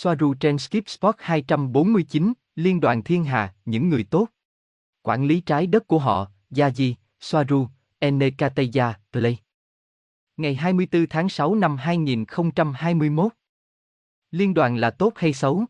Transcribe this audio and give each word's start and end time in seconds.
Soaru 0.00 0.34
trên 0.34 0.58
Skip 0.58 0.88
Spot 0.88 1.14
249, 1.18 2.32
Liên 2.54 2.80
đoàn 2.80 3.02
Thiên 3.02 3.24
Hà, 3.24 3.54
những 3.64 3.88
người 3.88 4.04
tốt. 4.04 4.28
Quản 5.02 5.24
lý 5.24 5.40
trái 5.40 5.66
đất 5.66 5.86
của 5.86 5.98
họ, 5.98 6.30
Yaji, 6.50 6.94
Soaru, 7.20 7.68
Enekateya, 7.98 9.00
Play. 9.12 9.38
Ngày 10.36 10.54
24 10.54 11.06
tháng 11.10 11.28
6 11.28 11.54
năm 11.54 11.76
2021. 11.76 13.32
Liên 14.30 14.54
đoàn 14.54 14.76
là 14.76 14.90
tốt 14.90 15.12
hay 15.16 15.32
xấu? 15.32 15.64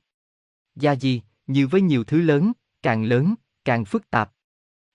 Yaji, 0.77 1.21
như 1.47 1.67
với 1.67 1.81
nhiều 1.81 2.05
thứ 2.05 2.21
lớn, 2.21 2.53
càng 2.83 3.05
lớn, 3.05 3.35
càng 3.65 3.85
phức 3.85 4.11
tạp. 4.11 4.33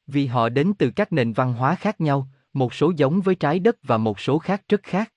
Vì 0.07 0.25
họ 0.25 0.49
đến 0.49 0.73
từ 0.79 0.91
các 0.95 1.13
nền 1.13 1.33
văn 1.33 1.53
hóa 1.53 1.75
khác 1.75 2.01
nhau, 2.01 2.27
một 2.53 2.73
số 2.73 2.93
giống 2.97 3.21
với 3.21 3.35
trái 3.35 3.59
đất 3.59 3.77
và 3.83 3.97
một 3.97 4.19
số 4.19 4.39
khác 4.39 4.63
rất 4.69 4.83
khác. 4.83 5.13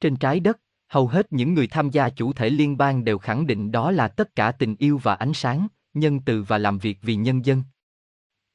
Trên 0.00 0.16
trái 0.16 0.40
đất, 0.40 0.60
hầu 0.90 1.06
hết 1.06 1.32
những 1.32 1.54
người 1.54 1.66
tham 1.66 1.90
gia 1.90 2.08
chủ 2.08 2.32
thể 2.32 2.50
liên 2.50 2.76
bang 2.76 3.04
đều 3.04 3.18
khẳng 3.18 3.46
định 3.46 3.72
đó 3.72 3.90
là 3.90 4.08
tất 4.08 4.36
cả 4.36 4.52
tình 4.52 4.76
yêu 4.78 5.00
và 5.02 5.14
ánh 5.14 5.34
sáng, 5.34 5.66
nhân 5.94 6.20
từ 6.20 6.42
và 6.42 6.58
làm 6.58 6.78
việc 6.78 6.98
vì 7.02 7.14
nhân 7.14 7.44
dân. 7.44 7.62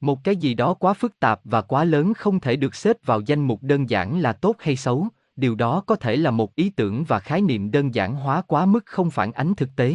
Một 0.00 0.24
cái 0.24 0.36
gì 0.36 0.54
đó 0.54 0.74
quá 0.74 0.94
phức 0.94 1.18
tạp 1.18 1.40
và 1.44 1.62
quá 1.62 1.84
lớn 1.84 2.14
không 2.14 2.40
thể 2.40 2.56
được 2.56 2.74
xếp 2.74 2.96
vào 3.04 3.20
danh 3.20 3.40
mục 3.40 3.62
đơn 3.62 3.90
giản 3.90 4.20
là 4.20 4.32
tốt 4.32 4.56
hay 4.58 4.76
xấu, 4.76 5.08
điều 5.36 5.54
đó 5.54 5.82
có 5.86 5.96
thể 5.96 6.16
là 6.16 6.30
một 6.30 6.54
ý 6.54 6.70
tưởng 6.70 7.04
và 7.04 7.18
khái 7.18 7.40
niệm 7.40 7.70
đơn 7.70 7.94
giản 7.94 8.14
hóa 8.14 8.42
quá 8.42 8.66
mức 8.66 8.86
không 8.86 9.10
phản 9.10 9.32
ánh 9.32 9.54
thực 9.54 9.68
tế. 9.76 9.94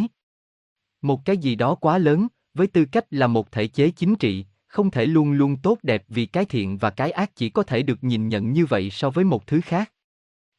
Một 1.02 1.26
cái 1.26 1.38
gì 1.38 1.56
đó 1.56 1.76
quá 1.76 1.98
lớn, 1.98 2.28
với 2.54 2.68
tư 2.68 2.86
cách 2.86 3.06
là 3.10 3.28
một 3.28 3.52
thể 3.52 3.68
chế 3.68 3.90
chính 3.92 4.16
trị, 4.16 4.46
không 4.68 4.92
thể 4.92 5.06
luôn 5.06 5.32
luôn 5.32 5.58
tốt 5.58 5.78
đẹp 5.84 6.04
vì 6.08 6.26
cái 6.26 6.46
thiện 6.46 6.78
và 6.78 6.90
cái 6.90 7.12
ác 7.12 7.36
chỉ 7.36 7.50
có 7.50 7.64
thể 7.64 7.84
được 7.84 8.04
nhìn 8.04 8.30
nhận 8.30 8.54
như 8.54 8.66
vậy 8.66 8.90
so 8.90 9.10
với 9.10 9.26
một 9.26 9.48
thứ 9.48 9.62
khác. 9.62 9.92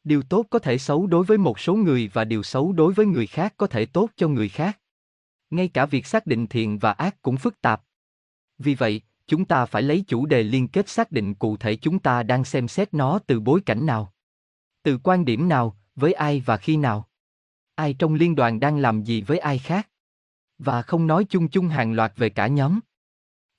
Điều 0.03 0.21
tốt 0.21 0.45
có 0.49 0.59
thể 0.59 0.77
xấu 0.77 1.07
đối 1.07 1.25
với 1.25 1.37
một 1.37 1.59
số 1.59 1.75
người 1.75 2.09
và 2.13 2.23
điều 2.23 2.43
xấu 2.43 2.73
đối 2.73 2.93
với 2.93 3.05
người 3.05 3.27
khác 3.27 3.53
có 3.57 3.67
thể 3.67 3.85
tốt 3.85 4.09
cho 4.15 4.27
người 4.27 4.49
khác. 4.49 4.79
Ngay 5.49 5.67
cả 5.67 5.85
việc 5.85 6.05
xác 6.05 6.25
định 6.27 6.47
thiện 6.47 6.79
và 6.79 6.91
ác 6.91 7.21
cũng 7.21 7.37
phức 7.37 7.61
tạp. 7.61 7.83
Vì 8.57 8.75
vậy, 8.75 9.01
chúng 9.27 9.45
ta 9.45 9.65
phải 9.65 9.81
lấy 9.81 10.03
chủ 10.07 10.25
đề 10.25 10.43
liên 10.43 10.67
kết 10.67 10.89
xác 10.89 11.11
định 11.11 11.35
cụ 11.35 11.57
thể 11.57 11.75
chúng 11.75 11.99
ta 11.99 12.23
đang 12.23 12.43
xem 12.43 12.67
xét 12.67 12.93
nó 12.93 13.19
từ 13.27 13.39
bối 13.39 13.61
cảnh 13.65 13.85
nào. 13.85 14.13
Từ 14.83 14.99
quan 15.03 15.25
điểm 15.25 15.49
nào, 15.49 15.77
với 15.95 16.13
ai 16.13 16.43
và 16.45 16.57
khi 16.57 16.77
nào. 16.77 17.09
Ai 17.75 17.93
trong 17.93 18.13
liên 18.13 18.35
đoàn 18.35 18.59
đang 18.59 18.77
làm 18.77 19.03
gì 19.03 19.21
với 19.21 19.39
ai 19.39 19.57
khác. 19.57 19.89
Và 20.57 20.81
không 20.81 21.07
nói 21.07 21.25
chung 21.29 21.47
chung 21.47 21.67
hàng 21.67 21.93
loạt 21.93 22.13
về 22.15 22.29
cả 22.29 22.47
nhóm. 22.47 22.79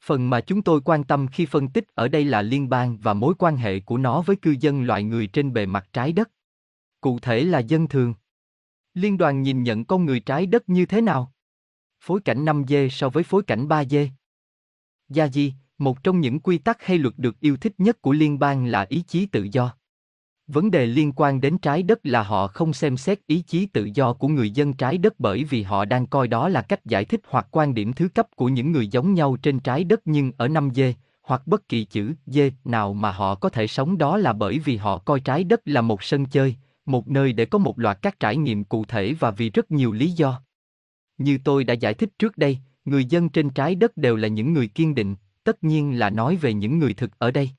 Phần 0.07 0.31
mà 0.31 0.41
chúng 0.41 0.63
tôi 0.63 0.81
quan 0.81 1.05
tâm 1.05 1.27
khi 1.27 1.47
phân 1.47 1.69
tích 1.69 1.85
ở 1.95 2.09
đây 2.09 2.25
là 2.25 2.43
liên 2.43 2.69
bang 2.69 2.99
và 2.99 3.15
mối 3.15 3.35
quan 3.39 3.57
hệ 3.57 3.81
của 3.81 3.99
nó 3.99 4.23
với 4.23 4.37
cư 4.37 4.57
dân 4.61 4.83
loại 4.83 5.03
người 5.03 5.27
trên 5.27 5.53
bề 5.53 5.67
mặt 5.67 5.89
trái 5.93 6.13
đất. 6.13 6.31
Cụ 7.01 7.19
thể 7.19 7.45
là 7.45 7.59
dân 7.59 7.89
thường. 7.89 8.15
Liên 8.95 9.19
đoàn 9.19 9.43
nhìn 9.43 9.63
nhận 9.63 9.85
con 9.85 10.05
người 10.05 10.21
trái 10.21 10.47
đất 10.47 10.69
như 10.69 10.87
thế 10.87 11.01
nào? 11.01 11.33
Phối 12.01 12.21
cảnh 12.21 12.45
5D 12.45 12.89
so 12.89 13.09
với 13.09 13.23
phối 13.23 13.43
cảnh 13.43 13.69
3D. 13.69 14.09
Gia 15.09 15.29
Di, 15.29 15.53
một 15.79 16.03
trong 16.03 16.21
những 16.21 16.41
quy 16.41 16.59
tắc 16.59 16.83
hay 16.83 16.99
luật 16.99 17.15
được 17.19 17.41
yêu 17.41 17.57
thích 17.57 17.75
nhất 17.79 18.03
của 18.03 18.13
liên 18.13 18.39
bang 18.39 18.67
là 18.67 18.87
ý 18.89 19.03
chí 19.07 19.27
tự 19.27 19.49
do. 19.53 19.77
Vấn 20.47 20.71
đề 20.71 20.87
liên 20.87 21.13
quan 21.17 21.41
đến 21.41 21.59
trái 21.59 21.83
đất 21.83 21.99
là 22.03 22.23
họ 22.23 22.47
không 22.47 22.73
xem 22.73 22.97
xét 22.97 23.19
ý 23.27 23.41
chí 23.47 23.67
tự 23.67 23.89
do 23.95 24.13
của 24.13 24.29
người 24.29 24.51
dân 24.51 24.73
trái 24.73 24.99
đất 24.99 25.15
bởi 25.21 25.45
vì 25.45 25.63
họ 25.63 25.85
đang 25.85 26.07
coi 26.07 26.29
đó 26.29 26.49
là 26.49 26.63
cách 26.63 26.85
giải 26.85 27.05
thích 27.05 27.21
hoặc 27.29 27.47
quan 27.51 27.75
điểm 27.75 27.93
thứ 27.93 28.09
cấp 28.09 28.27
của 28.37 28.49
những 28.49 28.73
người 28.73 28.89
giống 28.89 29.15
nhau 29.15 29.37
trên 29.43 29.61
trái 29.61 29.85
đất 29.85 30.01
nhưng 30.05 30.33
ở 30.37 30.49
năm 30.49 30.71
d 30.75 30.81
hoặc 31.23 31.47
bất 31.47 31.69
kỳ 31.69 31.85
chữ 31.85 32.15
D 32.27 32.39
nào 32.65 32.95
mà 32.95 33.13
họ 33.13 33.35
có 33.35 33.49
thể 33.49 33.67
sống 33.67 33.99
đó 33.99 34.17
là 34.17 34.33
bởi 34.33 34.59
vì 34.59 34.77
họ 34.77 34.99
coi 34.99 35.21
trái 35.21 35.45
đất 35.45 35.61
là 35.65 35.81
một 35.81 36.03
sân 36.03 36.27
chơi, 36.27 36.57
một 36.87 37.09
nơi 37.09 37.33
để 37.33 37.45
có 37.45 37.59
một 37.59 37.79
loạt 37.79 37.99
các 38.03 38.21
trải 38.21 38.37
nghiệm 38.37 38.65
cụ 38.65 38.85
thể 38.85 39.13
và 39.13 39.31
vì 39.31 39.51
rất 39.51 39.71
nhiều 39.71 39.93
lý 39.93 40.11
do. 40.11 40.43
Như 41.19 41.39
tôi 41.45 41.65
đã 41.65 41.75
giải 41.75 41.95
thích 41.95 42.11
trước 42.19 42.39
đây, 42.39 42.59
người 42.85 43.05
dân 43.05 43.29
trên 43.29 43.51
trái 43.51 43.75
đất 43.75 43.97
đều 43.97 44.17
là 44.17 44.29
những 44.29 44.53
người 44.53 44.69
kiên 44.69 44.95
định, 44.95 45.17
tất 45.45 45.65
nhiên 45.65 45.99
là 45.99 46.11
nói 46.11 46.37
về 46.37 46.55
những 46.55 46.79
người 46.79 46.95
thực 46.95 47.19
ở 47.19 47.31
đây. 47.31 47.51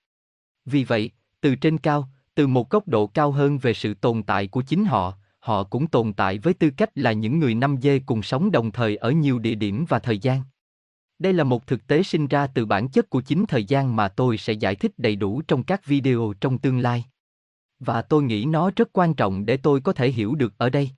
Vì 0.66 0.84
vậy, 0.84 1.12
từ 1.42 1.56
trên 1.56 1.78
cao, 1.78 2.10
từ 2.36 2.48
một 2.48 2.70
góc 2.70 2.88
độ 2.88 3.08
cao 3.08 3.32
hơn 3.32 3.58
về 3.58 3.74
sự 3.74 3.94
tồn 3.94 4.24
tại 4.24 4.48
của 4.48 4.62
chính 4.62 4.86
họ, 4.86 5.14
họ 5.40 5.64
cũng 5.64 5.88
tồn 5.88 6.14
tại 6.14 6.38
với 6.38 6.54
tư 6.54 6.70
cách 6.78 6.90
là 6.96 7.12
những 7.12 7.40
người 7.40 7.56
năm 7.56 7.78
dê 7.82 8.00
cùng 8.00 8.24
sống 8.24 8.52
đồng 8.52 8.72
thời 8.72 8.96
ở 8.96 9.12
nhiều 9.12 9.40
địa 9.40 9.56
điểm 9.56 9.86
và 9.90 10.00
thời 10.00 10.18
gian. 10.18 10.42
Đây 11.20 11.34
là 11.34 11.44
một 11.44 11.68
thực 11.68 11.88
tế 11.88 12.04
sinh 12.04 12.28
ra 12.28 12.48
từ 12.48 12.66
bản 12.66 12.90
chất 12.90 13.10
của 13.10 13.22
chính 13.22 13.46
thời 13.46 13.64
gian 13.64 13.96
mà 13.96 14.08
tôi 14.08 14.38
sẽ 14.38 14.54
giải 14.54 14.76
thích 14.76 14.92
đầy 14.98 15.16
đủ 15.16 15.42
trong 15.42 15.64
các 15.64 15.86
video 15.86 16.34
trong 16.42 16.58
tương 16.58 16.80
lai. 16.80 17.06
Và 17.80 18.02
tôi 18.02 18.24
nghĩ 18.24 18.46
nó 18.46 18.72
rất 18.76 18.90
quan 18.94 19.14
trọng 19.14 19.46
để 19.46 19.58
tôi 19.58 19.82
có 19.82 19.94
thể 19.94 20.12
hiểu 20.12 20.36
được 20.36 20.54
ở 20.58 20.70
đây. 20.70 20.90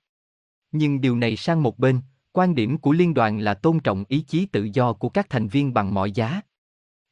Nhưng 0.72 1.00
điều 1.00 1.16
này 1.16 1.36
sang 1.36 1.62
một 1.62 1.78
bên, 1.78 2.00
quan 2.32 2.54
điểm 2.54 2.78
của 2.78 2.92
liên 2.92 3.14
đoàn 3.14 3.38
là 3.38 3.54
tôn 3.54 3.80
trọng 3.80 4.04
ý 4.08 4.20
chí 4.20 4.46
tự 4.46 4.68
do 4.72 4.92
của 4.92 5.08
các 5.08 5.30
thành 5.30 5.48
viên 5.48 5.74
bằng 5.74 5.94
mọi 5.94 6.12
giá. 6.12 6.40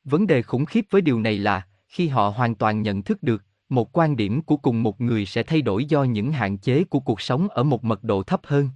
Vấn 0.05 0.27
đề 0.27 0.43
khủng 0.43 0.65
khiếp 0.65 0.85
với 0.91 1.03
điều 1.03 1.21
này 1.21 1.39
là, 1.39 1.67
khi 1.89 2.09
họ 2.09 2.29
hoàn 2.29 2.55
toàn 2.55 2.83
nhận 2.83 3.03
thức 3.03 3.23
được, 3.23 3.43
một 3.69 3.99
quan 3.99 4.17
điểm 4.17 4.43
của 4.43 4.57
cùng 4.57 4.83
một 4.83 5.01
người 5.01 5.27
sẽ 5.27 5.43
thay 5.43 5.63
đổi 5.63 5.85
do 5.85 6.05
những 6.05 6.33
hạn 6.33 6.59
chế 6.59 6.85
của 6.85 7.01
cuộc 7.01 7.21
sống 7.21 7.49
ở 7.49 7.63
một 7.63 7.85
mật 7.85 8.05
độ 8.05 8.23
thấp 8.23 8.41
hơn. 8.45 8.69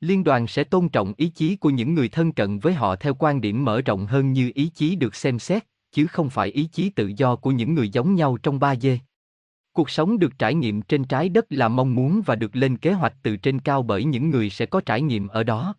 Liên 0.00 0.24
đoàn 0.24 0.46
sẽ 0.46 0.64
tôn 0.64 0.88
trọng 0.88 1.12
ý 1.16 1.28
chí 1.28 1.56
của 1.56 1.70
những 1.70 1.94
người 1.94 2.08
thân 2.08 2.32
cận 2.32 2.58
với 2.58 2.72
họ 2.72 2.96
theo 2.96 3.14
quan 3.14 3.40
điểm 3.40 3.64
mở 3.64 3.80
rộng 3.80 4.06
hơn 4.06 4.32
như 4.32 4.52
ý 4.54 4.70
chí 4.74 4.96
được 4.96 5.14
xem 5.14 5.38
xét, 5.38 5.64
chứ 5.92 6.06
không 6.06 6.30
phải 6.30 6.48
ý 6.48 6.64
chí 6.72 6.90
tự 6.90 7.12
do 7.16 7.36
của 7.36 7.50
những 7.50 7.74
người 7.74 7.88
giống 7.88 8.14
nhau 8.14 8.36
trong 8.42 8.60
ba 8.60 8.76
dê. 8.76 8.98
Cuộc 9.72 9.90
sống 9.90 10.18
được 10.18 10.38
trải 10.38 10.54
nghiệm 10.54 10.82
trên 10.82 11.04
trái 11.04 11.28
đất 11.28 11.46
là 11.48 11.68
mong 11.68 11.94
muốn 11.94 12.22
và 12.26 12.36
được 12.36 12.56
lên 12.56 12.76
kế 12.76 12.92
hoạch 12.92 13.14
từ 13.22 13.36
trên 13.36 13.58
cao 13.58 13.82
bởi 13.82 14.04
những 14.04 14.30
người 14.30 14.50
sẽ 14.50 14.66
có 14.66 14.80
trải 14.80 15.02
nghiệm 15.02 15.28
ở 15.28 15.42
đó. 15.42 15.74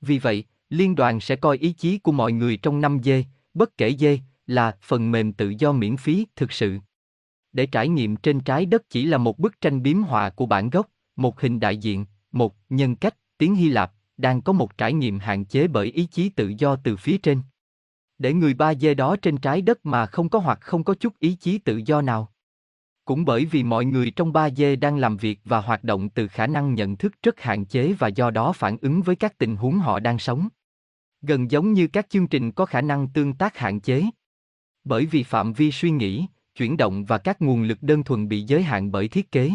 Vì 0.00 0.18
vậy, 0.18 0.44
liên 0.70 0.94
đoàn 0.94 1.20
sẽ 1.20 1.36
coi 1.36 1.56
ý 1.56 1.72
chí 1.72 1.98
của 1.98 2.12
mọi 2.12 2.32
người 2.32 2.56
trong 2.56 2.80
năm 2.80 2.98
dê, 3.02 3.24
bất 3.54 3.76
kể 3.78 3.96
dê 3.98 4.18
là 4.46 4.76
phần 4.82 5.10
mềm 5.10 5.32
tự 5.32 5.54
do 5.58 5.72
miễn 5.72 5.96
phí 5.96 6.26
thực 6.36 6.52
sự 6.52 6.78
để 7.52 7.66
trải 7.66 7.88
nghiệm 7.88 8.16
trên 8.16 8.40
trái 8.40 8.66
đất 8.66 8.90
chỉ 8.90 9.04
là 9.04 9.18
một 9.18 9.38
bức 9.38 9.60
tranh 9.60 9.82
biếm 9.82 10.02
họa 10.02 10.30
của 10.30 10.46
bản 10.46 10.70
gốc, 10.70 10.86
một 11.16 11.40
hình 11.40 11.60
đại 11.60 11.76
diện, 11.76 12.06
một 12.32 12.56
nhân 12.68 12.96
cách, 12.96 13.16
tiếng 13.38 13.54
Hy 13.54 13.68
Lạp, 13.68 13.92
đang 14.16 14.42
có 14.42 14.52
một 14.52 14.78
trải 14.78 14.92
nghiệm 14.92 15.18
hạn 15.18 15.44
chế 15.44 15.68
bởi 15.68 15.86
ý 15.86 16.06
chí 16.06 16.28
tự 16.28 16.52
do 16.58 16.76
từ 16.76 16.96
phía 16.96 17.18
trên. 17.18 17.42
Để 18.18 18.32
người 18.32 18.54
ba 18.54 18.74
dê 18.74 18.94
đó 18.94 19.16
trên 19.22 19.36
trái 19.36 19.62
đất 19.62 19.86
mà 19.86 20.06
không 20.06 20.28
có 20.28 20.38
hoặc 20.38 20.58
không 20.60 20.84
có 20.84 20.94
chút 20.94 21.18
ý 21.18 21.34
chí 21.34 21.58
tự 21.58 21.80
do 21.86 22.02
nào. 22.02 22.32
Cũng 23.04 23.24
bởi 23.24 23.44
vì 23.44 23.62
mọi 23.62 23.84
người 23.84 24.10
trong 24.10 24.32
ba 24.32 24.50
dê 24.50 24.76
đang 24.76 24.96
làm 24.96 25.16
việc 25.16 25.40
và 25.44 25.60
hoạt 25.60 25.84
động 25.84 26.08
từ 26.08 26.28
khả 26.28 26.46
năng 26.46 26.74
nhận 26.74 26.96
thức 26.96 27.12
rất 27.22 27.40
hạn 27.40 27.64
chế 27.64 27.92
và 27.92 28.08
do 28.08 28.30
đó 28.30 28.52
phản 28.52 28.76
ứng 28.80 29.02
với 29.02 29.16
các 29.16 29.38
tình 29.38 29.56
huống 29.56 29.78
họ 29.78 30.00
đang 30.00 30.18
sống. 30.18 30.48
Gần 31.22 31.50
giống 31.50 31.72
như 31.72 31.86
các 31.86 32.10
chương 32.10 32.26
trình 32.26 32.52
có 32.52 32.66
khả 32.66 32.80
năng 32.80 33.08
tương 33.08 33.34
tác 33.34 33.56
hạn 33.56 33.80
chế. 33.80 34.04
Bởi 34.84 35.06
vì 35.06 35.22
phạm 35.22 35.52
vi 35.52 35.72
suy 35.72 35.90
nghĩ, 35.90 36.26
chuyển 36.56 36.76
động 36.76 37.04
và 37.04 37.18
các 37.18 37.42
nguồn 37.42 37.62
lực 37.62 37.82
đơn 37.82 38.04
thuần 38.04 38.28
bị 38.28 38.42
giới 38.42 38.62
hạn 38.62 38.92
bởi 38.92 39.08
thiết 39.08 39.32
kế. 39.32 39.50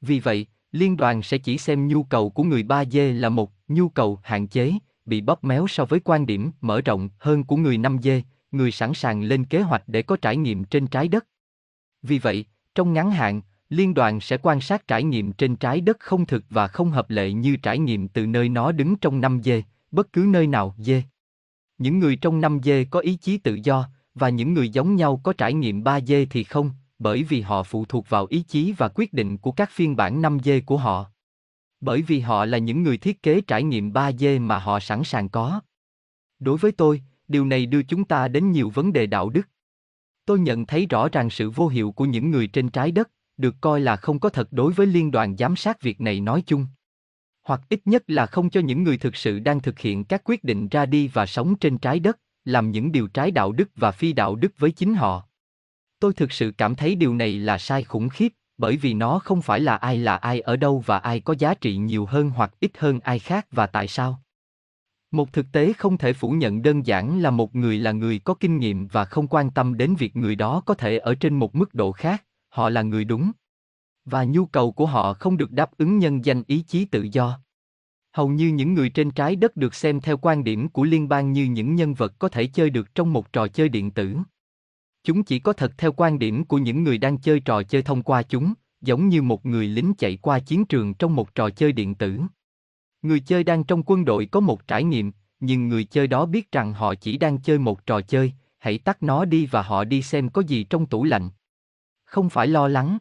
Vì 0.00 0.20
vậy, 0.20 0.46
liên 0.72 0.96
đoàn 0.96 1.22
sẽ 1.22 1.38
chỉ 1.38 1.58
xem 1.58 1.88
nhu 1.88 2.02
cầu 2.02 2.30
của 2.30 2.42
người 2.42 2.62
3D 2.62 3.20
là 3.20 3.28
một 3.28 3.52
nhu 3.68 3.88
cầu 3.88 4.20
hạn 4.22 4.46
chế, 4.46 4.72
bị 5.04 5.20
bóp 5.20 5.44
méo 5.44 5.66
so 5.68 5.84
với 5.84 6.00
quan 6.00 6.26
điểm 6.26 6.50
mở 6.60 6.80
rộng 6.80 7.08
hơn 7.18 7.44
của 7.44 7.56
người 7.56 7.78
5D, 7.78 8.22
người 8.50 8.70
sẵn 8.70 8.94
sàng 8.94 9.22
lên 9.22 9.44
kế 9.44 9.60
hoạch 9.60 9.82
để 9.86 10.02
có 10.02 10.16
trải 10.16 10.36
nghiệm 10.36 10.64
trên 10.64 10.86
trái 10.86 11.08
đất. 11.08 11.26
Vì 12.02 12.18
vậy, 12.18 12.44
trong 12.74 12.92
ngắn 12.92 13.10
hạn, 13.10 13.40
liên 13.68 13.94
đoàn 13.94 14.20
sẽ 14.20 14.36
quan 14.42 14.60
sát 14.60 14.88
trải 14.88 15.04
nghiệm 15.04 15.32
trên 15.32 15.56
trái 15.56 15.80
đất 15.80 15.96
không 16.00 16.26
thực 16.26 16.44
và 16.50 16.68
không 16.68 16.90
hợp 16.90 17.10
lệ 17.10 17.32
như 17.32 17.56
trải 17.56 17.78
nghiệm 17.78 18.08
từ 18.08 18.26
nơi 18.26 18.48
nó 18.48 18.72
đứng 18.72 18.96
trong 18.96 19.20
5D, 19.20 19.62
bất 19.90 20.12
cứ 20.12 20.26
nơi 20.28 20.46
nào 20.46 20.74
D. 20.78 20.90
Những 21.78 21.98
người 21.98 22.16
trong 22.16 22.40
5D 22.40 22.84
có 22.90 23.00
ý 23.00 23.16
chí 23.16 23.38
tự 23.38 23.58
do, 23.64 23.88
và 24.14 24.28
những 24.28 24.54
người 24.54 24.68
giống 24.68 24.96
nhau 24.96 25.20
có 25.22 25.32
trải 25.32 25.54
nghiệm 25.54 25.84
3D 25.84 26.26
thì 26.30 26.44
không, 26.44 26.70
bởi 26.98 27.22
vì 27.22 27.40
họ 27.40 27.62
phụ 27.62 27.84
thuộc 27.84 28.08
vào 28.08 28.26
ý 28.30 28.42
chí 28.42 28.74
và 28.78 28.88
quyết 28.88 29.12
định 29.12 29.38
của 29.38 29.52
các 29.52 29.70
phiên 29.70 29.96
bản 29.96 30.22
5D 30.22 30.60
của 30.66 30.76
họ. 30.76 31.06
Bởi 31.80 32.02
vì 32.02 32.20
họ 32.20 32.44
là 32.44 32.58
những 32.58 32.82
người 32.82 32.98
thiết 32.98 33.22
kế 33.22 33.40
trải 33.40 33.62
nghiệm 33.62 33.92
3D 33.92 34.40
mà 34.40 34.58
họ 34.58 34.80
sẵn 34.80 35.04
sàng 35.04 35.28
có. 35.28 35.60
Đối 36.38 36.58
với 36.58 36.72
tôi, 36.72 37.02
điều 37.28 37.44
này 37.44 37.66
đưa 37.66 37.82
chúng 37.82 38.04
ta 38.04 38.28
đến 38.28 38.52
nhiều 38.52 38.70
vấn 38.70 38.92
đề 38.92 39.06
đạo 39.06 39.30
đức. 39.30 39.48
Tôi 40.24 40.40
nhận 40.40 40.66
thấy 40.66 40.86
rõ 40.86 41.08
ràng 41.08 41.30
sự 41.30 41.50
vô 41.50 41.68
hiệu 41.68 41.92
của 41.92 42.04
những 42.04 42.30
người 42.30 42.46
trên 42.46 42.68
trái 42.68 42.90
đất, 42.90 43.10
được 43.36 43.54
coi 43.60 43.80
là 43.80 43.96
không 43.96 44.18
có 44.18 44.28
thật 44.28 44.48
đối 44.50 44.72
với 44.72 44.86
liên 44.86 45.10
đoàn 45.10 45.36
giám 45.36 45.56
sát 45.56 45.82
việc 45.82 46.00
này 46.00 46.20
nói 46.20 46.42
chung. 46.46 46.66
Hoặc 47.42 47.60
ít 47.68 47.80
nhất 47.84 48.02
là 48.06 48.26
không 48.26 48.50
cho 48.50 48.60
những 48.60 48.82
người 48.82 48.98
thực 48.98 49.16
sự 49.16 49.38
đang 49.38 49.60
thực 49.60 49.78
hiện 49.78 50.04
các 50.04 50.22
quyết 50.24 50.44
định 50.44 50.68
ra 50.68 50.86
đi 50.86 51.08
và 51.08 51.26
sống 51.26 51.54
trên 51.54 51.78
trái 51.78 52.00
đất, 52.00 52.18
làm 52.44 52.70
những 52.70 52.92
điều 52.92 53.08
trái 53.08 53.30
đạo 53.30 53.52
đức 53.52 53.68
và 53.76 53.90
phi 53.90 54.12
đạo 54.12 54.34
đức 54.34 54.52
với 54.58 54.70
chính 54.70 54.94
họ. 54.94 55.28
Tôi 55.98 56.12
thực 56.12 56.32
sự 56.32 56.52
cảm 56.58 56.74
thấy 56.74 56.94
điều 56.94 57.14
này 57.14 57.38
là 57.38 57.58
sai 57.58 57.84
khủng 57.84 58.08
khiếp, 58.08 58.32
bởi 58.58 58.76
vì 58.76 58.94
nó 58.94 59.18
không 59.18 59.42
phải 59.42 59.60
là 59.60 59.76
ai 59.76 59.98
là 59.98 60.16
ai 60.16 60.40
ở 60.40 60.56
đâu 60.56 60.82
và 60.86 60.98
ai 60.98 61.20
có 61.20 61.34
giá 61.38 61.54
trị 61.54 61.76
nhiều 61.76 62.06
hơn 62.06 62.30
hoặc 62.30 62.54
ít 62.60 62.78
hơn 62.78 63.00
ai 63.00 63.18
khác 63.18 63.46
và 63.50 63.66
tại 63.66 63.88
sao. 63.88 64.22
Một 65.10 65.32
thực 65.32 65.46
tế 65.52 65.72
không 65.72 65.98
thể 65.98 66.12
phủ 66.12 66.30
nhận 66.30 66.62
đơn 66.62 66.86
giản 66.86 67.22
là 67.22 67.30
một 67.30 67.54
người 67.54 67.78
là 67.78 67.92
người 67.92 68.18
có 68.18 68.34
kinh 68.34 68.58
nghiệm 68.58 68.86
và 68.86 69.04
không 69.04 69.26
quan 69.28 69.50
tâm 69.50 69.76
đến 69.76 69.94
việc 69.94 70.16
người 70.16 70.36
đó 70.36 70.62
có 70.66 70.74
thể 70.74 70.98
ở 70.98 71.14
trên 71.14 71.38
một 71.38 71.54
mức 71.54 71.74
độ 71.74 71.92
khác, 71.92 72.24
họ 72.48 72.68
là 72.68 72.82
người 72.82 73.04
đúng. 73.04 73.32
Và 74.04 74.24
nhu 74.24 74.46
cầu 74.46 74.72
của 74.72 74.86
họ 74.86 75.14
không 75.14 75.36
được 75.36 75.50
đáp 75.50 75.70
ứng 75.78 75.98
nhân 75.98 76.24
danh 76.24 76.42
ý 76.46 76.64
chí 76.66 76.84
tự 76.84 77.08
do. 77.12 77.40
Hầu 78.12 78.28
như 78.28 78.48
những 78.48 78.74
người 78.74 78.88
trên 78.88 79.10
trái 79.10 79.36
đất 79.36 79.56
được 79.56 79.74
xem 79.74 80.00
theo 80.00 80.16
quan 80.16 80.44
điểm 80.44 80.68
của 80.68 80.84
liên 80.84 81.08
bang 81.08 81.32
như 81.32 81.44
những 81.44 81.74
nhân 81.74 81.94
vật 81.94 82.18
có 82.18 82.28
thể 82.28 82.46
chơi 82.46 82.70
được 82.70 82.94
trong 82.94 83.12
một 83.12 83.32
trò 83.32 83.48
chơi 83.48 83.68
điện 83.68 83.90
tử. 83.90 84.16
Chúng 85.04 85.22
chỉ 85.22 85.38
có 85.38 85.52
thật 85.52 85.72
theo 85.78 85.92
quan 85.92 86.18
điểm 86.18 86.44
của 86.44 86.58
những 86.58 86.84
người 86.84 86.98
đang 86.98 87.18
chơi 87.18 87.40
trò 87.40 87.62
chơi 87.62 87.82
thông 87.82 88.02
qua 88.02 88.22
chúng, 88.22 88.54
giống 88.80 89.08
như 89.08 89.22
một 89.22 89.46
người 89.46 89.66
lính 89.66 89.94
chạy 89.98 90.16
qua 90.16 90.38
chiến 90.38 90.64
trường 90.64 90.94
trong 90.94 91.16
một 91.16 91.34
trò 91.34 91.50
chơi 91.50 91.72
điện 91.72 91.94
tử. 91.94 92.20
Người 93.02 93.20
chơi 93.20 93.44
đang 93.44 93.64
trong 93.64 93.82
quân 93.82 94.04
đội 94.04 94.26
có 94.26 94.40
một 94.40 94.66
trải 94.66 94.84
nghiệm, 94.84 95.12
nhưng 95.40 95.68
người 95.68 95.84
chơi 95.84 96.06
đó 96.06 96.26
biết 96.26 96.52
rằng 96.52 96.72
họ 96.72 96.94
chỉ 96.94 97.18
đang 97.18 97.38
chơi 97.38 97.58
một 97.58 97.86
trò 97.86 98.00
chơi, 98.00 98.32
hãy 98.58 98.78
tắt 98.78 99.02
nó 99.02 99.24
đi 99.24 99.46
và 99.46 99.62
họ 99.62 99.84
đi 99.84 100.02
xem 100.02 100.28
có 100.28 100.42
gì 100.42 100.64
trong 100.64 100.86
tủ 100.86 101.04
lạnh. 101.04 101.30
Không 102.04 102.30
phải 102.30 102.46
lo 102.46 102.68
lắng. 102.68 102.98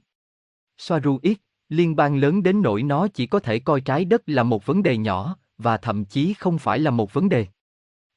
Soaru 0.77 1.19
ít 1.21 1.37
liên 1.71 1.95
bang 1.95 2.15
lớn 2.15 2.43
đến 2.43 2.61
nỗi 2.61 2.83
nó 2.83 3.07
chỉ 3.07 3.27
có 3.27 3.39
thể 3.39 3.59
coi 3.59 3.81
trái 3.81 4.05
đất 4.05 4.21
là 4.25 4.43
một 4.43 4.65
vấn 4.65 4.83
đề 4.83 4.97
nhỏ, 4.97 5.37
và 5.57 5.77
thậm 5.77 6.05
chí 6.05 6.33
không 6.33 6.57
phải 6.57 6.79
là 6.79 6.91
một 6.91 7.13
vấn 7.13 7.29
đề. 7.29 7.47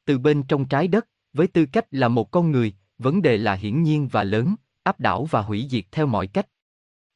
Từ 0.05 0.19
bên 0.19 0.43
trong 0.43 0.65
trái 0.65 0.89
đất, 0.89 1.09
với 1.33 1.47
tư 1.47 1.67
cách 1.67 1.85
là 1.91 2.09
một 2.09 2.31
con 2.31 2.51
người, 2.51 2.73
vấn 2.99 3.23
đề 3.23 3.37
là 3.37 3.55
hiển 3.55 3.83
nhiên 3.83 4.09
và 4.09 4.25
lớn, 4.25 4.55
áp 4.83 5.01
đảo 5.01 5.25
và 5.25 5.43
hủy 5.43 5.67
diệt 5.71 5.85
theo 5.93 6.07
mọi 6.07 6.27
cách. 6.27 6.47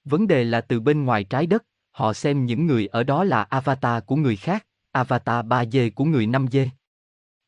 Vấn 0.04 0.26
đề 0.26 0.44
là 0.44 0.60
từ 0.60 0.80
bên 0.80 1.04
ngoài 1.04 1.24
trái 1.24 1.46
đất, 1.46 1.64
họ 1.90 2.12
xem 2.12 2.46
những 2.46 2.66
người 2.66 2.86
ở 2.86 3.02
đó 3.02 3.24
là 3.24 3.42
avatar 3.42 4.02
của 4.06 4.16
người 4.16 4.36
khác, 4.36 4.66
avatar 4.92 5.46
3D 5.46 5.90
của 5.94 6.04
người 6.04 6.26
5D. 6.26 6.68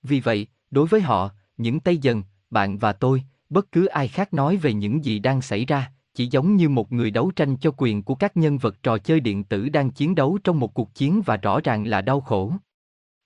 Vì 0.02 0.20
vậy, 0.20 0.46
đối 0.70 0.86
với 0.86 1.00
họ, 1.00 1.30
những 1.56 1.80
Tây 1.80 1.98
dần, 1.98 2.22
bạn 2.50 2.78
và 2.78 2.92
tôi, 2.92 3.22
bất 3.48 3.72
cứ 3.72 3.86
ai 3.86 4.08
khác 4.08 4.34
nói 4.34 4.56
về 4.56 4.72
những 4.72 5.04
gì 5.04 5.18
đang 5.18 5.42
xảy 5.42 5.64
ra, 5.64 5.92
chỉ 6.14 6.28
giống 6.30 6.56
như 6.56 6.68
một 6.68 6.92
người 6.92 7.10
đấu 7.10 7.30
tranh 7.36 7.56
cho 7.56 7.70
quyền 7.76 8.02
của 8.02 8.14
các 8.14 8.36
nhân 8.36 8.58
vật 8.58 8.82
trò 8.82 8.98
chơi 8.98 9.20
điện 9.20 9.44
tử 9.44 9.68
đang 9.68 9.90
chiến 9.90 10.14
đấu 10.14 10.38
trong 10.44 10.60
một 10.60 10.74
cuộc 10.74 10.94
chiến 10.94 11.22
và 11.26 11.36
rõ 11.36 11.60
ràng 11.60 11.86
là 11.86 12.00
đau 12.00 12.20
khổ. 12.20 12.52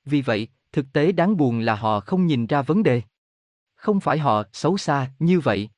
Vì 0.04 0.22
vậy, 0.22 0.48
thực 0.72 0.92
tế 0.92 1.12
đáng 1.12 1.36
buồn 1.36 1.60
là 1.60 1.74
họ 1.74 2.00
không 2.00 2.26
nhìn 2.26 2.46
ra 2.46 2.62
vấn 2.62 2.82
đề. 2.82 3.02
Không 3.74 4.00
phải 4.00 4.18
họ 4.18 4.42
xấu 4.52 4.76
xa 4.76 5.10
như 5.18 5.40
vậy. 5.40 5.68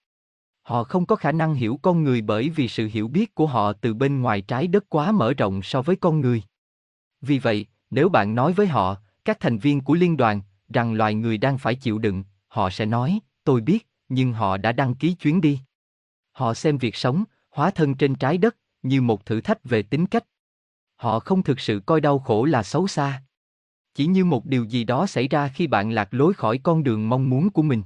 Họ 0.62 0.84
không 0.84 1.06
có 1.06 1.16
khả 1.16 1.32
năng 1.32 1.54
hiểu 1.54 1.78
con 1.82 2.04
người 2.04 2.20
bởi 2.20 2.48
vì 2.48 2.68
sự 2.68 2.88
hiểu 2.92 3.08
biết 3.08 3.34
của 3.34 3.46
họ 3.46 3.72
từ 3.72 3.94
bên 3.94 4.20
ngoài 4.20 4.40
trái 4.40 4.66
đất 4.66 4.84
quá 4.88 5.12
mở 5.12 5.32
rộng 5.34 5.62
so 5.62 5.82
với 5.82 5.96
con 5.96 6.20
người. 6.20 6.42
Vì 7.20 7.38
vậy, 7.38 7.66
nếu 7.90 8.08
bạn 8.08 8.34
nói 8.34 8.52
với 8.52 8.66
họ, 8.66 8.96
các 9.24 9.40
thành 9.40 9.58
viên 9.58 9.80
của 9.80 9.94
liên 9.94 10.16
đoàn, 10.16 10.40
rằng 10.68 10.94
loài 10.94 11.14
người 11.14 11.38
đang 11.38 11.58
phải 11.58 11.74
chịu 11.74 11.98
đựng, 11.98 12.24
họ 12.48 12.70
sẽ 12.70 12.86
nói, 12.86 13.20
tôi 13.44 13.60
biết, 13.60 13.86
nhưng 14.08 14.32
họ 14.32 14.56
đã 14.56 14.72
đăng 14.72 14.94
ký 14.94 15.14
chuyến 15.14 15.40
đi. 15.40 15.60
Họ 16.36 16.54
xem 16.54 16.78
việc 16.78 16.96
sống, 16.96 17.24
hóa 17.50 17.70
thân 17.70 17.94
trên 17.94 18.14
trái 18.14 18.38
đất, 18.38 18.56
như 18.82 19.02
một 19.02 19.26
thử 19.26 19.40
thách 19.40 19.64
về 19.64 19.82
tính 19.82 20.06
cách. 20.06 20.24
Họ 20.96 21.20
không 21.20 21.42
thực 21.42 21.60
sự 21.60 21.80
coi 21.86 22.00
đau 22.00 22.18
khổ 22.18 22.44
là 22.44 22.62
xấu 22.62 22.86
xa. 22.86 23.22
Chỉ 23.94 24.06
như 24.06 24.24
một 24.24 24.46
điều 24.46 24.64
gì 24.64 24.84
đó 24.84 25.06
xảy 25.06 25.28
ra 25.28 25.48
khi 25.48 25.66
bạn 25.66 25.90
lạc 25.90 26.08
lối 26.10 26.34
khỏi 26.34 26.58
con 26.58 26.82
đường 26.82 27.08
mong 27.08 27.30
muốn 27.30 27.50
của 27.50 27.62
mình. 27.62 27.82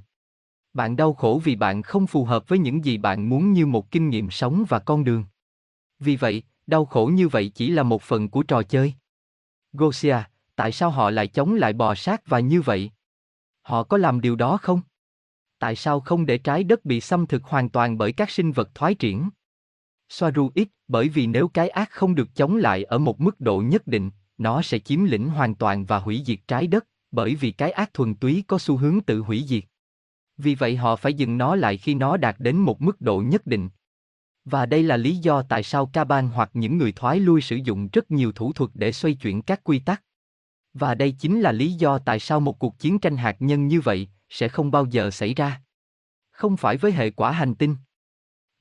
Bạn 0.73 0.95
đau 0.95 1.13
khổ 1.13 1.41
vì 1.43 1.55
bạn 1.55 1.81
không 1.81 2.07
phù 2.07 2.25
hợp 2.25 2.47
với 2.47 2.59
những 2.59 2.85
gì 2.85 2.97
bạn 2.97 3.29
muốn 3.29 3.53
như 3.53 3.65
một 3.65 3.91
kinh 3.91 4.09
nghiệm 4.09 4.29
sống 4.29 4.65
và 4.69 4.79
con 4.79 5.03
đường. 5.03 5.25
Vì 5.99 6.15
vậy, 6.15 6.43
đau 6.67 6.85
khổ 6.85 7.05
như 7.13 7.27
vậy 7.27 7.51
chỉ 7.55 7.69
là 7.69 7.83
một 7.83 8.01
phần 8.01 8.29
của 8.29 8.43
trò 8.43 8.63
chơi. 8.63 8.93
Gosia, 9.73 10.17
tại 10.55 10.71
sao 10.71 10.89
họ 10.89 11.09
lại 11.09 11.27
chống 11.27 11.53
lại 11.53 11.73
bò 11.73 11.95
sát 11.95 12.21
và 12.27 12.39
như 12.39 12.61
vậy? 12.61 12.91
Họ 13.61 13.83
có 13.83 13.97
làm 13.97 14.21
điều 14.21 14.35
đó 14.35 14.57
không? 14.57 14.81
Tại 15.61 15.75
sao 15.75 15.99
không 15.99 16.25
để 16.25 16.37
trái 16.37 16.63
đất 16.63 16.85
bị 16.85 17.01
xâm 17.01 17.25
thực 17.25 17.43
hoàn 17.43 17.69
toàn 17.69 17.97
bởi 17.97 18.11
các 18.11 18.29
sinh 18.29 18.51
vật 18.51 18.75
thoái 18.75 18.95
triển? 18.95 19.29
Soaru 20.09 20.51
ít, 20.55 20.67
bởi 20.87 21.09
vì 21.09 21.27
nếu 21.27 21.47
cái 21.47 21.69
ác 21.69 21.89
không 21.91 22.15
được 22.15 22.35
chống 22.35 22.55
lại 22.55 22.83
ở 22.83 22.97
một 22.97 23.21
mức 23.21 23.39
độ 23.39 23.61
nhất 23.61 23.87
định, 23.87 24.11
nó 24.37 24.61
sẽ 24.61 24.79
chiếm 24.79 25.03
lĩnh 25.03 25.29
hoàn 25.29 25.55
toàn 25.55 25.85
và 25.85 25.99
hủy 25.99 26.23
diệt 26.25 26.39
trái 26.47 26.67
đất, 26.67 26.87
bởi 27.11 27.35
vì 27.35 27.51
cái 27.51 27.71
ác 27.71 27.93
thuần 27.93 28.15
túy 28.15 28.43
có 28.47 28.57
xu 28.57 28.77
hướng 28.77 29.01
tự 29.01 29.19
hủy 29.19 29.43
diệt. 29.47 29.63
Vì 30.37 30.55
vậy 30.55 30.75
họ 30.75 30.95
phải 30.95 31.13
dừng 31.13 31.37
nó 31.37 31.55
lại 31.55 31.77
khi 31.77 31.93
nó 31.93 32.17
đạt 32.17 32.35
đến 32.39 32.57
một 32.57 32.81
mức 32.81 33.01
độ 33.01 33.21
nhất 33.21 33.47
định. 33.47 33.69
Và 34.45 34.65
đây 34.65 34.83
là 34.83 34.97
lý 34.97 35.15
do 35.15 35.41
tại 35.41 35.63
sao 35.63 35.85
Kaban 35.85 36.27
hoặc 36.27 36.49
những 36.53 36.77
người 36.77 36.91
thoái 36.91 37.19
lui 37.19 37.41
sử 37.41 37.55
dụng 37.55 37.89
rất 37.93 38.11
nhiều 38.11 38.31
thủ 38.31 38.53
thuật 38.53 38.71
để 38.73 38.91
xoay 38.91 39.13
chuyển 39.13 39.41
các 39.41 39.63
quy 39.63 39.79
tắc. 39.79 40.03
Và 40.73 40.95
đây 40.95 41.11
chính 41.11 41.41
là 41.41 41.51
lý 41.51 41.73
do 41.73 41.99
tại 41.99 42.19
sao 42.19 42.39
một 42.39 42.59
cuộc 42.59 42.79
chiến 42.79 42.99
tranh 42.99 43.17
hạt 43.17 43.35
nhân 43.39 43.67
như 43.67 43.81
vậy 43.81 44.07
sẽ 44.31 44.47
không 44.47 44.71
bao 44.71 44.85
giờ 44.85 45.11
xảy 45.11 45.33
ra. 45.33 45.61
Không 46.31 46.57
phải 46.57 46.77
với 46.77 46.91
hệ 46.91 47.11
quả 47.11 47.31
hành 47.31 47.55
tinh. 47.55 47.75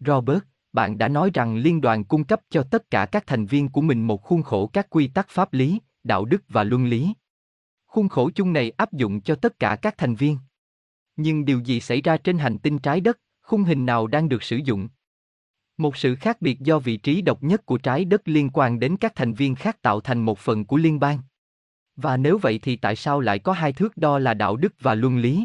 Robert, 0.06 0.42
bạn 0.72 0.98
đã 0.98 1.08
nói 1.08 1.30
rằng 1.34 1.56
liên 1.56 1.80
đoàn 1.80 2.04
cung 2.04 2.24
cấp 2.24 2.40
cho 2.50 2.62
tất 2.62 2.90
cả 2.90 3.06
các 3.06 3.26
thành 3.26 3.46
viên 3.46 3.68
của 3.68 3.80
mình 3.80 4.06
một 4.06 4.22
khuôn 4.22 4.42
khổ 4.42 4.70
các 4.72 4.86
quy 4.90 5.08
tắc 5.08 5.28
pháp 5.28 5.52
lý, 5.52 5.80
đạo 6.04 6.24
đức 6.24 6.42
và 6.48 6.64
luân 6.64 6.86
lý. 6.86 7.14
Khuôn 7.86 8.08
khổ 8.08 8.30
chung 8.34 8.52
này 8.52 8.70
áp 8.70 8.92
dụng 8.92 9.20
cho 9.20 9.34
tất 9.34 9.58
cả 9.58 9.76
các 9.82 9.94
thành 9.98 10.14
viên. 10.14 10.38
Nhưng 11.16 11.44
điều 11.44 11.60
gì 11.60 11.80
xảy 11.80 12.02
ra 12.02 12.16
trên 12.16 12.38
hành 12.38 12.58
tinh 12.58 12.78
trái 12.78 13.00
đất, 13.00 13.18
khung 13.42 13.64
hình 13.64 13.86
nào 13.86 14.06
đang 14.06 14.28
được 14.28 14.42
sử 14.42 14.56
dụng? 14.56 14.88
Một 15.76 15.96
sự 15.96 16.14
khác 16.14 16.42
biệt 16.42 16.60
do 16.60 16.78
vị 16.78 16.96
trí 16.96 17.22
độc 17.22 17.42
nhất 17.42 17.66
của 17.66 17.78
trái 17.78 18.04
đất 18.04 18.28
liên 18.28 18.50
quan 18.52 18.80
đến 18.80 18.96
các 18.96 19.12
thành 19.14 19.34
viên 19.34 19.54
khác 19.54 19.82
tạo 19.82 20.00
thành 20.00 20.24
một 20.24 20.38
phần 20.38 20.64
của 20.64 20.76
liên 20.76 21.00
bang. 21.00 21.18
Và 21.96 22.16
nếu 22.16 22.38
vậy 22.38 22.58
thì 22.62 22.76
tại 22.76 22.96
sao 22.96 23.20
lại 23.20 23.38
có 23.38 23.52
hai 23.52 23.72
thước 23.72 23.96
đo 23.96 24.18
là 24.18 24.34
đạo 24.34 24.56
đức 24.56 24.74
và 24.80 24.94
luân 24.94 25.18
lý? 25.18 25.44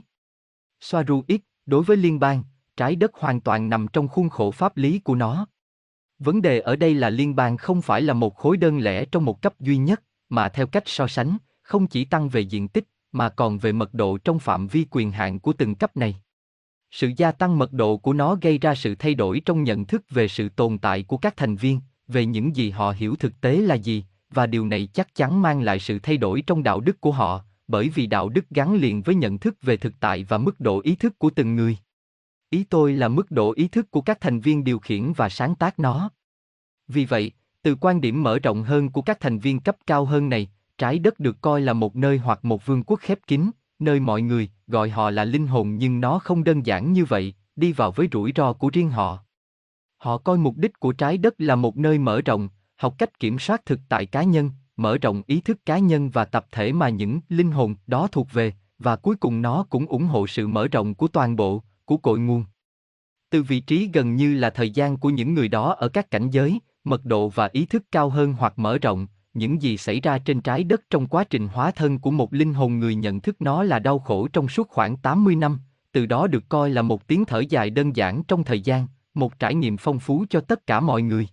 Soaru 0.85 1.23
X, 1.27 1.41
đối 1.65 1.83
với 1.83 1.97
liên 1.97 2.19
bang, 2.19 2.43
trái 2.77 2.95
đất 2.95 3.11
hoàn 3.13 3.41
toàn 3.41 3.69
nằm 3.69 3.87
trong 3.93 4.07
khuôn 4.07 4.29
khổ 4.29 4.51
pháp 4.51 4.77
lý 4.77 4.99
của 4.99 5.15
nó. 5.15 5.47
Vấn 6.19 6.41
đề 6.41 6.59
ở 6.59 6.75
đây 6.75 6.93
là 6.93 7.09
liên 7.09 7.35
bang 7.35 7.57
không 7.57 7.81
phải 7.81 8.01
là 8.01 8.13
một 8.13 8.35
khối 8.35 8.57
đơn 8.57 8.79
lẻ 8.79 9.05
trong 9.05 9.25
một 9.25 9.41
cấp 9.41 9.59
duy 9.59 9.77
nhất, 9.77 10.03
mà 10.29 10.49
theo 10.49 10.67
cách 10.67 10.83
so 10.85 11.07
sánh, 11.07 11.37
không 11.61 11.87
chỉ 11.87 12.05
tăng 12.05 12.29
về 12.29 12.41
diện 12.41 12.67
tích, 12.67 12.87
mà 13.11 13.29
còn 13.29 13.57
về 13.57 13.71
mật 13.71 13.93
độ 13.93 14.17
trong 14.17 14.39
phạm 14.39 14.67
vi 14.67 14.85
quyền 14.91 15.11
hạn 15.11 15.39
của 15.39 15.53
từng 15.53 15.75
cấp 15.75 15.97
này. 15.97 16.15
Sự 16.91 17.11
gia 17.17 17.31
tăng 17.31 17.57
mật 17.57 17.73
độ 17.73 17.97
của 17.97 18.13
nó 18.13 18.37
gây 18.41 18.57
ra 18.57 18.75
sự 18.75 18.95
thay 18.95 19.15
đổi 19.15 19.41
trong 19.45 19.63
nhận 19.63 19.85
thức 19.85 20.03
về 20.09 20.27
sự 20.27 20.49
tồn 20.49 20.77
tại 20.77 21.03
của 21.03 21.17
các 21.17 21.37
thành 21.37 21.55
viên, 21.55 21.81
về 22.07 22.25
những 22.25 22.55
gì 22.55 22.69
họ 22.69 22.91
hiểu 22.91 23.15
thực 23.15 23.41
tế 23.41 23.55
là 23.57 23.75
gì, 23.75 24.05
và 24.29 24.45
điều 24.47 24.65
này 24.65 24.89
chắc 24.93 25.15
chắn 25.15 25.41
mang 25.41 25.61
lại 25.61 25.79
sự 25.79 25.99
thay 25.99 26.17
đổi 26.17 26.41
trong 26.47 26.63
đạo 26.63 26.79
đức 26.79 27.01
của 27.01 27.11
họ, 27.11 27.43
bởi 27.67 27.89
vì 27.89 28.07
đạo 28.07 28.29
đức 28.29 28.45
gắn 28.49 28.75
liền 28.75 29.01
với 29.01 29.15
nhận 29.15 29.39
thức 29.39 29.55
về 29.61 29.77
thực 29.77 29.93
tại 29.99 30.23
và 30.23 30.37
mức 30.37 30.59
độ 30.59 30.79
ý 30.79 30.95
thức 30.95 31.19
của 31.19 31.29
từng 31.29 31.55
người. 31.55 31.77
Ý 32.49 32.63
tôi 32.63 32.93
là 32.93 33.07
mức 33.07 33.31
độ 33.31 33.53
ý 33.55 33.67
thức 33.67 33.91
của 33.91 34.01
các 34.01 34.21
thành 34.21 34.39
viên 34.39 34.63
điều 34.63 34.79
khiển 34.79 35.13
và 35.13 35.29
sáng 35.29 35.55
tác 35.55 35.79
nó. 35.79 36.09
Vì 36.87 37.05
vậy, 37.05 37.31
từ 37.61 37.75
quan 37.75 38.01
điểm 38.01 38.23
mở 38.23 38.39
rộng 38.39 38.63
hơn 38.63 38.89
của 38.89 39.01
các 39.01 39.19
thành 39.19 39.39
viên 39.39 39.59
cấp 39.59 39.77
cao 39.87 40.05
hơn 40.05 40.29
này, 40.29 40.49
trái 40.77 40.99
đất 40.99 41.19
được 41.19 41.41
coi 41.41 41.61
là 41.61 41.73
một 41.73 41.95
nơi 41.95 42.17
hoặc 42.17 42.45
một 42.45 42.65
vương 42.65 42.83
quốc 42.83 42.99
khép 42.99 43.19
kín, 43.27 43.51
nơi 43.79 43.99
mọi 43.99 44.21
người 44.21 44.49
gọi 44.67 44.89
họ 44.89 45.09
là 45.09 45.23
linh 45.23 45.47
hồn 45.47 45.77
nhưng 45.77 46.01
nó 46.01 46.19
không 46.19 46.43
đơn 46.43 46.65
giản 46.65 46.93
như 46.93 47.05
vậy, 47.05 47.33
đi 47.55 47.71
vào 47.71 47.91
với 47.91 48.07
rủi 48.11 48.31
ro 48.35 48.53
của 48.53 48.69
riêng 48.73 48.89
họ. 48.89 49.19
Họ 49.97 50.17
coi 50.17 50.37
mục 50.37 50.57
đích 50.57 50.79
của 50.79 50.91
trái 50.91 51.17
đất 51.17 51.33
là 51.37 51.55
một 51.55 51.77
nơi 51.77 51.97
mở 51.97 52.21
rộng, 52.21 52.49
học 52.75 52.95
cách 52.97 53.19
kiểm 53.19 53.39
soát 53.39 53.65
thực 53.65 53.79
tại 53.89 54.05
cá 54.05 54.23
nhân, 54.23 54.51
mở 54.77 54.97
rộng 54.97 55.21
ý 55.27 55.41
thức 55.41 55.65
cá 55.65 55.79
nhân 55.79 56.09
và 56.09 56.25
tập 56.25 56.45
thể 56.51 56.73
mà 56.73 56.89
những 56.89 57.19
linh 57.29 57.51
hồn 57.51 57.75
đó 57.87 58.07
thuộc 58.11 58.33
về, 58.33 58.53
và 58.79 58.95
cuối 58.95 59.15
cùng 59.15 59.41
nó 59.41 59.65
cũng 59.69 59.85
ủng 59.85 60.05
hộ 60.05 60.27
sự 60.27 60.47
mở 60.47 60.67
rộng 60.67 60.95
của 60.95 61.07
toàn 61.07 61.35
bộ, 61.35 61.63
của 61.85 61.97
cội 61.97 62.19
nguồn. 62.19 62.45
Từ 63.29 63.43
vị 63.43 63.59
trí 63.59 63.89
gần 63.93 64.15
như 64.15 64.33
là 64.33 64.49
thời 64.49 64.69
gian 64.69 64.97
của 64.97 65.09
những 65.09 65.33
người 65.33 65.47
đó 65.47 65.73
ở 65.73 65.89
các 65.89 66.11
cảnh 66.11 66.29
giới, 66.29 66.59
mật 66.83 67.05
độ 67.05 67.29
và 67.29 67.49
ý 67.51 67.65
thức 67.65 67.83
cao 67.91 68.09
hơn 68.09 68.33
hoặc 68.33 68.59
mở 68.59 68.77
rộng, 68.77 69.07
những 69.33 69.61
gì 69.61 69.77
xảy 69.77 69.99
ra 69.99 70.17
trên 70.17 70.41
trái 70.41 70.63
đất 70.63 70.81
trong 70.89 71.07
quá 71.07 71.23
trình 71.23 71.47
hóa 71.47 71.71
thân 71.71 71.99
của 71.99 72.11
một 72.11 72.33
linh 72.33 72.53
hồn 72.53 72.79
người 72.79 72.95
nhận 72.95 73.21
thức 73.21 73.41
nó 73.41 73.63
là 73.63 73.79
đau 73.79 73.99
khổ 73.99 74.27
trong 74.27 74.47
suốt 74.47 74.69
khoảng 74.69 74.97
80 74.97 75.35
năm, 75.35 75.59
từ 75.91 76.05
đó 76.05 76.27
được 76.27 76.43
coi 76.49 76.69
là 76.69 76.81
một 76.81 77.07
tiếng 77.07 77.25
thở 77.25 77.39
dài 77.39 77.69
đơn 77.69 77.95
giản 77.95 78.23
trong 78.23 78.43
thời 78.43 78.61
gian, 78.61 78.87
một 79.13 79.39
trải 79.39 79.55
nghiệm 79.55 79.77
phong 79.77 79.99
phú 79.99 80.25
cho 80.29 80.41
tất 80.41 80.67
cả 80.67 80.79
mọi 80.79 81.01
người. 81.01 81.27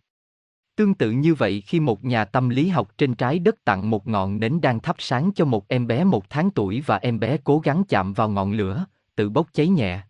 Tương 0.76 0.94
tự 0.94 1.10
như 1.10 1.34
vậy 1.34 1.62
khi 1.66 1.80
một 1.80 2.04
nhà 2.04 2.24
tâm 2.24 2.48
lý 2.48 2.68
học 2.68 2.98
trên 2.98 3.14
trái 3.14 3.38
đất 3.38 3.64
tặng 3.64 3.90
một 3.90 4.08
ngọn 4.08 4.40
nến 4.40 4.60
đang 4.60 4.80
thắp 4.80 4.96
sáng 4.98 5.30
cho 5.34 5.44
một 5.44 5.68
em 5.68 5.86
bé 5.86 6.04
một 6.04 6.30
tháng 6.30 6.50
tuổi 6.50 6.82
và 6.86 6.96
em 6.96 7.20
bé 7.20 7.36
cố 7.44 7.58
gắng 7.58 7.82
chạm 7.88 8.12
vào 8.12 8.28
ngọn 8.28 8.52
lửa, 8.52 8.84
tự 9.16 9.30
bốc 9.30 9.46
cháy 9.52 9.68
nhẹ. 9.68 10.00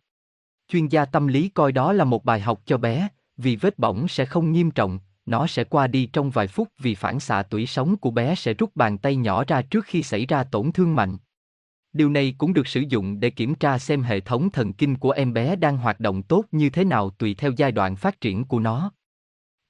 Chuyên 0.68 0.88
gia 0.88 1.04
tâm 1.04 1.26
lý 1.26 1.48
coi 1.48 1.72
đó 1.72 1.92
là 1.92 2.04
một 2.04 2.24
bài 2.24 2.40
học 2.40 2.60
cho 2.64 2.78
bé, 2.78 3.08
vì 3.36 3.56
vết 3.56 3.78
bỏng 3.78 4.08
sẽ 4.08 4.24
không 4.24 4.52
nghiêm 4.52 4.70
trọng, 4.70 4.98
nó 5.26 5.46
sẽ 5.46 5.64
qua 5.64 5.86
đi 5.86 6.06
trong 6.06 6.30
vài 6.30 6.46
phút 6.46 6.68
vì 6.78 6.94
phản 6.94 7.20
xạ 7.20 7.42
tủy 7.42 7.66
sống 7.66 7.96
của 7.96 8.10
bé 8.10 8.34
sẽ 8.34 8.54
rút 8.54 8.76
bàn 8.76 8.98
tay 8.98 9.16
nhỏ 9.16 9.44
ra 9.46 9.62
trước 9.62 9.84
khi 9.84 10.02
xảy 10.02 10.26
ra 10.26 10.44
tổn 10.44 10.72
thương 10.72 10.94
mạnh. 10.94 11.16
Điều 11.92 12.10
này 12.10 12.34
cũng 12.38 12.52
được 12.52 12.66
sử 12.66 12.80
dụng 12.88 13.20
để 13.20 13.30
kiểm 13.30 13.54
tra 13.54 13.78
xem 13.78 14.02
hệ 14.02 14.20
thống 14.20 14.50
thần 14.50 14.72
kinh 14.72 14.96
của 14.96 15.10
em 15.10 15.32
bé 15.32 15.56
đang 15.56 15.76
hoạt 15.76 16.00
động 16.00 16.22
tốt 16.22 16.44
như 16.52 16.70
thế 16.70 16.84
nào 16.84 17.10
tùy 17.10 17.34
theo 17.34 17.52
giai 17.56 17.72
đoạn 17.72 17.96
phát 17.96 18.20
triển 18.20 18.44
của 18.44 18.60
nó. 18.60 18.92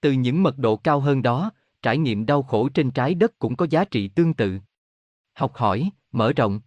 Từ 0.02 0.12
những 0.12 0.42
mật 0.42 0.58
độ 0.58 0.76
cao 0.76 1.00
hơn 1.00 1.22
đó, 1.22 1.50
trải 1.82 1.98
nghiệm 1.98 2.26
đau 2.26 2.42
khổ 2.42 2.68
trên 2.68 2.90
trái 2.90 3.14
đất 3.14 3.38
cũng 3.38 3.56
có 3.56 3.66
giá 3.70 3.84
trị 3.84 4.08
tương 4.08 4.34
tự. 4.34 4.58
Học 5.34 5.54
hỏi, 5.54 5.90
mở 6.12 6.32
rộng. 6.32 6.60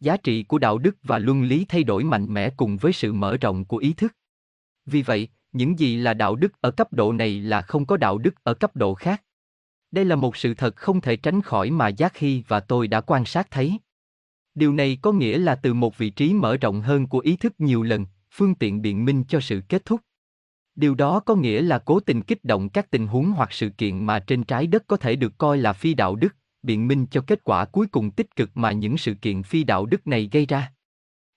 Giá 0.00 0.16
trị 0.16 0.42
của 0.42 0.58
đạo 0.58 0.78
đức 0.78 0.96
và 1.02 1.18
luân 1.18 1.42
lý 1.42 1.64
thay 1.68 1.84
đổi 1.84 2.04
mạnh 2.04 2.34
mẽ 2.34 2.50
cùng 2.50 2.76
với 2.76 2.92
sự 2.92 3.12
mở 3.12 3.36
rộng 3.36 3.64
của 3.64 3.76
ý 3.76 3.92
thức. 3.92 4.16
Vì 4.86 5.02
vậy, 5.02 5.28
những 5.52 5.78
gì 5.78 5.96
là 5.96 6.14
đạo 6.14 6.36
đức 6.36 6.60
ở 6.60 6.70
cấp 6.70 6.92
độ 6.92 7.12
này 7.12 7.40
là 7.40 7.62
không 7.62 7.86
có 7.86 7.96
đạo 7.96 8.18
đức 8.18 8.44
ở 8.44 8.54
cấp 8.54 8.76
độ 8.76 8.94
khác. 8.94 9.22
Đây 9.90 10.04
là 10.04 10.16
một 10.16 10.36
sự 10.36 10.54
thật 10.54 10.76
không 10.76 11.00
thể 11.00 11.16
tránh 11.16 11.42
khỏi 11.42 11.70
mà 11.70 11.88
Giác 11.88 12.16
Hy 12.16 12.42
và 12.48 12.60
tôi 12.60 12.88
đã 12.88 13.00
quan 13.00 13.24
sát 13.24 13.50
thấy. 13.50 13.78
Điều 14.54 14.72
này 14.72 14.98
có 15.02 15.12
nghĩa 15.12 15.38
là 15.38 15.54
từ 15.54 15.74
một 15.74 15.98
vị 15.98 16.10
trí 16.10 16.34
mở 16.34 16.56
rộng 16.56 16.80
hơn 16.80 17.06
của 17.06 17.18
ý 17.18 17.36
thức 17.36 17.54
nhiều 17.58 17.82
lần, 17.82 18.06
phương 18.30 18.54
tiện 18.54 18.82
biện 18.82 19.04
minh 19.04 19.24
cho 19.28 19.40
sự 19.40 19.62
kết 19.68 19.84
thúc. 19.84 20.00
Điều 20.78 20.94
đó 20.94 21.20
có 21.20 21.34
nghĩa 21.34 21.62
là 21.62 21.78
cố 21.78 22.00
tình 22.00 22.22
kích 22.22 22.44
động 22.44 22.68
các 22.68 22.90
tình 22.90 23.06
huống 23.06 23.30
hoặc 23.30 23.52
sự 23.52 23.68
kiện 23.68 24.06
mà 24.06 24.18
trên 24.18 24.44
trái 24.44 24.66
đất 24.66 24.84
có 24.86 24.96
thể 24.96 25.16
được 25.16 25.38
coi 25.38 25.58
là 25.58 25.72
phi 25.72 25.94
đạo 25.94 26.16
đức, 26.16 26.36
biện 26.62 26.88
minh 26.88 27.06
cho 27.10 27.20
kết 27.26 27.44
quả 27.44 27.64
cuối 27.64 27.86
cùng 27.86 28.10
tích 28.10 28.36
cực 28.36 28.50
mà 28.54 28.72
những 28.72 28.98
sự 28.98 29.14
kiện 29.14 29.42
phi 29.42 29.64
đạo 29.64 29.86
đức 29.86 30.06
này 30.06 30.28
gây 30.32 30.46
ra. 30.46 30.72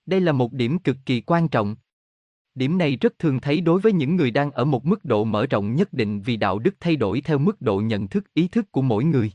Đây 0.05 0.21
là 0.21 0.31
một 0.31 0.53
điểm 0.53 0.79
cực 0.79 0.97
kỳ 1.05 1.21
quan 1.21 1.47
trọng. 1.47 1.75
Điểm 2.55 2.77
này 2.77 2.97
rất 3.01 3.19
thường 3.19 3.39
thấy 3.39 3.61
đối 3.61 3.81
với 3.81 3.93
những 3.93 4.15
người 4.15 4.31
đang 4.31 4.51
ở 4.51 4.65
một 4.65 4.85
mức 4.85 5.05
độ 5.05 5.23
mở 5.23 5.45
rộng 5.45 5.75
nhất 5.75 5.93
định 5.93 6.21
vì 6.21 6.37
đạo 6.37 6.59
đức 6.59 6.75
thay 6.79 6.95
đổi 6.95 7.21
theo 7.21 7.37
mức 7.37 7.61
độ 7.61 7.81
nhận 7.81 8.07
thức 8.07 8.33
ý 8.33 8.47
thức 8.47 8.71
của 8.71 8.81
mỗi 8.81 9.03
người. 9.03 9.31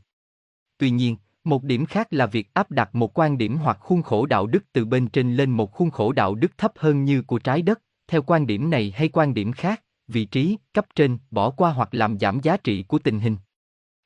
Tuy 0.77 0.89
nhiên, 0.89 1.17
một 1.43 1.63
điểm 1.63 1.85
khác 1.85 2.07
là 2.11 2.25
việc 2.25 2.53
áp 2.53 2.71
đặt 2.71 2.95
một 2.95 3.19
quan 3.19 3.37
điểm 3.37 3.57
hoặc 3.57 3.77
khuôn 3.79 4.01
khổ 4.01 4.25
đạo 4.25 4.47
đức 4.47 4.63
từ 4.73 4.85
bên 4.85 5.07
trên 5.07 5.35
lên 5.35 5.51
một 5.51 5.71
khuôn 5.71 5.91
khổ 5.91 6.11
đạo 6.11 6.35
đức 6.35 6.57
thấp 6.57 6.71
hơn 6.75 7.03
như 7.03 7.21
của 7.21 7.39
trái 7.39 7.61
đất, 7.61 7.81
theo 8.07 8.21
quan 8.21 8.47
điểm 8.47 8.69
này 8.69 8.93
hay 8.95 9.09
quan 9.09 9.33
điểm 9.33 9.51
khác, 9.51 9.83
vị 10.07 10.25
trí, 10.25 10.57
cấp 10.73 10.85
trên, 10.95 11.17
bỏ 11.31 11.49
qua 11.49 11.71
hoặc 11.71 11.89
làm 11.91 12.19
giảm 12.19 12.39
giá 12.39 12.57
trị 12.57 12.83
của 12.83 12.99
tình 12.99 13.19
hình. 13.19 13.37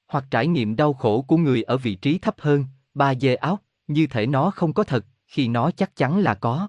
Hoặc 0.08 0.26
trải 0.32 0.48
nghiệm 0.48 0.76
đau 0.76 0.94
khổ 0.94 1.22
của 1.22 1.38
người 1.38 1.64
ở 1.64 1.78
vị 1.78 1.96
trí 1.96 2.18
thấp 2.18 2.36
hơn, 2.40 2.66
ba 2.94 3.16
dê 3.16 3.36
áo, 3.36 3.60
như 3.88 4.08
thể 4.08 4.26
nó 4.28 4.52
không 4.52 4.74
có 4.74 4.84
thật, 4.84 5.06
khi 5.28 5.48
nó 5.48 5.72
chắc 5.72 5.96
chắn 5.96 6.20
là 6.20 6.36
có. 6.36 6.68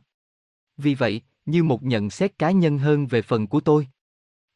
Vì 0.77 0.95
vậy, 0.95 1.21
như 1.47 1.65
một 1.65 1.83
nhận 1.83 2.11
xét 2.11 2.39
cá 2.39 2.51
nhân 2.51 2.79
hơn 2.79 3.07
về 3.07 3.23
phần 3.23 3.47
của 3.47 3.61
tôi. 3.61 3.87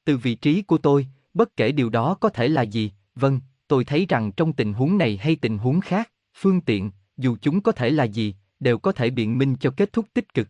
Từ 0.05 0.17
vị 0.17 0.35
trí 0.35 0.63
của 0.63 0.79
tôi, 0.79 1.07
bất 1.35 1.57
kể 1.57 1.73
điều 1.73 1.91
đó 1.91 2.15
có 2.15 2.29
thể 2.29 2.49
là 2.49 2.63
gì, 2.63 2.93
vâng, 3.15 3.41
tôi 3.69 3.85
thấy 3.85 4.07
rằng 4.09 4.33
trong 4.33 4.53
tình 4.53 4.73
huống 4.73 4.99
này 4.99 5.17
hay 5.17 5.37
tình 5.37 5.59
huống 5.59 5.81
khác, 5.81 6.11
phương 6.35 6.61
tiện, 6.61 6.91
dù 7.17 7.37
chúng 7.41 7.61
có 7.61 7.73
thể 7.73 7.91
là 7.91 8.05
gì, 8.05 8.35
đều 8.61 8.79
có 8.79 8.93
thể 8.93 9.11
biện 9.11 9.39
minh 9.39 9.57
cho 9.61 9.71
kết 9.77 9.93
thúc 9.93 10.07
tích 10.15 10.35
cực. 10.35 10.49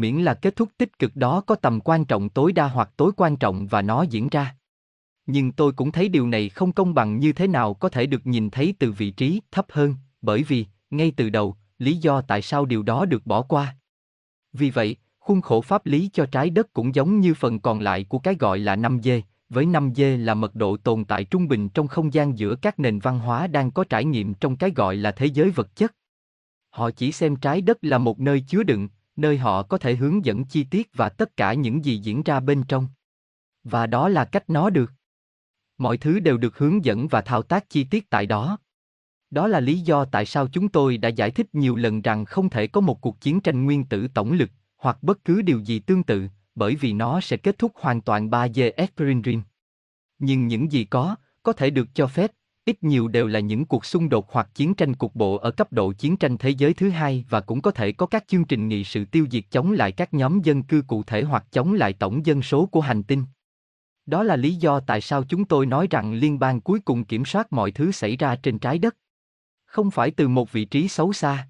Miễn 0.00 0.16
là 0.16 0.34
kết 0.34 0.56
thúc 0.56 0.68
tích 0.78 0.98
cực 0.98 1.16
đó 1.16 1.40
có 1.40 1.54
tầm 1.54 1.80
quan 1.80 2.04
trọng 2.04 2.28
tối 2.28 2.52
đa 2.52 2.68
hoặc 2.68 2.90
tối 2.96 3.12
quan 3.16 3.36
trọng 3.36 3.66
và 3.66 3.82
nó 3.82 4.02
diễn 4.02 4.28
ra. 4.28 4.56
Nhưng 5.26 5.52
tôi 5.52 5.72
cũng 5.72 5.92
thấy 5.92 6.08
điều 6.08 6.26
này 6.26 6.48
không 6.48 6.72
công 6.72 6.94
bằng 6.94 7.18
như 7.18 7.32
thế 7.32 7.46
nào 7.46 7.74
có 7.74 7.88
thể 7.88 8.06
được 8.06 8.26
nhìn 8.26 8.50
thấy 8.50 8.74
từ 8.78 8.92
vị 8.92 9.10
trí 9.10 9.40
thấp 9.50 9.66
hơn, 9.70 9.94
bởi 10.22 10.42
vì, 10.42 10.66
ngay 10.90 11.12
từ 11.16 11.30
đầu, 11.30 11.56
lý 11.78 11.96
do 11.96 12.20
tại 12.20 12.42
sao 12.42 12.64
điều 12.64 12.82
đó 12.82 13.04
được 13.04 13.26
bỏ 13.26 13.42
qua. 13.42 13.76
Vì 14.52 14.70
vậy, 14.70 14.96
khuôn 15.18 15.40
khổ 15.40 15.60
pháp 15.60 15.86
lý 15.86 16.10
cho 16.12 16.26
trái 16.26 16.50
đất 16.50 16.72
cũng 16.72 16.94
giống 16.94 17.20
như 17.20 17.34
phần 17.34 17.60
còn 17.60 17.80
lại 17.80 18.04
của 18.04 18.18
cái 18.18 18.34
gọi 18.34 18.58
là 18.58 18.76
5G, 18.76 19.20
với 19.48 19.66
5G 19.66 20.24
là 20.24 20.34
mật 20.34 20.54
độ 20.54 20.76
tồn 20.76 21.04
tại 21.04 21.24
trung 21.24 21.48
bình 21.48 21.68
trong 21.68 21.88
không 21.88 22.12
gian 22.14 22.38
giữa 22.38 22.54
các 22.62 22.78
nền 22.78 22.98
văn 22.98 23.18
hóa 23.18 23.46
đang 23.46 23.70
có 23.70 23.84
trải 23.84 24.04
nghiệm 24.04 24.34
trong 24.34 24.56
cái 24.56 24.70
gọi 24.70 24.96
là 24.96 25.12
thế 25.12 25.26
giới 25.26 25.50
vật 25.50 25.76
chất. 25.76 25.94
Họ 26.70 26.90
chỉ 26.90 27.12
xem 27.12 27.36
trái 27.36 27.60
đất 27.60 27.78
là 27.82 27.98
một 27.98 28.20
nơi 28.20 28.40
chứa 28.40 28.62
đựng, 28.62 28.88
nơi 29.16 29.38
họ 29.38 29.62
có 29.62 29.78
thể 29.78 29.94
hướng 29.96 30.24
dẫn 30.24 30.44
chi 30.44 30.64
tiết 30.64 30.90
và 30.94 31.08
tất 31.08 31.36
cả 31.36 31.54
những 31.54 31.84
gì 31.84 31.96
diễn 31.98 32.22
ra 32.22 32.40
bên 32.40 32.62
trong. 32.68 32.88
Và 33.64 33.86
đó 33.86 34.08
là 34.08 34.24
cách 34.24 34.50
nó 34.50 34.70
được. 34.70 34.92
Mọi 35.78 35.96
thứ 35.96 36.20
đều 36.20 36.36
được 36.36 36.58
hướng 36.58 36.84
dẫn 36.84 37.08
và 37.08 37.20
thao 37.20 37.42
tác 37.42 37.70
chi 37.70 37.84
tiết 37.84 38.10
tại 38.10 38.26
đó. 38.26 38.58
Đó 39.30 39.48
là 39.48 39.60
lý 39.60 39.80
do 39.80 40.04
tại 40.04 40.26
sao 40.26 40.48
chúng 40.48 40.68
tôi 40.68 40.96
đã 40.98 41.08
giải 41.08 41.30
thích 41.30 41.46
nhiều 41.52 41.76
lần 41.76 42.02
rằng 42.02 42.24
không 42.24 42.50
thể 42.50 42.66
có 42.66 42.80
một 42.80 43.00
cuộc 43.00 43.20
chiến 43.20 43.40
tranh 43.40 43.64
nguyên 43.64 43.84
tử 43.84 44.08
tổng 44.14 44.32
lực, 44.32 44.50
hoặc 44.76 45.02
bất 45.02 45.24
cứ 45.24 45.42
điều 45.42 45.60
gì 45.60 45.78
tương 45.78 46.02
tự, 46.02 46.28
bởi 46.54 46.76
vì 46.76 46.92
nó 46.92 47.20
sẽ 47.20 47.36
kết 47.36 47.58
thúc 47.58 47.72
hoàn 47.74 48.00
toàn 48.00 48.30
3G 48.30 48.72
Esperin 48.76 49.42
Nhưng 50.18 50.46
những 50.46 50.72
gì 50.72 50.84
có, 50.84 51.16
có 51.42 51.52
thể 51.52 51.70
được 51.70 51.88
cho 51.94 52.06
phép, 52.06 52.32
ít 52.64 52.82
nhiều 52.82 53.08
đều 53.08 53.26
là 53.26 53.40
những 53.40 53.64
cuộc 53.64 53.84
xung 53.84 54.08
đột 54.08 54.32
hoặc 54.32 54.48
chiến 54.54 54.74
tranh 54.74 54.94
cục 54.94 55.14
bộ 55.14 55.36
ở 55.36 55.50
cấp 55.50 55.72
độ 55.72 55.92
chiến 55.92 56.16
tranh 56.16 56.38
thế 56.38 56.50
giới 56.50 56.74
thứ 56.74 56.90
hai 56.90 57.24
và 57.30 57.40
cũng 57.40 57.62
có 57.62 57.70
thể 57.70 57.92
có 57.92 58.06
các 58.06 58.28
chương 58.28 58.44
trình 58.44 58.68
nghị 58.68 58.84
sự 58.84 59.04
tiêu 59.04 59.26
diệt 59.30 59.44
chống 59.50 59.72
lại 59.72 59.92
các 59.92 60.14
nhóm 60.14 60.40
dân 60.42 60.62
cư 60.62 60.82
cụ 60.82 61.02
thể 61.02 61.22
hoặc 61.22 61.46
chống 61.50 61.72
lại 61.72 61.92
tổng 61.92 62.26
dân 62.26 62.42
số 62.42 62.66
của 62.66 62.80
hành 62.80 63.02
tinh. 63.02 63.24
Đó 64.06 64.22
là 64.22 64.36
lý 64.36 64.54
do 64.54 64.80
tại 64.80 65.00
sao 65.00 65.24
chúng 65.24 65.44
tôi 65.44 65.66
nói 65.66 65.86
rằng 65.90 66.12
liên 66.12 66.38
bang 66.38 66.60
cuối 66.60 66.80
cùng 66.80 67.04
kiểm 67.04 67.24
soát 67.24 67.52
mọi 67.52 67.70
thứ 67.70 67.92
xảy 67.92 68.16
ra 68.16 68.36
trên 68.36 68.58
trái 68.58 68.78
đất. 68.78 68.96
Không 69.66 69.90
phải 69.90 70.10
từ 70.10 70.28
một 70.28 70.52
vị 70.52 70.64
trí 70.64 70.88
xấu 70.88 71.12
xa, 71.12 71.48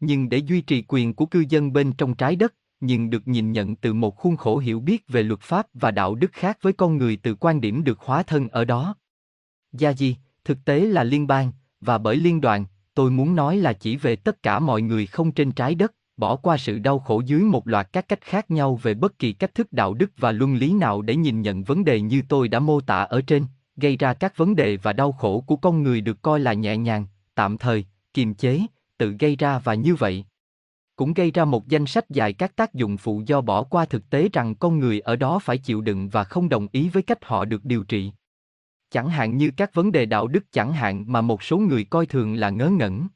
nhưng 0.00 0.28
để 0.28 0.38
duy 0.38 0.60
trì 0.60 0.84
quyền 0.88 1.14
của 1.14 1.26
cư 1.26 1.44
dân 1.48 1.72
bên 1.72 1.92
trong 1.92 2.14
trái 2.14 2.36
đất, 2.36 2.54
nhưng 2.80 3.10
được 3.10 3.28
nhìn 3.28 3.52
nhận 3.52 3.76
từ 3.76 3.94
một 3.94 4.16
khuôn 4.16 4.36
khổ 4.36 4.58
hiểu 4.58 4.80
biết 4.80 5.08
về 5.08 5.22
luật 5.22 5.40
pháp 5.40 5.66
và 5.74 5.90
đạo 5.90 6.14
đức 6.14 6.32
khác 6.32 6.58
với 6.62 6.72
con 6.72 6.96
người 6.96 7.16
từ 7.16 7.34
quan 7.34 7.60
điểm 7.60 7.84
được 7.84 8.00
hóa 8.00 8.22
thân 8.22 8.48
ở 8.48 8.64
đó. 8.64 8.96
Gia 9.72 9.92
di, 9.92 10.16
thực 10.50 10.64
tế 10.64 10.80
là 10.80 11.04
liên 11.04 11.26
bang, 11.26 11.52
và 11.80 11.98
bởi 11.98 12.16
liên 12.16 12.40
đoàn, 12.40 12.64
tôi 12.94 13.10
muốn 13.10 13.36
nói 13.36 13.56
là 13.56 13.72
chỉ 13.72 13.96
về 13.96 14.16
tất 14.16 14.42
cả 14.42 14.58
mọi 14.58 14.82
người 14.82 15.06
không 15.06 15.32
trên 15.32 15.52
trái 15.52 15.74
đất, 15.74 15.94
bỏ 16.16 16.36
qua 16.36 16.56
sự 16.56 16.78
đau 16.78 16.98
khổ 16.98 17.22
dưới 17.26 17.40
một 17.40 17.68
loạt 17.68 17.92
các 17.92 18.08
cách 18.08 18.20
khác 18.20 18.50
nhau 18.50 18.76
về 18.82 18.94
bất 18.94 19.18
kỳ 19.18 19.32
cách 19.32 19.54
thức 19.54 19.72
đạo 19.72 19.94
đức 19.94 20.10
và 20.16 20.32
luân 20.32 20.54
lý 20.54 20.72
nào 20.72 21.02
để 21.02 21.16
nhìn 21.16 21.42
nhận 21.42 21.64
vấn 21.64 21.84
đề 21.84 22.00
như 22.00 22.22
tôi 22.28 22.48
đã 22.48 22.58
mô 22.58 22.80
tả 22.80 23.02
ở 23.02 23.20
trên, 23.20 23.44
gây 23.76 23.96
ra 23.96 24.14
các 24.14 24.36
vấn 24.36 24.56
đề 24.56 24.76
và 24.76 24.92
đau 24.92 25.12
khổ 25.12 25.40
của 25.40 25.56
con 25.56 25.82
người 25.82 26.00
được 26.00 26.22
coi 26.22 26.40
là 26.40 26.52
nhẹ 26.52 26.76
nhàng, 26.76 27.06
tạm 27.34 27.58
thời, 27.58 27.84
kiềm 28.14 28.34
chế, 28.34 28.60
tự 28.98 29.14
gây 29.18 29.36
ra 29.36 29.58
và 29.58 29.74
như 29.74 29.94
vậy. 29.94 30.24
Cũng 30.96 31.14
gây 31.14 31.30
ra 31.30 31.44
một 31.44 31.68
danh 31.68 31.86
sách 31.86 32.10
dài 32.10 32.32
các 32.32 32.56
tác 32.56 32.74
dụng 32.74 32.96
phụ 32.96 33.22
do 33.26 33.40
bỏ 33.40 33.62
qua 33.62 33.84
thực 33.84 34.10
tế 34.10 34.28
rằng 34.32 34.54
con 34.54 34.78
người 34.78 35.00
ở 35.00 35.16
đó 35.16 35.38
phải 35.38 35.58
chịu 35.58 35.80
đựng 35.80 36.08
và 36.08 36.24
không 36.24 36.48
đồng 36.48 36.68
ý 36.72 36.88
với 36.88 37.02
cách 37.02 37.24
họ 37.24 37.44
được 37.44 37.64
điều 37.64 37.84
trị 37.84 38.12
chẳng 38.90 39.08
hạn 39.08 39.36
như 39.36 39.50
các 39.56 39.74
vấn 39.74 39.92
đề 39.92 40.06
đạo 40.06 40.26
đức 40.26 40.52
chẳng 40.52 40.72
hạn 40.72 41.04
mà 41.06 41.20
một 41.20 41.42
số 41.42 41.58
người 41.58 41.84
coi 41.84 42.06
thường 42.06 42.34
là 42.34 42.50
ngớ 42.50 42.68
ngẩn 42.68 43.08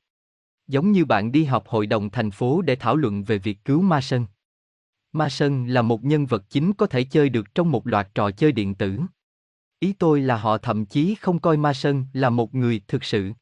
giống 0.67 0.93
như 0.93 1.05
bạn 1.05 1.33
đi 1.33 1.45
họp 1.45 1.69
hội 1.69 1.87
đồng 1.87 2.11
thành 2.11 2.31
phố 2.31 2.63
để 2.63 2.77
thảo 2.77 2.97
luận 2.97 3.25
về 3.25 3.39
việc 3.39 3.65
cứu 3.65 3.81
ma 3.81 4.01
sơn. 4.01 4.27
ma 5.13 5.29
sơn 5.29 5.67
là 5.67 5.83
một 5.83 6.05
nhân 6.05 6.27
vật 6.27 6.45
chính 6.51 6.73
có 6.73 6.87
thể 6.87 7.05
chơi 7.05 7.29
được 7.29 7.55
trong 7.55 7.71
một 7.71 7.87
loạt 7.87 8.09
trò 8.15 8.31
chơi 8.31 8.53
điện 8.53 8.75
tử 8.75 8.99
ý 9.79 9.93
tôi 9.93 10.21
là 10.21 10.37
họ 10.37 10.59
thậm 10.59 10.87
chí 10.87 11.15
không 11.15 11.39
coi 11.39 11.57
ma 11.57 11.73
sơn 11.73 12.07
là 12.13 12.31
một 12.31 12.55
người 12.55 12.81
thực 12.89 13.05
sự 13.05 13.33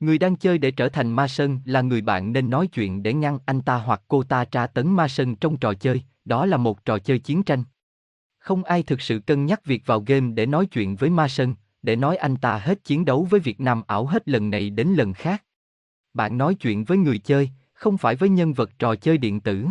Người 0.00 0.18
đang 0.18 0.36
chơi 0.36 0.58
để 0.58 0.70
trở 0.70 0.88
thành 0.88 1.12
ma 1.12 1.28
sơn 1.28 1.60
là 1.64 1.80
người 1.80 2.00
bạn 2.00 2.32
nên 2.32 2.50
nói 2.50 2.66
chuyện 2.66 3.02
để 3.02 3.14
ngăn 3.14 3.38
anh 3.46 3.62
ta 3.62 3.76
hoặc 3.76 4.02
cô 4.08 4.22
ta 4.22 4.44
tra 4.44 4.66
tấn 4.66 4.92
ma 4.92 5.08
sơn 5.08 5.36
trong 5.36 5.56
trò 5.56 5.74
chơi, 5.74 6.02
đó 6.24 6.46
là 6.46 6.56
một 6.56 6.84
trò 6.84 6.98
chơi 6.98 7.18
chiến 7.18 7.42
tranh. 7.42 7.64
Không 8.46 8.64
ai 8.64 8.82
thực 8.82 9.00
sự 9.00 9.18
cân 9.18 9.46
nhắc 9.46 9.64
việc 9.64 9.86
vào 9.86 10.00
game 10.00 10.32
để 10.34 10.46
nói 10.46 10.66
chuyện 10.66 10.96
với 10.96 11.10
ma 11.10 11.28
sơn, 11.28 11.54
để 11.82 11.96
nói 11.96 12.16
anh 12.16 12.36
ta 12.36 12.58
hết 12.58 12.84
chiến 12.84 13.04
đấu 13.04 13.26
với 13.30 13.40
Việt 13.40 13.60
Nam 13.60 13.82
ảo 13.86 14.06
hết 14.06 14.28
lần 14.28 14.50
này 14.50 14.70
đến 14.70 14.88
lần 14.88 15.12
khác. 15.12 15.44
Bạn 16.14 16.38
nói 16.38 16.54
chuyện 16.54 16.84
với 16.84 16.98
người 16.98 17.18
chơi, 17.18 17.50
không 17.72 17.98
phải 17.98 18.16
với 18.16 18.28
nhân 18.28 18.52
vật 18.52 18.70
trò 18.78 18.94
chơi 18.94 19.18
điện 19.18 19.40
tử. 19.40 19.66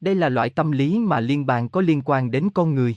Đây 0.00 0.14
là 0.14 0.28
loại 0.28 0.50
tâm 0.50 0.70
lý 0.70 0.98
mà 0.98 1.20
liên 1.20 1.46
bang 1.46 1.68
có 1.68 1.80
liên 1.80 2.02
quan 2.04 2.30
đến 2.30 2.48
con 2.54 2.74
người. 2.74 2.96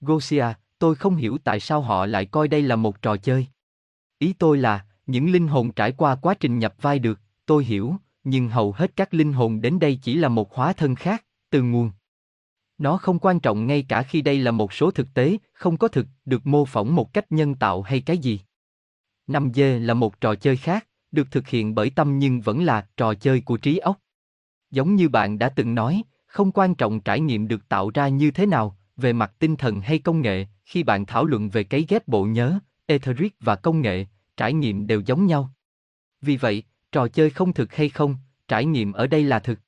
Gosia, 0.00 0.46
tôi 0.78 0.94
không 0.94 1.16
hiểu 1.16 1.38
tại 1.44 1.60
sao 1.60 1.80
họ 1.80 2.06
lại 2.06 2.26
coi 2.26 2.48
đây 2.48 2.62
là 2.62 2.76
một 2.76 3.02
trò 3.02 3.16
chơi. 3.16 3.46
Ý 4.18 4.32
tôi 4.32 4.58
là, 4.58 4.86
những 5.06 5.32
linh 5.32 5.48
hồn 5.48 5.72
trải 5.72 5.92
qua 5.92 6.16
quá 6.16 6.34
trình 6.34 6.58
nhập 6.58 6.74
vai 6.80 6.98
được, 6.98 7.20
tôi 7.46 7.64
hiểu, 7.64 7.96
nhưng 8.24 8.48
hầu 8.48 8.72
hết 8.72 8.96
các 8.96 9.14
linh 9.14 9.32
hồn 9.32 9.60
đến 9.60 9.78
đây 9.78 9.98
chỉ 10.02 10.14
là 10.14 10.28
một 10.28 10.54
hóa 10.54 10.72
thân 10.72 10.94
khác, 10.94 11.24
từ 11.50 11.62
nguồn. 11.62 11.90
Nó 12.78 12.96
không 12.96 13.18
quan 13.18 13.40
trọng 13.40 13.66
ngay 13.66 13.82
cả 13.88 14.02
khi 14.02 14.22
đây 14.22 14.38
là 14.38 14.50
một 14.50 14.72
số 14.72 14.90
thực 14.90 15.14
tế, 15.14 15.38
không 15.52 15.76
có 15.76 15.88
thực, 15.88 16.06
được 16.24 16.46
mô 16.46 16.64
phỏng 16.64 16.94
một 16.94 17.12
cách 17.12 17.32
nhân 17.32 17.54
tạo 17.54 17.82
hay 17.82 18.00
cái 18.00 18.18
gì. 18.18 18.40
5D 19.28 19.80
là 19.80 19.94
một 19.94 20.20
trò 20.20 20.34
chơi 20.34 20.56
khác, 20.56 20.86
được 21.12 21.30
thực 21.30 21.48
hiện 21.48 21.74
bởi 21.74 21.90
tâm 21.90 22.18
nhưng 22.18 22.40
vẫn 22.40 22.64
là 22.64 22.86
trò 22.96 23.14
chơi 23.14 23.40
của 23.40 23.56
trí 23.56 23.78
óc. 23.78 24.00
Giống 24.70 24.94
như 24.94 25.08
bạn 25.08 25.38
đã 25.38 25.48
từng 25.48 25.74
nói, 25.74 26.02
không 26.26 26.52
quan 26.52 26.74
trọng 26.74 27.00
trải 27.00 27.20
nghiệm 27.20 27.48
được 27.48 27.68
tạo 27.68 27.90
ra 27.94 28.08
như 28.08 28.30
thế 28.30 28.46
nào, 28.46 28.78
về 28.96 29.12
mặt 29.12 29.32
tinh 29.38 29.56
thần 29.56 29.80
hay 29.80 29.98
công 29.98 30.20
nghệ, 30.20 30.46
khi 30.64 30.82
bạn 30.82 31.06
thảo 31.06 31.24
luận 31.24 31.50
về 31.50 31.64
cái 31.64 31.84
ghép 31.88 32.08
bộ 32.08 32.24
nhớ, 32.24 32.58
etheric 32.86 33.34
và 33.40 33.56
công 33.56 33.80
nghệ, 33.80 34.06
trải 34.36 34.52
nghiệm 34.52 34.86
đều 34.86 35.02
giống 35.06 35.26
nhau. 35.26 35.50
Vì 36.20 36.36
vậy, 36.36 36.62
trò 36.92 37.08
chơi 37.08 37.30
không 37.30 37.52
thực 37.52 37.74
hay 37.74 37.88
không, 37.88 38.16
trải 38.48 38.64
nghiệm 38.64 38.92
ở 38.92 39.06
đây 39.06 39.24
là 39.24 39.38
thực. 39.38 39.58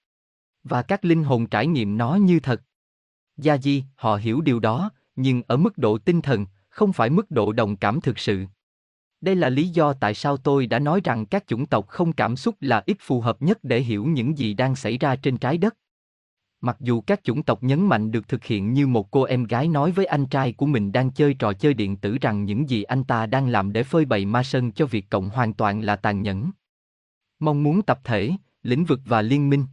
Và 0.64 0.82
các 0.82 1.04
linh 1.04 1.25
hồn 1.25 1.46
trải 1.46 1.66
nghiệm 1.66 1.96
nó 1.96 2.14
như 2.14 2.40
thật. 2.40 2.62
Gia 3.36 3.58
Di, 3.58 3.84
họ 3.96 4.16
hiểu 4.16 4.40
điều 4.40 4.60
đó, 4.60 4.90
nhưng 5.16 5.42
ở 5.46 5.56
mức 5.56 5.78
độ 5.78 5.98
tinh 5.98 6.22
thần, 6.22 6.46
không 6.68 6.92
phải 6.92 7.10
mức 7.10 7.30
độ 7.30 7.52
đồng 7.52 7.76
cảm 7.76 8.00
thực 8.00 8.18
sự. 8.18 8.46
Đây 9.20 9.36
là 9.36 9.48
lý 9.48 9.68
do 9.68 9.92
tại 9.92 10.14
sao 10.14 10.36
tôi 10.36 10.66
đã 10.66 10.78
nói 10.78 11.00
rằng 11.04 11.26
các 11.26 11.46
chủng 11.46 11.66
tộc 11.66 11.88
không 11.88 12.12
cảm 12.12 12.36
xúc 12.36 12.54
là 12.60 12.82
ít 12.86 12.96
phù 13.00 13.20
hợp 13.20 13.42
nhất 13.42 13.58
để 13.62 13.80
hiểu 13.80 14.04
những 14.04 14.38
gì 14.38 14.54
đang 14.54 14.76
xảy 14.76 14.98
ra 14.98 15.16
trên 15.16 15.38
trái 15.38 15.58
đất. 15.58 15.76
Mặc 16.60 16.76
dù 16.80 17.00
các 17.00 17.24
chủng 17.24 17.42
tộc 17.42 17.62
nhấn 17.62 17.86
mạnh 17.86 18.10
được 18.10 18.28
thực 18.28 18.44
hiện 18.44 18.72
như 18.72 18.86
một 18.86 19.10
cô 19.10 19.22
em 19.22 19.44
gái 19.44 19.68
nói 19.68 19.92
với 19.92 20.06
anh 20.06 20.26
trai 20.26 20.52
của 20.52 20.66
mình 20.66 20.92
đang 20.92 21.10
chơi 21.10 21.34
trò 21.34 21.52
chơi 21.52 21.74
điện 21.74 21.96
tử 21.96 22.18
rằng 22.20 22.44
những 22.44 22.70
gì 22.70 22.82
anh 22.82 23.04
ta 23.04 23.26
đang 23.26 23.48
làm 23.48 23.72
để 23.72 23.82
phơi 23.82 24.04
bày 24.04 24.24
ma 24.24 24.42
sân 24.42 24.72
cho 24.72 24.86
việc 24.86 25.10
cộng 25.10 25.30
hoàn 25.30 25.54
toàn 25.54 25.80
là 25.80 25.96
tàn 25.96 26.22
nhẫn. 26.22 26.50
Mong 27.38 27.62
muốn 27.62 27.82
tập 27.82 28.00
thể, 28.04 28.32
lĩnh 28.62 28.84
vực 28.84 29.00
và 29.04 29.22
liên 29.22 29.50
minh. 29.50 29.66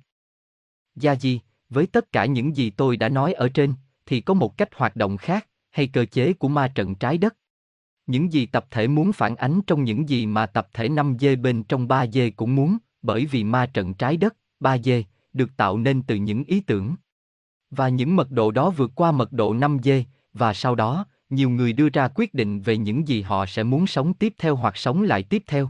Gia 0.95 1.15
Di, 1.15 1.39
với 1.73 1.87
tất 1.87 2.11
cả 2.11 2.25
những 2.25 2.55
gì 2.55 2.69
tôi 2.69 2.97
đã 2.97 3.09
nói 3.09 3.33
ở 3.33 3.49
trên, 3.49 3.73
thì 4.05 4.21
có 4.21 4.33
một 4.33 4.57
cách 4.57 4.69
hoạt 4.75 4.95
động 4.95 5.17
khác, 5.17 5.47
hay 5.71 5.87
cơ 5.87 6.05
chế 6.05 6.33
của 6.33 6.47
ma 6.47 6.67
trận 6.67 6.95
trái 6.95 7.17
đất. 7.17 7.35
Những 8.07 8.33
gì 8.33 8.45
tập 8.45 8.65
thể 8.71 8.87
muốn 8.87 9.13
phản 9.13 9.35
ánh 9.35 9.61
trong 9.67 9.83
những 9.83 10.09
gì 10.09 10.25
mà 10.25 10.45
tập 10.45 10.67
thể 10.73 10.89
5D 10.89 11.41
bên 11.41 11.63
trong 11.63 11.87
3D 11.87 12.31
cũng 12.35 12.55
muốn, 12.55 12.77
bởi 13.01 13.25
vì 13.25 13.43
ma 13.43 13.65
trận 13.65 13.93
trái 13.93 14.17
đất, 14.17 14.35
3D, 14.59 15.03
được 15.33 15.49
tạo 15.57 15.77
nên 15.77 16.01
từ 16.01 16.15
những 16.15 16.43
ý 16.43 16.59
tưởng. 16.59 16.95
Và 17.69 17.89
những 17.89 18.15
mật 18.15 18.31
độ 18.31 18.51
đó 18.51 18.69
vượt 18.69 18.91
qua 18.95 19.11
mật 19.11 19.31
độ 19.31 19.53
5D, 19.53 20.03
và 20.33 20.53
sau 20.53 20.75
đó, 20.75 21.05
nhiều 21.29 21.49
người 21.49 21.73
đưa 21.73 21.89
ra 21.89 22.07
quyết 22.15 22.33
định 22.33 22.61
về 22.61 22.77
những 22.77 23.07
gì 23.07 23.21
họ 23.21 23.45
sẽ 23.45 23.63
muốn 23.63 23.87
sống 23.87 24.13
tiếp 24.13 24.33
theo 24.37 24.55
hoặc 24.55 24.77
sống 24.77 25.03
lại 25.03 25.23
tiếp 25.23 25.43
theo. 25.47 25.69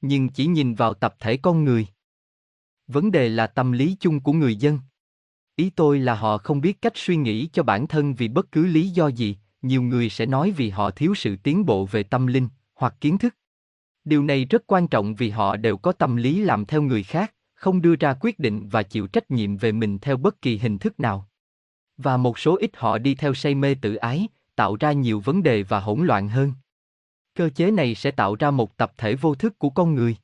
Nhưng 0.00 0.28
chỉ 0.28 0.46
nhìn 0.46 0.74
vào 0.74 0.94
tập 0.94 1.16
thể 1.20 1.36
con 1.36 1.64
người. 1.64 1.86
Vấn 2.86 3.10
đề 3.10 3.28
là 3.28 3.46
tâm 3.46 3.72
lý 3.72 3.96
chung 4.00 4.20
của 4.20 4.32
người 4.32 4.56
dân. 4.56 4.78
Ý 5.56 5.70
tôi 5.70 5.98
là 5.98 6.14
họ 6.14 6.38
không 6.38 6.60
biết 6.60 6.82
cách 6.82 6.92
suy 6.96 7.16
nghĩ 7.16 7.48
cho 7.52 7.62
bản 7.62 7.86
thân 7.86 8.14
vì 8.14 8.28
bất 8.28 8.52
cứ 8.52 8.66
lý 8.66 8.88
do 8.88 9.06
gì, 9.08 9.36
nhiều 9.62 9.82
người 9.82 10.10
sẽ 10.10 10.26
nói 10.26 10.50
vì 10.50 10.70
họ 10.70 10.90
thiếu 10.90 11.14
sự 11.14 11.36
tiến 11.36 11.66
bộ 11.66 11.86
về 11.86 12.02
tâm 12.02 12.26
linh 12.26 12.48
hoặc 12.74 12.94
kiến 13.00 13.18
thức. 13.18 13.34
Điều 14.04 14.22
này 14.22 14.44
rất 14.44 14.62
quan 14.66 14.88
trọng 14.88 15.14
vì 15.14 15.30
họ 15.30 15.56
đều 15.56 15.76
có 15.76 15.92
tâm 15.92 16.16
lý 16.16 16.38
làm 16.38 16.64
theo 16.64 16.82
người 16.82 17.02
khác, 17.02 17.34
không 17.54 17.82
đưa 17.82 17.96
ra 17.96 18.14
quyết 18.20 18.38
định 18.38 18.68
và 18.68 18.82
chịu 18.82 19.06
trách 19.06 19.30
nhiệm 19.30 19.56
về 19.56 19.72
mình 19.72 19.98
theo 19.98 20.16
bất 20.16 20.42
kỳ 20.42 20.58
hình 20.58 20.78
thức 20.78 21.00
nào. 21.00 21.28
Và 21.96 22.16
một 22.16 22.38
số 22.38 22.56
ít 22.56 22.70
họ 22.74 22.98
đi 22.98 23.14
theo 23.14 23.34
say 23.34 23.54
mê 23.54 23.74
tự 23.74 23.94
ái, 23.94 24.28
tạo 24.56 24.76
ra 24.80 24.92
nhiều 24.92 25.20
vấn 25.20 25.42
đề 25.42 25.62
và 25.62 25.80
hỗn 25.80 26.06
loạn 26.06 26.28
hơn. 26.28 26.52
Cơ 27.34 27.50
chế 27.50 27.70
này 27.70 27.94
sẽ 27.94 28.10
tạo 28.10 28.34
ra 28.34 28.50
một 28.50 28.76
tập 28.76 28.92
thể 28.96 29.14
vô 29.14 29.34
thức 29.34 29.58
của 29.58 29.70
con 29.70 29.94
người. 29.94 30.16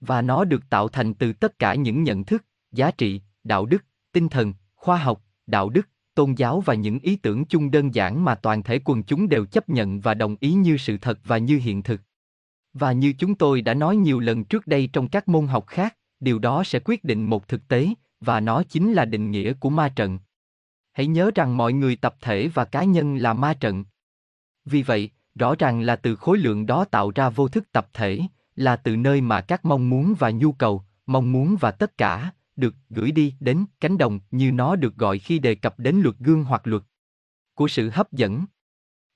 Và 0.00 0.22
nó 0.22 0.44
được 0.44 0.62
tạo 0.70 0.88
thành 0.88 1.14
từ 1.14 1.32
tất 1.32 1.58
cả 1.58 1.74
những 1.74 2.02
nhận 2.02 2.24
thức, 2.24 2.44
giá 2.72 2.90
trị, 2.90 3.20
đạo 3.44 3.66
đức, 3.66 3.84
tinh 4.16 4.28
thần, 4.28 4.52
khoa 4.76 4.96
học, 4.96 5.22
đạo 5.46 5.68
đức, 5.68 5.88
tôn 6.14 6.34
giáo 6.34 6.60
và 6.60 6.74
những 6.74 6.98
ý 6.98 7.16
tưởng 7.16 7.44
chung 7.44 7.70
đơn 7.70 7.94
giản 7.94 8.24
mà 8.24 8.34
toàn 8.34 8.62
thể 8.62 8.80
quần 8.84 9.02
chúng 9.02 9.28
đều 9.28 9.44
chấp 9.46 9.68
nhận 9.68 10.00
và 10.00 10.14
đồng 10.14 10.36
ý 10.40 10.52
như 10.52 10.76
sự 10.76 10.98
thật 10.98 11.18
và 11.24 11.38
như 11.38 11.58
hiện 11.58 11.82
thực. 11.82 12.00
Và 12.72 12.92
như 12.92 13.12
chúng 13.18 13.34
tôi 13.34 13.62
đã 13.62 13.74
nói 13.74 13.96
nhiều 13.96 14.20
lần 14.20 14.44
trước 14.44 14.66
đây 14.66 14.88
trong 14.92 15.08
các 15.08 15.28
môn 15.28 15.46
học 15.46 15.66
khác, 15.66 15.96
điều 16.20 16.38
đó 16.38 16.64
sẽ 16.64 16.80
quyết 16.84 17.04
định 17.04 17.30
một 17.30 17.48
thực 17.48 17.68
tế, 17.68 17.88
và 18.20 18.40
nó 18.40 18.62
chính 18.62 18.92
là 18.92 19.04
định 19.04 19.30
nghĩa 19.30 19.52
của 19.52 19.70
ma 19.70 19.88
trận. 19.88 20.18
Hãy 20.92 21.06
nhớ 21.06 21.30
rằng 21.34 21.56
mọi 21.56 21.72
người 21.72 21.96
tập 21.96 22.16
thể 22.20 22.48
và 22.48 22.64
cá 22.64 22.84
nhân 22.84 23.16
là 23.16 23.32
ma 23.32 23.54
trận. 23.54 23.84
Vì 24.64 24.82
vậy, 24.82 25.10
rõ 25.34 25.54
ràng 25.58 25.80
là 25.80 25.96
từ 25.96 26.16
khối 26.16 26.38
lượng 26.38 26.66
đó 26.66 26.84
tạo 26.84 27.12
ra 27.14 27.28
vô 27.28 27.48
thức 27.48 27.72
tập 27.72 27.88
thể, 27.92 28.20
là 28.54 28.76
từ 28.76 28.96
nơi 28.96 29.20
mà 29.20 29.40
các 29.40 29.64
mong 29.64 29.90
muốn 29.90 30.14
và 30.18 30.30
nhu 30.30 30.52
cầu, 30.52 30.82
mong 31.06 31.32
muốn 31.32 31.56
và 31.60 31.70
tất 31.70 31.98
cả, 31.98 32.32
được 32.56 32.74
gửi 32.90 33.12
đi 33.12 33.34
đến 33.40 33.64
cánh 33.80 33.98
đồng 33.98 34.20
như 34.30 34.52
nó 34.52 34.76
được 34.76 34.96
gọi 34.96 35.18
khi 35.18 35.38
đề 35.38 35.54
cập 35.54 35.78
đến 35.78 35.96
luật 35.96 36.16
gương 36.18 36.44
hoặc 36.44 36.66
luật 36.66 36.82
của 37.54 37.68
sự 37.68 37.90
hấp 37.90 38.12
dẫn. 38.12 38.44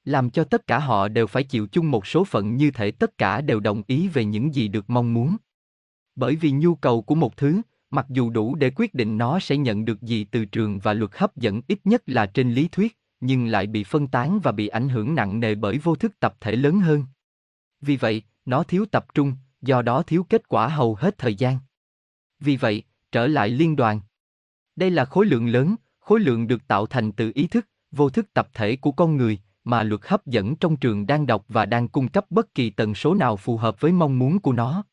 Làm 0.04 0.30
cho 0.30 0.44
tất 0.44 0.66
cả 0.66 0.78
họ 0.78 1.08
đều 1.08 1.26
phải 1.26 1.42
chịu 1.42 1.66
chung 1.66 1.90
một 1.90 2.06
số 2.06 2.24
phận 2.24 2.56
như 2.56 2.70
thể 2.70 2.90
tất 2.90 3.18
cả 3.18 3.40
đều 3.40 3.60
đồng 3.60 3.82
ý 3.86 4.08
về 4.08 4.24
những 4.24 4.54
gì 4.54 4.68
được 4.68 4.90
mong 4.90 5.14
muốn. 5.14 5.36
Bởi 6.16 6.36
vì 6.36 6.50
nhu 6.50 6.74
cầu 6.74 7.02
của 7.02 7.14
một 7.14 7.36
thứ, 7.36 7.60
mặc 7.90 8.06
dù 8.08 8.30
đủ 8.30 8.54
để 8.54 8.70
quyết 8.76 8.94
định 8.94 9.18
nó 9.18 9.40
sẽ 9.40 9.56
nhận 9.56 9.84
được 9.84 10.02
gì 10.02 10.24
từ 10.24 10.44
trường 10.44 10.78
và 10.78 10.94
luật 10.94 11.10
hấp 11.14 11.36
dẫn 11.36 11.62
ít 11.68 11.80
nhất 11.84 12.02
là 12.06 12.26
trên 12.26 12.54
lý 12.54 12.68
thuyết, 12.68 12.98
nhưng 13.20 13.46
lại 13.46 13.66
bị 13.66 13.84
phân 13.84 14.08
tán 14.08 14.40
và 14.42 14.52
bị 14.52 14.68
ảnh 14.68 14.88
hưởng 14.88 15.14
nặng 15.14 15.40
nề 15.40 15.54
bởi 15.54 15.78
vô 15.78 15.94
thức 15.94 16.20
tập 16.20 16.36
thể 16.40 16.56
lớn 16.56 16.80
hơn. 16.80 17.04
Vì 17.80 17.96
vậy, 17.96 18.22
nó 18.44 18.62
thiếu 18.62 18.84
tập 18.92 19.06
trung, 19.14 19.36
do 19.62 19.82
đó 19.82 20.02
thiếu 20.02 20.26
kết 20.28 20.48
quả 20.48 20.68
hầu 20.68 20.94
hết 20.94 21.18
thời 21.18 21.34
gian. 21.34 21.58
Vì 22.40 22.56
vậy 22.56 22.82
trở 23.12 23.26
lại 23.26 23.48
liên 23.48 23.76
đoàn. 23.76 24.00
Đây 24.76 24.90
là 24.90 25.04
khối 25.04 25.26
lượng 25.26 25.48
lớn, 25.48 25.74
khối 25.98 26.20
lượng 26.20 26.46
được 26.46 26.66
tạo 26.66 26.86
thành 26.86 27.12
từ 27.12 27.32
ý 27.34 27.46
thức, 27.46 27.66
vô 27.90 28.10
thức 28.10 28.26
tập 28.34 28.48
thể 28.54 28.76
của 28.76 28.92
con 28.92 29.16
người, 29.16 29.38
mà 29.64 29.82
luật 29.82 30.00
hấp 30.04 30.26
dẫn 30.26 30.56
trong 30.56 30.76
trường 30.76 31.06
đang 31.06 31.26
đọc 31.26 31.44
và 31.48 31.66
đang 31.66 31.88
cung 31.88 32.08
cấp 32.08 32.26
bất 32.30 32.54
kỳ 32.54 32.70
tần 32.70 32.94
số 32.94 33.14
nào 33.14 33.36
phù 33.36 33.56
hợp 33.56 33.80
với 33.80 33.92
mong 33.92 34.18
muốn 34.18 34.38
của 34.38 34.52
nó. 34.52 34.84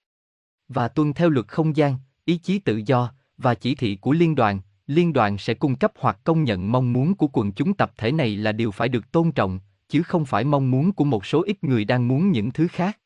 Và 0.68 0.88
tuân 0.88 1.14
theo 1.14 1.30
luật 1.30 1.48
không 1.48 1.76
gian, 1.76 1.96
ý 2.26 2.38
chí 2.38 2.60
tự 2.60 2.82
do 2.86 3.12
và 3.38 3.56
chỉ 3.56 3.76
thị 3.76 3.96
của 3.96 4.12
liên 4.12 4.36
đoàn, 4.36 4.60
liên 4.88 5.14
đoàn 5.14 5.38
sẽ 5.38 5.54
cung 5.54 5.76
cấp 5.76 5.92
hoặc 6.00 6.20
công 6.24 6.44
nhận 6.44 6.72
mong 6.72 6.94
muốn 6.94 7.16
của 7.16 7.28
quần 7.28 7.52
chúng 7.52 7.74
tập 7.74 7.92
thể 7.98 8.12
này 8.12 8.38
là 8.38 8.52
điều 8.52 8.72
phải 8.72 8.90
được 8.90 9.12
tôn 9.12 9.32
trọng, 9.32 9.60
chứ 9.90 10.04
không 10.04 10.26
phải 10.26 10.44
mong 10.44 10.72
muốn 10.72 10.92
của 10.92 11.06
một 11.06 11.26
số 11.26 11.44
ít 11.44 11.64
người 11.64 11.86
đang 11.86 12.08
muốn 12.08 12.32
những 12.32 12.52
thứ 12.52 12.68
khác. 12.68 13.00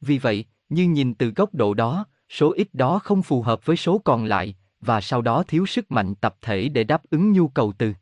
Vì 0.00 0.18
vậy, 0.18 0.44
như 0.68 0.88
nhìn 0.88 1.14
từ 1.14 1.30
góc 1.30 1.54
độ 1.54 1.74
đó, 1.74 2.06
số 2.28 2.52
ít 2.52 2.68
đó 2.72 2.98
không 2.98 3.22
phù 3.22 3.42
hợp 3.42 3.66
với 3.66 3.76
số 3.76 3.98
còn 3.98 4.24
lại, 4.24 4.56
và 4.80 5.00
sau 5.00 5.22
đó 5.22 5.42
thiếu 5.48 5.66
sức 5.66 5.90
mạnh 5.90 6.14
tập 6.14 6.36
thể 6.40 6.68
để 6.68 6.84
đáp 6.84 7.02
ứng 7.10 7.32
nhu 7.32 7.48
cầu 7.48 7.72
từ. 7.78 7.92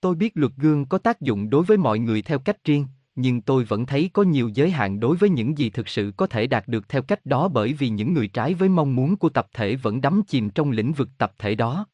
Tôi 0.00 0.14
biết 0.14 0.32
luật 0.34 0.52
gương 0.56 0.86
có 0.86 0.98
tác 0.98 1.20
dụng 1.20 1.50
đối 1.50 1.64
với 1.64 1.76
mọi 1.76 1.98
người 1.98 2.22
theo 2.22 2.38
cách 2.38 2.64
riêng, 2.64 2.86
nhưng 3.14 3.40
tôi 3.40 3.64
vẫn 3.64 3.86
thấy 3.86 4.10
có 4.12 4.22
nhiều 4.22 4.48
giới 4.48 4.70
hạn 4.70 5.00
đối 5.00 5.16
với 5.16 5.30
những 5.30 5.58
gì 5.58 5.70
thực 5.70 5.88
sự 5.88 6.12
có 6.16 6.26
thể 6.26 6.46
đạt 6.46 6.68
được 6.68 6.88
theo 6.88 7.02
cách 7.02 7.26
đó 7.26 7.48
bởi 7.48 7.72
vì 7.72 7.88
những 7.88 8.14
người 8.14 8.28
trái 8.28 8.54
với 8.54 8.68
mong 8.68 8.96
muốn 8.96 9.16
của 9.16 9.28
tập 9.28 9.48
thể 9.52 9.76
vẫn 9.76 10.00
đắm 10.00 10.22
chìm 10.28 10.50
trong 10.50 10.70
lĩnh 10.70 10.92
vực 10.92 11.08
tập 11.18 11.32
thể 11.38 11.54
đó. 11.54 11.86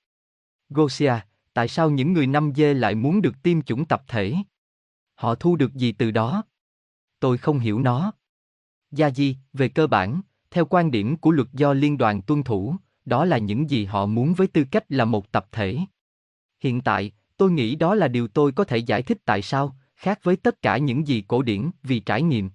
Gosia, 0.68 1.14
tại 1.52 1.68
sao 1.68 1.90
những 1.90 2.12
người 2.12 2.26
năm 2.26 2.52
dê 2.56 2.74
lại 2.74 2.94
muốn 2.94 3.22
được 3.22 3.42
tiêm 3.42 3.62
chủng 3.62 3.84
tập 3.84 4.02
thể? 4.08 4.34
Họ 5.14 5.34
thu 5.34 5.56
được 5.56 5.74
gì 5.74 5.92
từ 5.92 6.10
đó? 6.10 6.42
Tôi 7.20 7.38
không 7.38 7.58
hiểu 7.58 7.80
nó. 7.80 8.12
Gia 8.90 9.10
Di, 9.10 9.36
về 9.52 9.68
cơ 9.68 9.86
bản, 9.86 10.20
theo 10.54 10.64
quan 10.64 10.90
điểm 10.90 11.16
của 11.16 11.30
luật 11.30 11.48
do 11.52 11.72
liên 11.72 11.98
đoàn 11.98 12.22
tuân 12.22 12.42
thủ, 12.42 12.76
đó 13.04 13.24
là 13.24 13.38
những 13.38 13.70
gì 13.70 13.84
họ 13.84 14.06
muốn 14.06 14.34
với 14.34 14.46
tư 14.46 14.64
cách 14.70 14.84
là 14.88 15.04
một 15.04 15.32
tập 15.32 15.46
thể. 15.52 15.78
Hiện 16.60 16.80
tại, 16.80 17.12
tôi 17.36 17.50
nghĩ 17.50 17.74
đó 17.74 17.94
là 17.94 18.08
điều 18.08 18.28
tôi 18.28 18.52
có 18.52 18.64
thể 18.64 18.76
giải 18.76 19.02
thích 19.02 19.18
tại 19.24 19.42
sao, 19.42 19.76
khác 19.96 20.18
với 20.22 20.36
tất 20.36 20.62
cả 20.62 20.78
những 20.78 21.06
gì 21.06 21.24
cổ 21.28 21.42
điển 21.42 21.70
vì 21.82 22.00
trải 22.00 22.22
nghiệm. 22.22 22.50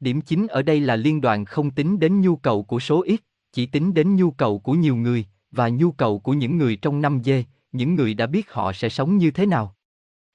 Điểm 0.00 0.20
chính 0.20 0.46
ở 0.46 0.62
đây 0.62 0.80
là 0.80 0.96
liên 0.96 1.20
đoàn 1.20 1.44
không 1.44 1.70
tính 1.70 1.98
đến 1.98 2.20
nhu 2.20 2.36
cầu 2.36 2.62
của 2.62 2.80
số 2.80 3.02
ít, 3.02 3.20
chỉ 3.52 3.66
tính 3.66 3.94
đến 3.94 4.16
nhu 4.16 4.30
cầu 4.30 4.58
của 4.58 4.72
nhiều 4.72 4.96
người, 4.96 5.26
và 5.50 5.68
nhu 5.68 5.92
cầu 5.92 6.18
của 6.18 6.32
những 6.32 6.58
người 6.58 6.76
trong 6.76 7.00
năm 7.00 7.20
dê, 7.24 7.44
những 7.72 7.94
người 7.94 8.14
đã 8.14 8.26
biết 8.26 8.52
họ 8.52 8.72
sẽ 8.72 8.88
sống 8.88 9.18
như 9.18 9.30
thế 9.30 9.46
nào. 9.46 9.76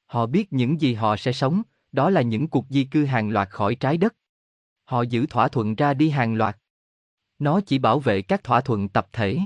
Họ 0.06 0.26
biết 0.26 0.54
những 0.54 0.82
gì 0.82 0.94
họ 0.94 1.18
sẽ 1.18 1.32
sống, 1.32 1.62
đó 1.92 2.10
là 2.10 2.22
những 2.22 2.48
cuộc 2.48 2.66
di 2.70 2.84
cư 2.84 3.06
hàng 3.06 3.30
loạt 3.30 3.50
khỏi 3.50 3.76
trái 3.76 3.98
đất. 3.98 4.16
Họ 4.84 5.02
giữ 5.02 5.26
thỏa 5.26 5.48
thuận 5.48 5.76
ra 5.76 5.94
đi 5.94 6.10
hàng 6.10 6.36
loạt. 6.36 6.58
Nó 7.40 7.62
chỉ 7.62 7.80
bảo 7.80 8.00
vệ 8.00 8.22
các 8.22 8.44
thỏa 8.44 8.62
thuận 8.62 8.90
tập 8.90 9.08
thể. 9.12 9.40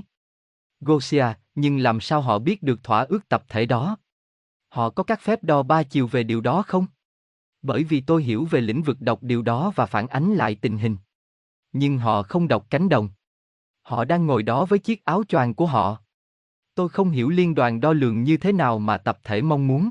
Gosia, 0.80 1.26
nhưng 1.54 1.78
làm 1.78 2.00
sao 2.00 2.20
họ 2.20 2.38
biết 2.38 2.62
được 2.62 2.84
thỏa 2.84 3.00
ước 3.02 3.28
tập 3.28 3.44
thể 3.48 3.66
đó? 3.66 3.96
Họ 4.68 4.90
có 4.90 5.02
các 5.02 5.20
phép 5.20 5.44
đo 5.44 5.62
ba 5.62 5.82
chiều 5.82 6.06
về 6.06 6.22
điều 6.22 6.40
đó 6.40 6.62
không? 6.66 6.86
Bởi 7.62 7.84
vì 7.84 8.00
tôi 8.00 8.22
hiểu 8.22 8.44
về 8.44 8.60
lĩnh 8.60 8.82
vực 8.82 9.00
đọc 9.00 9.22
điều 9.22 9.42
đó 9.42 9.72
và 9.74 9.86
phản 9.86 10.06
ánh 10.06 10.34
lại 10.34 10.54
tình 10.54 10.78
hình. 10.78 10.96
Nhưng 11.72 11.98
họ 11.98 12.22
không 12.22 12.48
đọc 12.48 12.66
cánh 12.70 12.88
đồng. 12.88 13.08
Họ 13.82 14.04
đang 14.04 14.26
ngồi 14.26 14.42
đó 14.42 14.64
với 14.64 14.78
chiếc 14.78 15.04
áo 15.04 15.24
choàng 15.28 15.54
của 15.54 15.66
họ. 15.66 16.02
Tôi 16.74 16.88
không 16.88 17.10
hiểu 17.10 17.30
liên 17.30 17.54
đoàn 17.54 17.80
đo 17.80 17.92
lường 17.92 18.22
như 18.22 18.36
thế 18.36 18.52
nào 18.52 18.78
mà 18.78 18.98
tập 18.98 19.18
thể 19.24 19.42
mong 19.42 19.66
muốn. 19.66 19.90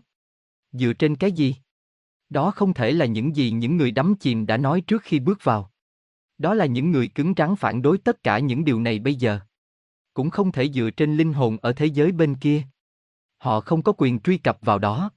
Dựa 0.71 0.93
trên 0.93 1.15
cái 1.15 1.31
gì? 1.31 1.55
Đó 2.29 2.51
không 2.51 2.73
thể 2.73 2.91
là 2.91 3.05
những 3.05 3.35
gì 3.35 3.51
những 3.51 3.77
người 3.77 3.91
đắm 3.91 4.15
chìm 4.19 4.45
đã 4.45 4.57
nói 4.57 4.81
trước 4.81 5.01
khi 5.01 5.19
bước 5.19 5.43
vào. 5.43 5.71
Đó 6.39 6.53
là 6.53 6.65
những 6.65 6.91
người 6.91 7.07
cứng 7.07 7.33
rắn 7.37 7.55
phản 7.55 7.81
đối 7.81 7.97
tất 7.97 8.23
cả 8.23 8.39
những 8.39 8.65
điều 8.65 8.79
này 8.79 8.99
bây 8.99 9.15
giờ. 9.15 9.39
Cũng 10.13 10.29
không 10.29 10.51
thể 10.51 10.69
dựa 10.69 10.89
trên 10.97 11.17
linh 11.17 11.33
hồn 11.33 11.57
ở 11.61 11.73
thế 11.73 11.85
giới 11.85 12.11
bên 12.11 12.35
kia. 12.35 12.63
Họ 13.37 13.61
không 13.61 13.83
có 13.83 13.93
quyền 13.97 14.19
truy 14.19 14.37
cập 14.37 14.57
vào 14.61 14.79
đó. 14.79 15.11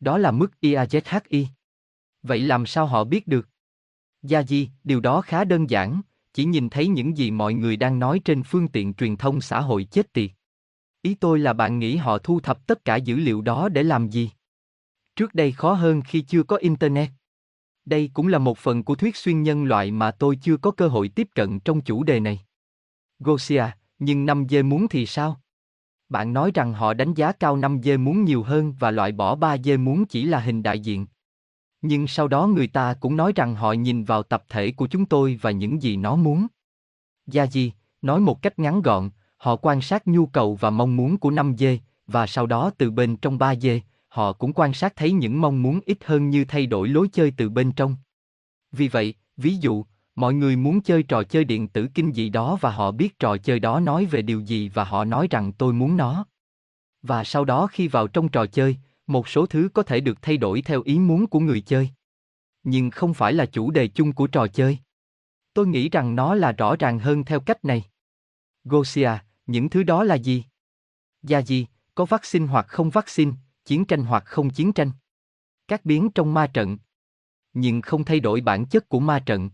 Đó 0.00 0.18
là 0.18 0.30
mức 0.30 0.50
IAZHI. 0.60 1.46
Vậy 2.22 2.40
làm 2.40 2.66
sao 2.66 2.86
họ 2.86 3.04
biết 3.04 3.26
được? 3.26 3.48
Gia 4.22 4.42
Di, 4.42 4.68
điều 4.84 5.00
đó 5.00 5.20
khá 5.20 5.44
đơn 5.44 5.70
giản, 5.70 6.00
chỉ 6.32 6.44
nhìn 6.44 6.68
thấy 6.68 6.88
những 6.88 7.16
gì 7.16 7.30
mọi 7.30 7.54
người 7.54 7.76
đang 7.76 7.98
nói 7.98 8.20
trên 8.24 8.42
phương 8.42 8.68
tiện 8.68 8.94
truyền 8.94 9.16
thông 9.16 9.40
xã 9.40 9.60
hội 9.60 9.84
chết 9.84 10.12
tiệt. 10.12 10.30
Ý 11.02 11.14
tôi 11.14 11.38
là 11.38 11.52
bạn 11.52 11.78
nghĩ 11.78 11.96
họ 11.96 12.18
thu 12.18 12.40
thập 12.40 12.66
tất 12.66 12.84
cả 12.84 12.96
dữ 12.96 13.16
liệu 13.16 13.40
đó 13.40 13.68
để 13.68 13.82
làm 13.82 14.08
gì? 14.08 14.30
Trước 15.16 15.34
đây 15.34 15.52
khó 15.52 15.72
hơn 15.72 16.02
khi 16.02 16.20
chưa 16.20 16.42
có 16.42 16.56
Internet. 16.56 17.08
Đây 17.84 18.10
cũng 18.14 18.28
là 18.28 18.38
một 18.38 18.58
phần 18.58 18.82
của 18.82 18.94
thuyết 18.94 19.16
xuyên 19.16 19.42
nhân 19.42 19.64
loại 19.64 19.90
mà 19.90 20.10
tôi 20.10 20.36
chưa 20.36 20.56
có 20.56 20.70
cơ 20.70 20.88
hội 20.88 21.08
tiếp 21.08 21.28
cận 21.34 21.60
trong 21.60 21.80
chủ 21.80 22.04
đề 22.04 22.20
này. 22.20 22.40
Gosia, 23.18 23.64
nhưng 23.98 24.26
năm 24.26 24.46
dê 24.48 24.62
muốn 24.62 24.88
thì 24.88 25.06
sao? 25.06 25.40
Bạn 26.08 26.32
nói 26.32 26.50
rằng 26.54 26.72
họ 26.72 26.94
đánh 26.94 27.14
giá 27.14 27.32
cao 27.32 27.56
năm 27.56 27.82
dê 27.82 27.96
muốn 27.96 28.24
nhiều 28.24 28.42
hơn 28.42 28.74
và 28.78 28.90
loại 28.90 29.12
bỏ 29.12 29.34
ba 29.34 29.58
dê 29.58 29.76
muốn 29.76 30.06
chỉ 30.06 30.24
là 30.24 30.40
hình 30.40 30.62
đại 30.62 30.80
diện. 30.80 31.06
Nhưng 31.82 32.06
sau 32.06 32.28
đó 32.28 32.46
người 32.46 32.66
ta 32.66 32.94
cũng 32.94 33.16
nói 33.16 33.32
rằng 33.36 33.54
họ 33.54 33.72
nhìn 33.72 34.04
vào 34.04 34.22
tập 34.22 34.44
thể 34.48 34.70
của 34.70 34.86
chúng 34.86 35.06
tôi 35.06 35.38
và 35.42 35.50
những 35.50 35.82
gì 35.82 35.96
nó 35.96 36.16
muốn. 36.16 36.46
Gia 37.26 37.46
Di, 37.46 37.72
nói 38.02 38.20
một 38.20 38.42
cách 38.42 38.58
ngắn 38.58 38.82
gọn, 38.82 39.10
họ 39.36 39.56
quan 39.56 39.80
sát 39.80 40.06
nhu 40.06 40.26
cầu 40.26 40.54
và 40.54 40.70
mong 40.70 40.96
muốn 40.96 41.16
của 41.16 41.30
năm 41.30 41.56
dê, 41.58 41.78
và 42.06 42.26
sau 42.26 42.46
đó 42.46 42.70
từ 42.78 42.90
bên 42.90 43.16
trong 43.16 43.38
ba 43.38 43.54
dê, 43.54 43.80
họ 44.14 44.32
cũng 44.32 44.52
quan 44.52 44.74
sát 44.74 44.96
thấy 44.96 45.12
những 45.12 45.40
mong 45.40 45.62
muốn 45.62 45.80
ít 45.86 45.98
hơn 46.04 46.30
như 46.30 46.44
thay 46.44 46.66
đổi 46.66 46.88
lối 46.88 47.08
chơi 47.12 47.32
từ 47.36 47.48
bên 47.48 47.72
trong. 47.72 47.96
Vì 48.72 48.88
vậy, 48.88 49.14
ví 49.36 49.56
dụ, 49.56 49.84
mọi 50.14 50.34
người 50.34 50.56
muốn 50.56 50.80
chơi 50.80 51.02
trò 51.02 51.22
chơi 51.22 51.44
điện 51.44 51.68
tử 51.68 51.88
kinh 51.94 52.12
dị 52.12 52.28
đó 52.28 52.58
và 52.60 52.70
họ 52.70 52.90
biết 52.90 53.18
trò 53.18 53.36
chơi 53.36 53.58
đó 53.58 53.80
nói 53.80 54.06
về 54.06 54.22
điều 54.22 54.40
gì 54.40 54.68
và 54.68 54.84
họ 54.84 55.04
nói 55.04 55.26
rằng 55.30 55.52
tôi 55.52 55.72
muốn 55.72 55.96
nó. 55.96 56.26
Và 57.02 57.24
sau 57.24 57.44
đó 57.44 57.66
khi 57.66 57.88
vào 57.88 58.08
trong 58.08 58.28
trò 58.28 58.46
chơi, 58.46 58.76
một 59.06 59.28
số 59.28 59.46
thứ 59.46 59.68
có 59.74 59.82
thể 59.82 60.00
được 60.00 60.22
thay 60.22 60.36
đổi 60.36 60.62
theo 60.62 60.82
ý 60.82 60.98
muốn 60.98 61.26
của 61.26 61.40
người 61.40 61.60
chơi. 61.60 61.90
Nhưng 62.62 62.90
không 62.90 63.14
phải 63.14 63.32
là 63.32 63.46
chủ 63.46 63.70
đề 63.70 63.88
chung 63.88 64.12
của 64.12 64.26
trò 64.26 64.46
chơi. 64.46 64.78
Tôi 65.54 65.66
nghĩ 65.66 65.88
rằng 65.88 66.16
nó 66.16 66.34
là 66.34 66.52
rõ 66.52 66.76
ràng 66.76 66.98
hơn 66.98 67.24
theo 67.24 67.40
cách 67.40 67.64
này. 67.64 67.84
Gosia, 68.64 69.10
những 69.46 69.68
thứ 69.68 69.82
đó 69.82 70.04
là 70.04 70.14
gì? 70.14 70.44
Gia 71.22 71.38
gì, 71.38 71.66
có 71.94 72.04
vaccine 72.04 72.46
hoặc 72.46 72.66
không 72.68 72.90
vaccine, 72.90 73.32
chiến 73.64 73.84
tranh 73.84 74.04
hoặc 74.04 74.24
không 74.26 74.50
chiến 74.50 74.72
tranh. 74.72 74.90
Các 75.68 75.84
biến 75.84 76.10
trong 76.14 76.34
ma 76.34 76.46
trận. 76.46 76.78
Nhưng 77.52 77.80
không 77.80 78.04
thay 78.04 78.20
đổi 78.20 78.40
bản 78.40 78.66
chất 78.66 78.88
của 78.88 79.00
ma 79.00 79.22
trận. 79.26 79.50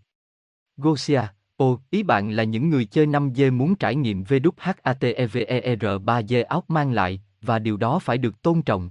Gosia, 0.76 1.22
ồ, 1.56 1.80
ý 1.90 2.02
bạn 2.02 2.30
là 2.30 2.44
những 2.44 2.68
người 2.68 2.84
chơi 2.84 3.06
5G 3.06 3.52
muốn 3.52 3.76
trải 3.76 3.94
nghiệm 3.94 4.22
VWHATEVER3G 4.22 6.46
áo 6.46 6.64
mang 6.68 6.92
lại, 6.92 7.22
và 7.40 7.58
điều 7.58 7.76
đó 7.76 7.98
phải 7.98 8.18
được 8.18 8.42
tôn 8.42 8.62
trọng. 8.62 8.90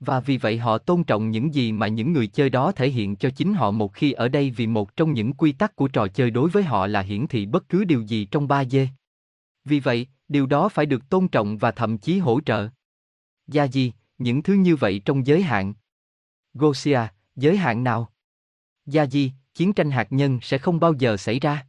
Và 0.00 0.20
vì 0.20 0.36
vậy 0.36 0.58
họ 0.58 0.78
tôn 0.78 1.04
trọng 1.04 1.30
những 1.30 1.54
gì 1.54 1.72
mà 1.72 1.88
những 1.88 2.12
người 2.12 2.26
chơi 2.26 2.50
đó 2.50 2.72
thể 2.72 2.90
hiện 2.90 3.16
cho 3.16 3.30
chính 3.30 3.54
họ 3.54 3.70
một 3.70 3.94
khi 3.94 4.12
ở 4.12 4.28
đây 4.28 4.50
vì 4.50 4.66
một 4.66 4.96
trong 4.96 5.12
những 5.12 5.32
quy 5.32 5.52
tắc 5.52 5.76
của 5.76 5.88
trò 5.88 6.08
chơi 6.08 6.30
đối 6.30 6.50
với 6.50 6.62
họ 6.62 6.86
là 6.86 7.00
hiển 7.00 7.26
thị 7.26 7.46
bất 7.46 7.68
cứ 7.68 7.84
điều 7.84 8.00
gì 8.00 8.24
trong 8.24 8.48
3D. 8.48 8.86
Vì 9.64 9.80
vậy, 9.80 10.06
điều 10.28 10.46
đó 10.46 10.68
phải 10.68 10.86
được 10.86 11.08
tôn 11.08 11.28
trọng 11.28 11.58
và 11.58 11.70
thậm 11.70 11.98
chí 11.98 12.18
hỗ 12.18 12.40
trợ. 12.40 12.68
Gia 13.46 13.64
gì, 13.64 13.92
những 14.18 14.42
thứ 14.42 14.54
như 14.54 14.76
vậy 14.76 15.00
trong 15.04 15.26
giới 15.26 15.42
hạn. 15.42 15.74
Gosia, 16.54 17.00
giới 17.36 17.56
hạn 17.56 17.84
nào? 17.84 18.12
Gia 18.86 19.06
di, 19.06 19.32
chiến 19.54 19.72
tranh 19.72 19.90
hạt 19.90 20.06
nhân 20.10 20.38
sẽ 20.42 20.58
không 20.58 20.80
bao 20.80 20.92
giờ 20.92 21.16
xảy 21.16 21.40
ra. 21.40 21.66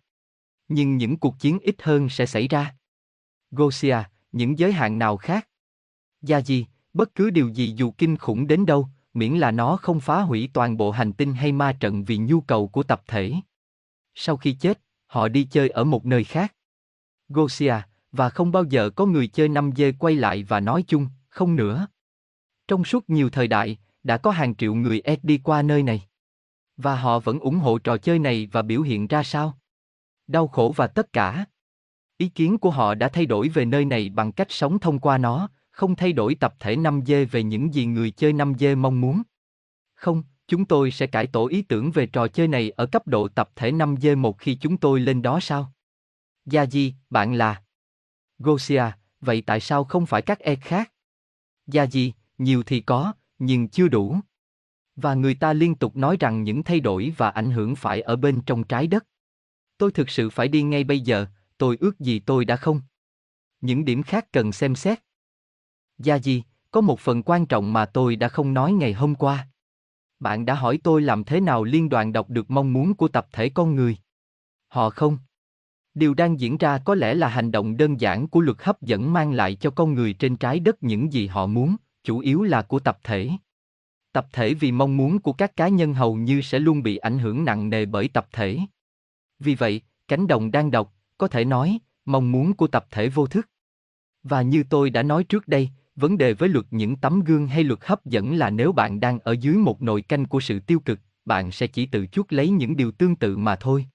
Nhưng 0.68 0.98
những 0.98 1.18
cuộc 1.18 1.40
chiến 1.40 1.60
ít 1.60 1.76
hơn 1.82 2.10
sẽ 2.10 2.26
xảy 2.26 2.48
ra. 2.48 2.76
Gosia, 3.52 3.98
những 4.32 4.60
giới 4.60 4.74
hạn 4.74 5.00
nào 5.00 5.18
khác? 5.18 5.48
Gia 6.22 6.42
di, 6.42 6.66
bất 6.94 7.16
cứ 7.16 7.30
điều 7.30 7.48
gì 7.48 7.74
dù 7.78 7.92
kinh 7.92 8.18
khủng 8.18 8.48
đến 8.48 8.66
đâu, 8.66 8.90
miễn 9.14 9.34
là 9.34 9.52
nó 9.52 9.78
không 9.78 10.00
phá 10.00 10.22
hủy 10.22 10.50
toàn 10.54 10.78
bộ 10.78 10.92
hành 10.92 11.14
tinh 11.14 11.34
hay 11.34 11.52
ma 11.52 11.78
trận 11.80 12.04
vì 12.04 12.18
nhu 12.18 12.42
cầu 12.42 12.68
của 12.68 12.84
tập 12.84 13.02
thể. 13.08 13.34
Sau 14.16 14.38
khi 14.38 14.54
chết, 14.54 14.82
họ 15.06 15.28
đi 15.28 15.44
chơi 15.44 15.70
ở 15.70 15.84
một 15.84 16.06
nơi 16.06 16.24
khác. 16.24 16.54
Gosia, 17.30 17.76
và 18.12 18.30
không 18.30 18.52
bao 18.52 18.64
giờ 18.64 18.90
có 18.90 19.06
người 19.06 19.28
chơi 19.28 19.50
5G 19.50 19.94
quay 20.00 20.16
lại 20.16 20.44
và 20.44 20.60
nói 20.60 20.84
chung, 20.88 21.08
không 21.30 21.56
nữa. 21.56 21.88
Trong 22.68 22.86
suốt 22.86 23.10
nhiều 23.10 23.30
thời 23.30 23.48
đại, 23.48 23.78
đã 24.04 24.18
có 24.18 24.32
hàng 24.32 24.56
triệu 24.56 24.76
người 24.76 25.02
S 25.06 25.24
đi 25.24 25.38
qua 25.44 25.62
nơi 25.62 25.84
này. 25.84 26.02
Và 26.78 26.96
họ 26.96 27.20
vẫn 27.20 27.40
ủng 27.40 27.58
hộ 27.58 27.78
trò 27.78 27.98
chơi 27.98 28.20
này 28.20 28.50
và 28.52 28.62
biểu 28.62 28.82
hiện 28.82 29.08
ra 29.08 29.24
sao? 29.24 29.58
Đau 30.28 30.48
khổ 30.48 30.74
và 30.76 30.88
tất 30.88 31.14
cả. 31.14 31.46
Ý 32.18 32.30
kiến 32.30 32.58
của 32.58 32.70
họ 32.70 32.96
đã 32.96 33.10
thay 33.10 33.26
đổi 33.26 33.50
về 33.50 33.66
nơi 33.66 33.86
này 33.86 34.10
bằng 34.10 34.32
cách 34.32 34.52
sống 34.52 34.80
thông 34.80 35.00
qua 35.00 35.18
nó, 35.18 35.50
không 35.72 35.96
thay 35.96 36.14
đổi 36.14 36.36
tập 36.36 36.56
thể 36.60 36.76
5G 36.76 37.28
về 37.32 37.44
những 37.44 37.74
gì 37.74 37.86
người 37.86 38.12
chơi 38.12 38.34
5G 38.34 38.78
mong 38.78 39.02
muốn. 39.02 39.22
Không, 39.94 40.24
chúng 40.48 40.66
tôi 40.66 40.92
sẽ 40.92 41.08
cải 41.08 41.28
tổ 41.28 41.48
ý 41.48 41.62
tưởng 41.62 41.92
về 41.92 42.06
trò 42.06 42.28
chơi 42.28 42.48
này 42.48 42.70
ở 42.70 42.86
cấp 42.86 43.08
độ 43.08 43.28
tập 43.28 43.50
thể 43.56 43.72
5G 43.72 44.18
một 44.18 44.40
khi 44.40 44.56
chúng 44.56 44.78
tôi 44.78 45.00
lên 45.00 45.22
đó 45.22 45.40
sao? 45.40 45.74
Gia 46.46 46.66
Di, 46.66 46.94
bạn 47.10 47.34
là 47.34 47.64
Gosia, 48.40 48.84
vậy 49.22 49.44
tại 49.46 49.60
sao 49.60 49.84
không 49.84 50.06
phải 50.06 50.22
các 50.22 50.40
e 50.40 50.56
khác? 50.56 50.92
Gia 51.68 51.86
Di, 51.86 52.14
nhiều 52.38 52.64
thì 52.64 52.80
có, 52.80 53.14
nhưng 53.40 53.68
chưa 53.68 53.88
đủ. 53.88 54.20
Và 54.96 55.14
người 55.14 55.36
ta 55.36 55.54
liên 55.54 55.76
tục 55.76 55.96
nói 55.96 56.18
rằng 56.20 56.44
những 56.44 56.64
thay 56.64 56.80
đổi 56.80 57.14
và 57.18 57.30
ảnh 57.30 57.52
hưởng 57.52 57.76
phải 57.76 58.02
ở 58.02 58.16
bên 58.16 58.42
trong 58.46 58.64
trái 58.64 58.88
đất. 58.88 59.06
Tôi 59.78 59.92
thực 59.92 60.10
sự 60.10 60.30
phải 60.30 60.48
đi 60.48 60.62
ngay 60.64 60.84
bây 60.84 61.00
giờ, 61.00 61.26
tôi 61.58 61.78
ước 61.80 62.00
gì 62.00 62.20
tôi 62.20 62.46
đã 62.46 62.56
không. 62.56 62.82
Những 63.62 63.86
điểm 63.86 64.04
khác 64.04 64.28
cần 64.32 64.52
xem 64.52 64.76
xét. 64.76 65.00
Gia 65.98 66.20
Di, 66.20 66.44
có 66.72 66.82
một 66.82 67.00
phần 67.00 67.24
quan 67.24 67.46
trọng 67.46 67.74
mà 67.74 67.86
tôi 67.86 68.16
đã 68.16 68.30
không 68.30 68.54
nói 68.54 68.74
ngày 68.74 68.94
hôm 68.94 69.16
qua. 69.16 69.48
Bạn 70.20 70.46
đã 70.46 70.54
hỏi 70.54 70.80
tôi 70.84 71.02
làm 71.02 71.24
thế 71.24 71.40
nào 71.40 71.64
liên 71.64 71.90
đoàn 71.90 72.14
đọc 72.14 72.30
được 72.30 72.52
mong 72.52 72.74
muốn 72.74 72.94
của 72.94 73.08
tập 73.08 73.28
thể 73.32 73.50
con 73.50 73.76
người. 73.76 73.98
Họ 74.68 74.90
không. 74.90 75.18
Điều 75.94 76.14
đang 76.14 76.40
diễn 76.40 76.58
ra 76.58 76.78
có 76.86 76.96
lẽ 76.96 77.14
là 77.14 77.28
hành 77.28 77.52
động 77.52 77.78
đơn 77.78 78.02
giản 78.02 78.28
của 78.28 78.42
luật 78.42 78.58
hấp 78.60 78.82
dẫn 78.82 79.14
mang 79.14 79.34
lại 79.34 79.56
cho 79.56 79.70
con 79.70 79.94
người 79.94 80.14
trên 80.14 80.38
trái 80.38 80.60
đất 80.60 80.84
những 80.84 81.14
gì 81.14 81.28
họ 81.28 81.48
muốn, 81.48 81.76
chủ 82.08 82.20
yếu 82.20 82.44
là 82.44 82.62
của 82.62 82.80
tập 82.80 83.00
thể. 83.04 83.30
Tập 84.12 84.28
thể 84.32 84.54
vì 84.54 84.72
mong 84.72 84.98
muốn 84.98 85.20
của 85.20 85.34
các 85.34 85.56
cá 85.56 85.68
nhân 85.68 85.94
hầu 85.94 86.16
như 86.16 86.42
sẽ 86.42 86.60
luôn 86.60 86.84
bị 86.84 86.98
ảnh 86.98 87.20
hưởng 87.20 87.46
nặng 87.46 87.70
nề 87.70 87.86
bởi 87.86 88.08
tập 88.08 88.28
thể. 88.32 88.60
Vì 89.40 89.56
vậy, 89.56 89.82
cánh 90.08 90.28
đồng 90.28 90.52
đang 90.52 90.72
đọc, 90.72 90.94
có 91.18 91.28
thể 91.28 91.46
nói, 91.46 91.80
mong 92.06 92.32
muốn 92.32 92.54
của 92.54 92.68
tập 92.68 92.88
thể 92.92 93.10
vô 93.10 93.28
thức. 93.28 93.50
Và 94.24 94.42
như 94.42 94.64
tôi 94.70 94.90
đã 94.90 95.04
nói 95.04 95.24
trước 95.24 95.48
đây, 95.48 95.70
vấn 95.96 96.18
đề 96.18 96.34
với 96.34 96.50
luật 96.50 96.66
những 96.72 96.96
tấm 96.96 97.20
gương 97.24 97.48
hay 97.48 97.64
luật 97.64 97.80
hấp 97.82 98.06
dẫn 98.06 98.36
là 98.36 98.50
nếu 98.50 98.72
bạn 98.72 99.00
đang 99.00 99.20
ở 99.20 99.32
dưới 99.32 99.56
một 99.56 99.82
nồi 99.82 100.02
canh 100.02 100.26
của 100.26 100.40
sự 100.40 100.60
tiêu 100.60 100.80
cực, 100.80 101.00
bạn 101.26 101.52
sẽ 101.52 101.68
chỉ 101.68 101.86
tự 101.86 102.08
chuốc 102.08 102.34
lấy 102.34 102.50
những 102.50 102.78
điều 102.78 102.92
tương 102.92 103.16
tự 103.16 103.38
mà 103.38 103.56
thôi. 103.56 103.86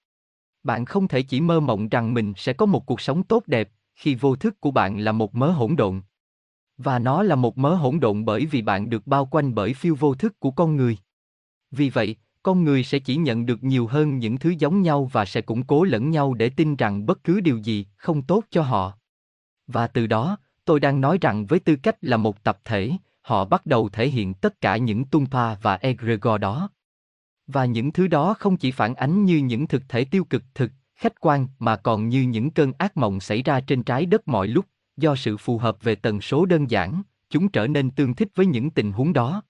Bạn 0.62 0.84
không 0.84 1.08
thể 1.08 1.22
chỉ 1.22 1.40
mơ 1.40 1.60
mộng 1.60 1.88
rằng 1.88 2.14
mình 2.14 2.32
sẽ 2.36 2.52
có 2.52 2.66
một 2.66 2.86
cuộc 2.86 3.00
sống 3.00 3.22
tốt 3.22 3.42
đẹp, 3.46 3.70
khi 3.94 4.14
vô 4.14 4.36
thức 4.36 4.60
của 4.60 4.70
bạn 4.70 4.98
là 4.98 5.12
một 5.12 5.34
mớ 5.34 5.50
hỗn 5.50 5.76
độn. 5.76 6.00
Và 6.78 6.98
nó 6.98 7.22
là 7.22 7.34
một 7.34 7.58
mớ 7.58 7.74
hỗn 7.74 8.00
độn 8.00 8.24
bởi 8.24 8.46
vì 8.46 8.62
bạn 8.62 8.90
được 8.90 9.06
bao 9.06 9.26
quanh 9.26 9.54
bởi 9.54 9.74
phiêu 9.74 9.94
vô 9.94 10.14
thức 10.14 10.40
của 10.40 10.50
con 10.50 10.76
người. 10.76 10.98
Vì 11.70 11.90
vậy, 11.90 12.16
con 12.42 12.64
người 12.64 12.84
sẽ 12.84 12.98
chỉ 12.98 13.16
nhận 13.16 13.46
được 13.46 13.64
nhiều 13.64 13.86
hơn 13.86 14.18
những 14.18 14.38
thứ 14.38 14.54
giống 14.58 14.82
nhau 14.82 15.10
và 15.12 15.24
sẽ 15.24 15.40
củng 15.40 15.62
cố 15.62 15.84
lẫn 15.84 16.10
nhau 16.10 16.34
để 16.34 16.48
tin 16.48 16.76
rằng 16.76 17.06
bất 17.06 17.24
cứ 17.24 17.40
điều 17.40 17.58
gì 17.58 17.86
không 17.96 18.22
tốt 18.22 18.44
cho 18.50 18.62
họ. 18.62 18.92
Và 19.66 19.86
từ 19.86 20.06
đó, 20.06 20.36
tôi 20.64 20.80
đang 20.80 21.00
nói 21.00 21.18
rằng 21.20 21.46
với 21.46 21.58
tư 21.58 21.76
cách 21.76 21.96
là 22.00 22.16
một 22.16 22.44
tập 22.44 22.58
thể, 22.64 22.92
họ 23.22 23.44
bắt 23.44 23.66
đầu 23.66 23.88
thể 23.88 24.08
hiện 24.08 24.34
tất 24.34 24.60
cả 24.60 24.76
những 24.76 25.04
tumpa 25.04 25.54
và 25.54 25.74
egregor 25.74 26.40
đó. 26.40 26.70
Và 27.46 27.64
những 27.64 27.92
thứ 27.92 28.06
đó 28.06 28.34
không 28.34 28.56
chỉ 28.56 28.70
phản 28.70 28.94
ánh 28.94 29.24
như 29.24 29.36
những 29.36 29.66
thực 29.66 29.82
thể 29.88 30.04
tiêu 30.04 30.24
cực 30.24 30.42
thực, 30.54 30.70
khách 30.94 31.20
quan 31.20 31.48
mà 31.58 31.76
còn 31.76 32.08
như 32.08 32.22
những 32.22 32.50
cơn 32.50 32.72
ác 32.78 32.96
mộng 32.96 33.20
xảy 33.20 33.42
ra 33.42 33.60
trên 33.60 33.82
trái 33.82 34.06
đất 34.06 34.28
mọi 34.28 34.48
lúc, 34.48 34.64
do 34.96 35.16
sự 35.16 35.36
phù 35.36 35.58
hợp 35.58 35.82
về 35.82 35.94
tần 35.94 36.20
số 36.20 36.46
đơn 36.46 36.70
giản, 36.70 37.02
chúng 37.30 37.48
trở 37.48 37.66
nên 37.66 37.90
tương 37.90 38.14
thích 38.14 38.28
với 38.34 38.46
những 38.46 38.70
tình 38.70 38.92
huống 38.92 39.12
đó. 39.12 39.42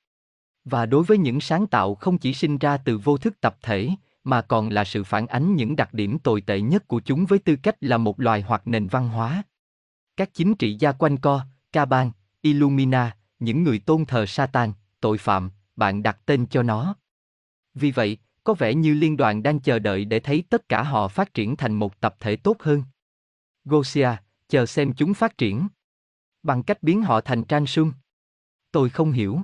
Và 0.65 0.87
đối 0.87 1.05
với 1.05 1.19
những 1.19 1.41
sáng 1.41 1.67
tạo 1.67 1.95
không 1.95 2.19
chỉ 2.19 2.35
sinh 2.35 2.59
ra 2.59 2.77
từ 2.77 2.99
vô 2.99 3.19
thức 3.19 3.41
tập 3.41 3.57
thể, 3.63 3.91
mà 4.25 4.43
còn 4.43 4.69
là 4.69 4.85
sự 4.85 5.05
phản 5.05 5.27
ánh 5.27 5.57
những 5.57 5.77
đặc 5.77 5.95
điểm 5.95 6.19
tồi 6.19 6.41
tệ 6.41 6.61
nhất 6.61 6.89
của 6.89 7.01
chúng 7.01 7.27
với 7.27 7.39
tư 7.39 7.57
cách 7.57 7.77
là 7.81 7.99
một 7.99 8.21
loài 8.21 8.43
hoặc 8.43 8.67
nền 8.67 8.87
văn 8.87 9.09
hóa. 9.09 9.43
Các 10.17 10.35
chính 10.35 10.55
trị 10.55 10.77
gia 10.81 10.93
quanh 10.93 11.17
co, 11.17 11.41
Caban, 11.73 12.11
Illumina, 12.41 13.17
những 13.39 13.63
người 13.63 13.79
tôn 13.79 14.05
thờ 14.05 14.27
Satan, 14.27 14.73
tội 15.01 15.19
phạm, 15.19 15.51
bạn 15.77 16.03
đặt 16.03 16.19
tên 16.27 16.47
cho 16.47 16.63
nó. 16.63 16.97
Vì 17.75 17.91
vậy, 17.91 18.19
có 18.45 18.55
vẻ 18.55 18.75
như 18.75 18.95
liên 18.95 19.17
đoàn 19.17 19.43
đang 19.43 19.61
chờ 19.61 19.79
đợi 19.79 20.05
để 20.05 20.21
thấy 20.21 20.45
tất 20.51 20.69
cả 20.69 20.83
họ 20.83 21.09
phát 21.09 21.35
triển 21.35 21.57
thành 21.57 21.75
một 21.75 22.01
tập 22.01 22.17
thể 22.21 22.37
tốt 22.37 22.57
hơn. 22.61 22.83
Gosia, 23.65 24.09
chờ 24.53 24.67
xem 24.67 24.93
chúng 24.97 25.15
phát 25.15 25.39
triển. 25.39 25.69
Bằng 26.43 26.63
cách 26.63 26.83
biến 26.83 27.03
họ 27.03 27.21
thành 27.21 27.45
trang 27.45 27.67
sương. 27.67 27.93
Tôi 28.73 28.91
không 28.91 29.13
hiểu. 29.13 29.41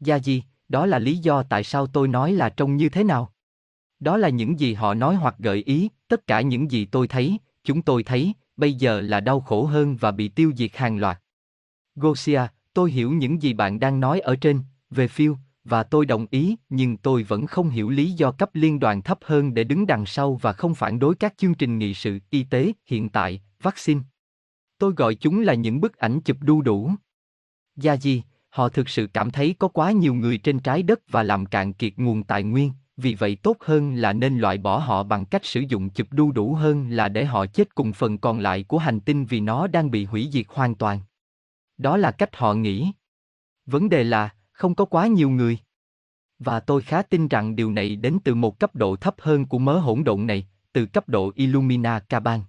Gia 0.00 0.16
gì, 0.16 0.42
đó 0.68 0.86
là 0.86 0.98
lý 0.98 1.16
do 1.16 1.42
tại 1.42 1.64
sao 1.64 1.86
tôi 1.86 2.08
nói 2.08 2.32
là 2.32 2.48
trông 2.48 2.76
như 2.76 2.88
thế 2.88 3.04
nào. 3.04 3.32
Đó 4.00 4.16
là 4.16 4.28
những 4.28 4.60
gì 4.60 4.74
họ 4.74 4.94
nói 4.94 5.14
hoặc 5.14 5.34
gợi 5.38 5.62
ý, 5.66 5.88
tất 6.08 6.26
cả 6.26 6.40
những 6.40 6.70
gì 6.70 6.84
tôi 6.84 7.08
thấy, 7.08 7.38
chúng 7.64 7.82
tôi 7.82 8.02
thấy, 8.02 8.32
bây 8.56 8.74
giờ 8.74 9.00
là 9.00 9.20
đau 9.20 9.40
khổ 9.40 9.64
hơn 9.64 9.96
và 9.96 10.10
bị 10.10 10.28
tiêu 10.28 10.52
diệt 10.56 10.76
hàng 10.76 10.98
loạt. 10.98 11.22
Gosia, 11.94 12.42
tôi 12.74 12.90
hiểu 12.90 13.12
những 13.12 13.42
gì 13.42 13.52
bạn 13.52 13.80
đang 13.80 14.00
nói 14.00 14.20
ở 14.20 14.36
trên, 14.36 14.60
về 14.90 15.08
phiêu, 15.08 15.36
và 15.64 15.82
tôi 15.82 16.06
đồng 16.06 16.26
ý, 16.30 16.56
nhưng 16.68 16.96
tôi 16.96 17.22
vẫn 17.22 17.46
không 17.46 17.70
hiểu 17.70 17.90
lý 17.90 18.12
do 18.12 18.32
cấp 18.32 18.50
liên 18.52 18.78
đoàn 18.78 19.02
thấp 19.02 19.18
hơn 19.22 19.54
để 19.54 19.64
đứng 19.64 19.86
đằng 19.86 20.06
sau 20.06 20.34
và 20.34 20.52
không 20.52 20.74
phản 20.74 20.98
đối 20.98 21.14
các 21.14 21.34
chương 21.36 21.54
trình 21.54 21.78
nghị 21.78 21.94
sự 21.94 22.18
y 22.30 22.42
tế 22.42 22.72
hiện 22.86 23.08
tại, 23.08 23.40
vaccine. 23.62 24.00
Tôi 24.80 24.92
gọi 24.96 25.14
chúng 25.14 25.40
là 25.40 25.54
những 25.54 25.80
bức 25.80 25.96
ảnh 25.96 26.20
chụp 26.20 26.36
đu 26.40 26.62
đủ. 26.62 26.90
Gia 27.76 27.96
gì, 27.96 28.22
họ 28.48 28.68
thực 28.68 28.88
sự 28.88 29.06
cảm 29.06 29.30
thấy 29.30 29.54
có 29.58 29.68
quá 29.68 29.92
nhiều 29.92 30.14
người 30.14 30.38
trên 30.38 30.58
trái 30.58 30.82
đất 30.82 31.00
và 31.08 31.22
làm 31.22 31.46
cạn 31.46 31.72
kiệt 31.72 31.92
nguồn 31.96 32.22
tài 32.22 32.42
nguyên, 32.42 32.72
vì 32.96 33.14
vậy 33.14 33.36
tốt 33.36 33.56
hơn 33.60 33.94
là 33.94 34.12
nên 34.12 34.38
loại 34.38 34.58
bỏ 34.58 34.78
họ 34.78 35.02
bằng 35.02 35.24
cách 35.24 35.44
sử 35.44 35.60
dụng 35.60 35.90
chụp 35.90 36.06
đu 36.10 36.32
đủ 36.32 36.54
hơn 36.54 36.90
là 36.90 37.08
để 37.08 37.24
họ 37.24 37.46
chết 37.46 37.74
cùng 37.74 37.92
phần 37.92 38.18
còn 38.18 38.38
lại 38.38 38.62
của 38.62 38.78
hành 38.78 39.00
tinh 39.00 39.24
vì 39.24 39.40
nó 39.40 39.66
đang 39.66 39.90
bị 39.90 40.04
hủy 40.04 40.28
diệt 40.32 40.46
hoàn 40.48 40.74
toàn. 40.74 41.00
Đó 41.78 41.96
là 41.96 42.10
cách 42.10 42.36
họ 42.36 42.54
nghĩ. 42.54 42.92
Vấn 43.66 43.88
đề 43.88 44.04
là, 44.04 44.34
không 44.52 44.74
có 44.74 44.84
quá 44.84 45.06
nhiều 45.06 45.30
người. 45.30 45.58
Và 46.38 46.60
tôi 46.60 46.82
khá 46.82 47.02
tin 47.02 47.28
rằng 47.28 47.56
điều 47.56 47.72
này 47.72 47.96
đến 47.96 48.18
từ 48.24 48.34
một 48.34 48.58
cấp 48.58 48.74
độ 48.74 48.96
thấp 48.96 49.14
hơn 49.18 49.46
của 49.46 49.58
mớ 49.58 49.78
hỗn 49.78 50.04
độn 50.04 50.26
này, 50.26 50.46
từ 50.72 50.86
cấp 50.86 51.08
độ 51.08 51.32
Illumina 51.34 51.98
Caban. 51.98 52.40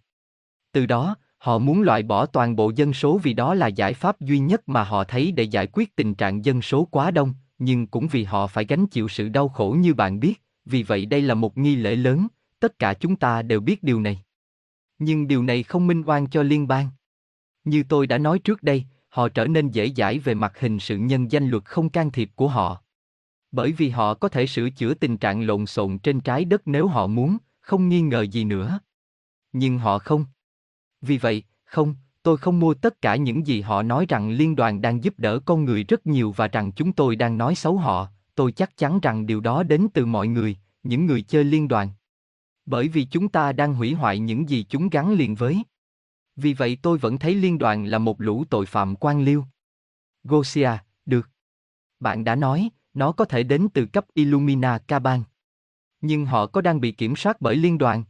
Từ 0.72 0.86
đó, 0.86 1.16
họ 1.42 1.58
muốn 1.58 1.82
loại 1.82 2.04
bỏ 2.04 2.26
toàn 2.26 2.56
bộ 2.56 2.72
dân 2.76 2.94
số 2.94 3.18
vì 3.18 3.34
đó 3.34 3.54
là 3.54 3.68
giải 3.68 3.94
pháp 3.94 4.20
duy 4.20 4.40
nhất 4.40 4.70
mà 4.70 4.84
họ 4.84 5.04
thấy 5.04 5.32
để 5.32 5.44
giải 5.44 5.68
quyết 5.68 5.96
tình 5.96 6.16
trạng 6.16 6.46
dân 6.46 6.62
số 6.62 6.86
quá 6.92 7.12
đông, 7.12 7.34
nhưng 7.60 7.88
cũng 7.88 8.08
vì 8.08 8.24
họ 8.24 8.48
phải 8.48 8.66
gánh 8.66 8.88
chịu 8.88 9.08
sự 9.08 9.30
đau 9.30 9.50
khổ 9.50 9.76
như 9.80 9.94
bạn 9.94 10.20
biết, 10.20 10.42
vì 10.66 10.84
vậy 10.84 11.06
đây 11.06 11.22
là 11.22 11.34
một 11.34 11.58
nghi 11.58 11.76
lễ 11.76 11.96
lớn, 11.96 12.28
tất 12.60 12.80
cả 12.80 12.94
chúng 12.94 13.16
ta 13.16 13.42
đều 13.42 13.60
biết 13.60 13.84
điều 13.84 14.02
này. 14.02 14.22
Nhưng 15.00 15.28
điều 15.28 15.44
này 15.44 15.64
không 15.64 15.88
minh 15.88 16.04
oan 16.06 16.28
cho 16.28 16.44
liên 16.44 16.68
bang. 16.68 16.90
Như 17.64 17.84
tôi 17.90 18.08
đã 18.08 18.18
nói 18.18 18.40
trước 18.40 18.64
đây, 18.64 18.86
họ 19.10 19.30
trở 19.30 19.48
nên 19.48 19.70
dễ 19.70 19.90
dãi 19.90 20.20
về 20.20 20.34
mặt 20.34 20.60
hình 20.60 20.80
sự 20.80 20.98
nhân 20.98 21.32
danh 21.32 21.50
luật 21.50 21.66
không 21.66 21.90
can 21.90 22.12
thiệp 22.12 22.32
của 22.36 22.48
họ. 22.48 22.82
Bởi 23.52 23.72
vì 23.72 23.90
họ 23.90 24.14
có 24.14 24.30
thể 24.30 24.46
sửa 24.48 24.70
chữa 24.70 24.94
tình 24.94 25.18
trạng 25.18 25.42
lộn 25.42 25.66
xộn 25.66 26.00
trên 26.00 26.22
trái 26.22 26.46
đất 26.46 26.62
nếu 26.66 26.88
họ 26.88 27.08
muốn, 27.08 27.38
không 27.62 27.90
nghi 27.90 28.02
ngờ 28.02 28.22
gì 28.22 28.44
nữa. 28.44 28.80
Nhưng 29.54 29.78
họ 29.78 30.00
không. 30.00 30.26
Vì 31.02 31.18
vậy, 31.18 31.44
không, 31.66 31.96
tôi 32.24 32.38
không 32.38 32.60
mua 32.60 32.74
tất 32.74 33.02
cả 33.02 33.16
những 33.16 33.48
gì 33.48 33.62
họ 33.62 33.84
nói 33.84 34.06
rằng 34.10 34.30
liên 34.30 34.56
đoàn 34.56 34.82
đang 34.82 35.04
giúp 35.04 35.14
đỡ 35.18 35.40
con 35.46 35.66
người 35.66 35.84
rất 35.84 36.08
nhiều 36.08 36.32
và 36.32 36.48
rằng 36.48 36.72
chúng 36.72 36.94
tôi 36.94 37.16
đang 37.16 37.38
nói 37.38 37.56
xấu 37.56 37.78
họ, 37.78 38.08
tôi 38.36 38.52
chắc 38.52 38.78
chắn 38.78 39.00
rằng 39.00 39.26
điều 39.26 39.40
đó 39.40 39.64
đến 39.64 39.88
từ 39.94 40.06
mọi 40.06 40.28
người, 40.28 40.58
những 40.84 41.06
người 41.06 41.22
chơi 41.22 41.44
liên 41.44 41.68
đoàn. 41.68 41.90
Bởi 42.66 42.88
vì 42.88 43.06
chúng 43.06 43.30
ta 43.30 43.52
đang 43.52 43.74
hủy 43.74 43.94
hoại 43.94 44.20
những 44.20 44.50
gì 44.50 44.66
chúng 44.70 44.90
gắn 44.90 45.14
liền 45.14 45.36
với. 45.36 45.64
Vì 46.36 46.54
vậy 46.54 46.78
tôi 46.82 46.98
vẫn 46.98 47.20
thấy 47.20 47.36
liên 47.36 47.58
đoàn 47.58 47.86
là 47.86 47.98
một 47.98 48.22
lũ 48.22 48.44
tội 48.50 48.66
phạm 48.66 48.96
quan 48.96 49.24
liêu. 49.24 49.46
Gosia, 50.24 50.72
được. 51.06 51.30
Bạn 52.00 52.24
đã 52.24 52.36
nói, 52.36 52.70
nó 52.94 53.12
có 53.12 53.26
thể 53.26 53.44
đến 53.44 53.68
từ 53.74 53.86
cấp 53.86 54.06
Illumina 54.14 54.78
Caban. 54.78 55.24
Nhưng 56.02 56.26
họ 56.26 56.48
có 56.48 56.62
đang 56.62 56.82
bị 56.82 56.92
kiểm 56.92 57.16
soát 57.16 57.42
bởi 57.42 57.56
liên 57.56 57.78
đoàn? 57.78 58.04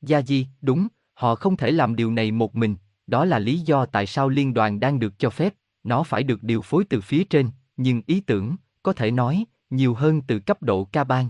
Gia 0.00 0.22
Di, 0.22 0.46
đúng, 0.60 0.88
họ 1.18 1.34
không 1.34 1.56
thể 1.56 1.70
làm 1.70 1.96
điều 1.96 2.10
này 2.10 2.30
một 2.30 2.56
mình, 2.56 2.76
đó 3.06 3.24
là 3.24 3.38
lý 3.38 3.58
do 3.58 3.86
tại 3.86 4.06
sao 4.06 4.28
liên 4.28 4.54
đoàn 4.54 4.80
đang 4.80 4.98
được 4.98 5.18
cho 5.18 5.30
phép, 5.30 5.54
nó 5.84 6.02
phải 6.02 6.22
được 6.22 6.42
điều 6.42 6.62
phối 6.62 6.84
từ 6.84 7.00
phía 7.00 7.24
trên, 7.24 7.50
nhưng 7.76 8.02
ý 8.06 8.20
tưởng, 8.20 8.56
có 8.82 8.92
thể 8.92 9.10
nói, 9.10 9.44
nhiều 9.70 9.94
hơn 9.94 10.22
từ 10.22 10.38
cấp 10.38 10.62
độ 10.62 10.84
ca 10.84 11.04
ban. 11.04 11.28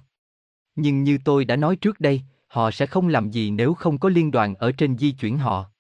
Nhưng 0.77 1.03
như 1.03 1.19
tôi 1.25 1.45
đã 1.45 1.57
nói 1.57 1.77
trước 1.77 2.01
đây, 2.01 2.23
họ 2.47 2.71
sẽ 2.71 2.87
không 2.87 3.09
làm 3.09 3.31
gì 3.31 3.51
nếu 3.51 3.75
không 3.75 3.99
có 3.99 4.09
liên 4.09 4.31
đoàn 4.31 4.55
ở 4.55 4.73
trên 4.73 4.99
di 4.99 5.11
chuyển 5.11 5.39
họ. 5.39 5.71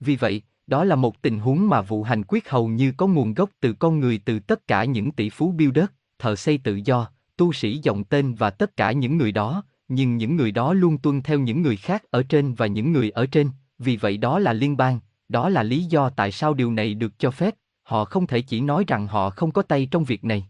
Vì 0.00 0.16
vậy, 0.16 0.42
đó 0.66 0.84
là 0.84 0.96
một 0.96 1.22
tình 1.22 1.38
huống 1.38 1.68
mà 1.68 1.80
vụ 1.80 2.02
hành 2.02 2.22
quyết 2.28 2.50
hầu 2.50 2.68
như 2.68 2.92
có 2.96 3.06
nguồn 3.06 3.34
gốc 3.34 3.50
từ 3.60 3.72
con 3.72 4.00
người 4.00 4.20
từ 4.24 4.38
tất 4.38 4.66
cả 4.66 4.84
những 4.84 5.12
tỷ 5.12 5.30
phú 5.30 5.52
biêu 5.52 5.70
đất, 5.70 5.92
thợ 6.18 6.36
xây 6.36 6.58
tự 6.58 6.80
do, 6.84 7.08
tu 7.36 7.52
sĩ 7.52 7.80
dòng 7.82 8.04
tên 8.04 8.34
và 8.34 8.50
tất 8.50 8.76
cả 8.76 8.92
những 8.92 9.16
người 9.16 9.32
đó, 9.32 9.62
nhưng 9.94 10.16
những 10.16 10.36
người 10.36 10.50
đó 10.50 10.72
luôn 10.72 10.98
tuân 10.98 11.22
theo 11.22 11.38
những 11.38 11.62
người 11.62 11.76
khác 11.76 12.02
ở 12.10 12.22
trên 12.22 12.54
và 12.54 12.66
những 12.66 12.92
người 12.92 13.10
ở 13.10 13.26
trên, 13.26 13.50
vì 13.78 13.96
vậy 13.96 14.16
đó 14.16 14.38
là 14.38 14.52
liên 14.52 14.76
bang, 14.76 15.00
đó 15.28 15.48
là 15.48 15.62
lý 15.62 15.84
do 15.84 16.10
tại 16.10 16.32
sao 16.32 16.54
điều 16.54 16.72
này 16.72 16.94
được 16.94 17.18
cho 17.18 17.30
phép, 17.30 17.54
họ 17.82 18.04
không 18.04 18.26
thể 18.26 18.40
chỉ 18.42 18.60
nói 18.60 18.84
rằng 18.86 19.06
họ 19.06 19.30
không 19.30 19.52
có 19.52 19.62
tay 19.62 19.88
trong 19.90 20.04
việc 20.04 20.24
này. 20.24 20.48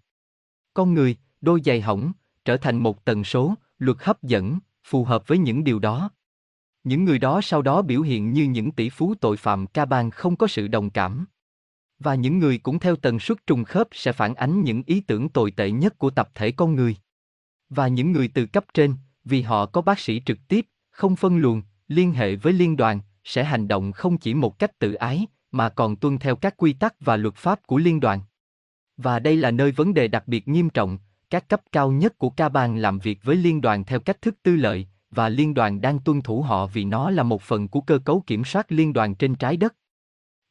Con 0.75 0.95
người, 0.95 1.17
đôi 1.41 1.61
giày 1.65 1.81
hỏng, 1.81 2.13
trở 2.45 2.57
thành 2.57 2.77
một 2.77 3.05
tần 3.05 3.25
số, 3.25 3.55
luật 3.79 3.97
hấp 4.01 4.23
dẫn, 4.23 4.59
phù 4.85 5.05
hợp 5.05 5.27
với 5.27 5.39
những 5.39 5.65
điều 5.65 5.79
đó. 5.79 6.11
Những 6.85 7.05
người 7.05 7.19
đó 7.19 7.41
sau 7.43 7.63
đó 7.63 7.83
biểu 7.83 8.03
hiện 8.03 8.33
như 8.33 8.45
những 8.45 8.73
tỷ 8.73 8.91
phú 8.91 9.15
tội 9.21 9.37
phạm 9.37 9.67
ca 9.67 9.85
bang 9.85 10.11
không 10.11 10.37
có 10.37 10.47
sự 10.47 10.69
đồng 10.69 10.91
cảm. 10.91 11.27
Và 11.99 12.15
những 12.15 12.39
người 12.39 12.59
cũng 12.59 12.79
theo 12.79 12.97
tần 12.97 13.19
suất 13.19 13.47
trùng 13.47 13.65
khớp 13.65 13.89
sẽ 13.93 14.13
phản 14.13 14.35
ánh 14.35 14.63
những 14.63 14.83
ý 14.87 15.01
tưởng 15.01 15.29
tồi 15.29 15.51
tệ 15.51 15.71
nhất 15.71 15.99
của 15.99 16.11
tập 16.11 16.31
thể 16.35 16.51
con 16.51 16.75
người. 16.75 16.97
Và 17.69 17.89
những 17.89 18.13
người 18.13 18.29
từ 18.29 18.47
cấp 18.47 18.65
trên, 18.75 18.95
vì 19.25 19.43
họ 19.43 19.67
có 19.67 19.81
bác 19.81 19.99
sĩ 19.99 20.23
trực 20.27 20.39
tiếp, 20.49 20.67
không 20.91 21.17
phân 21.17 21.37
luồng, 21.37 21.63
liên 21.89 22.13
hệ 22.13 22.37
với 22.37 22.53
liên 22.53 22.77
đoàn, 22.77 23.01
sẽ 23.25 23.45
hành 23.45 23.69
động 23.69 23.93
không 23.93 24.19
chỉ 24.19 24.35
một 24.35 24.59
cách 24.59 24.79
tự 24.79 24.95
ái, 24.95 25.27
mà 25.51 25.69
còn 25.69 25.97
tuân 25.97 26.19
theo 26.19 26.37
các 26.37 26.55
quy 26.57 26.73
tắc 26.73 26.95
và 27.01 27.17
luật 27.17 27.35
pháp 27.35 27.67
của 27.67 27.79
liên 27.79 28.01
đoàn. 28.01 28.21
Và 28.97 29.19
đây 29.19 29.37
là 29.37 29.51
nơi 29.51 29.71
vấn 29.71 29.95
đề 29.95 30.09
đặc 30.09 30.29
biệt 30.29 30.49
nghiêm 30.49 30.71
trọng, 30.71 30.99
các 31.31 31.49
cấp 31.49 31.61
cao 31.73 31.91
nhất 31.91 32.19
của 32.19 32.31
ca 32.31 32.49
bang 32.49 32.77
làm 32.77 32.99
việc 32.99 33.19
với 33.23 33.37
liên 33.37 33.61
đoàn 33.61 33.85
theo 33.85 34.01
cách 34.01 34.23
thức 34.23 34.37
tư 34.43 34.57
lợi, 34.57 34.87
và 35.11 35.29
liên 35.29 35.55
đoàn 35.55 35.81
đang 35.81 35.99
tuân 35.99 36.23
thủ 36.23 36.43
họ 36.43 36.67
vì 36.67 36.85
nó 36.85 37.11
là 37.11 37.23
một 37.23 37.43
phần 37.43 37.69
của 37.69 37.81
cơ 37.81 37.99
cấu 37.99 38.25
kiểm 38.27 38.45
soát 38.45 38.73
liên 38.73 38.93
đoàn 38.93 39.15
trên 39.15 39.35
trái 39.35 39.57
đất. 39.57 39.75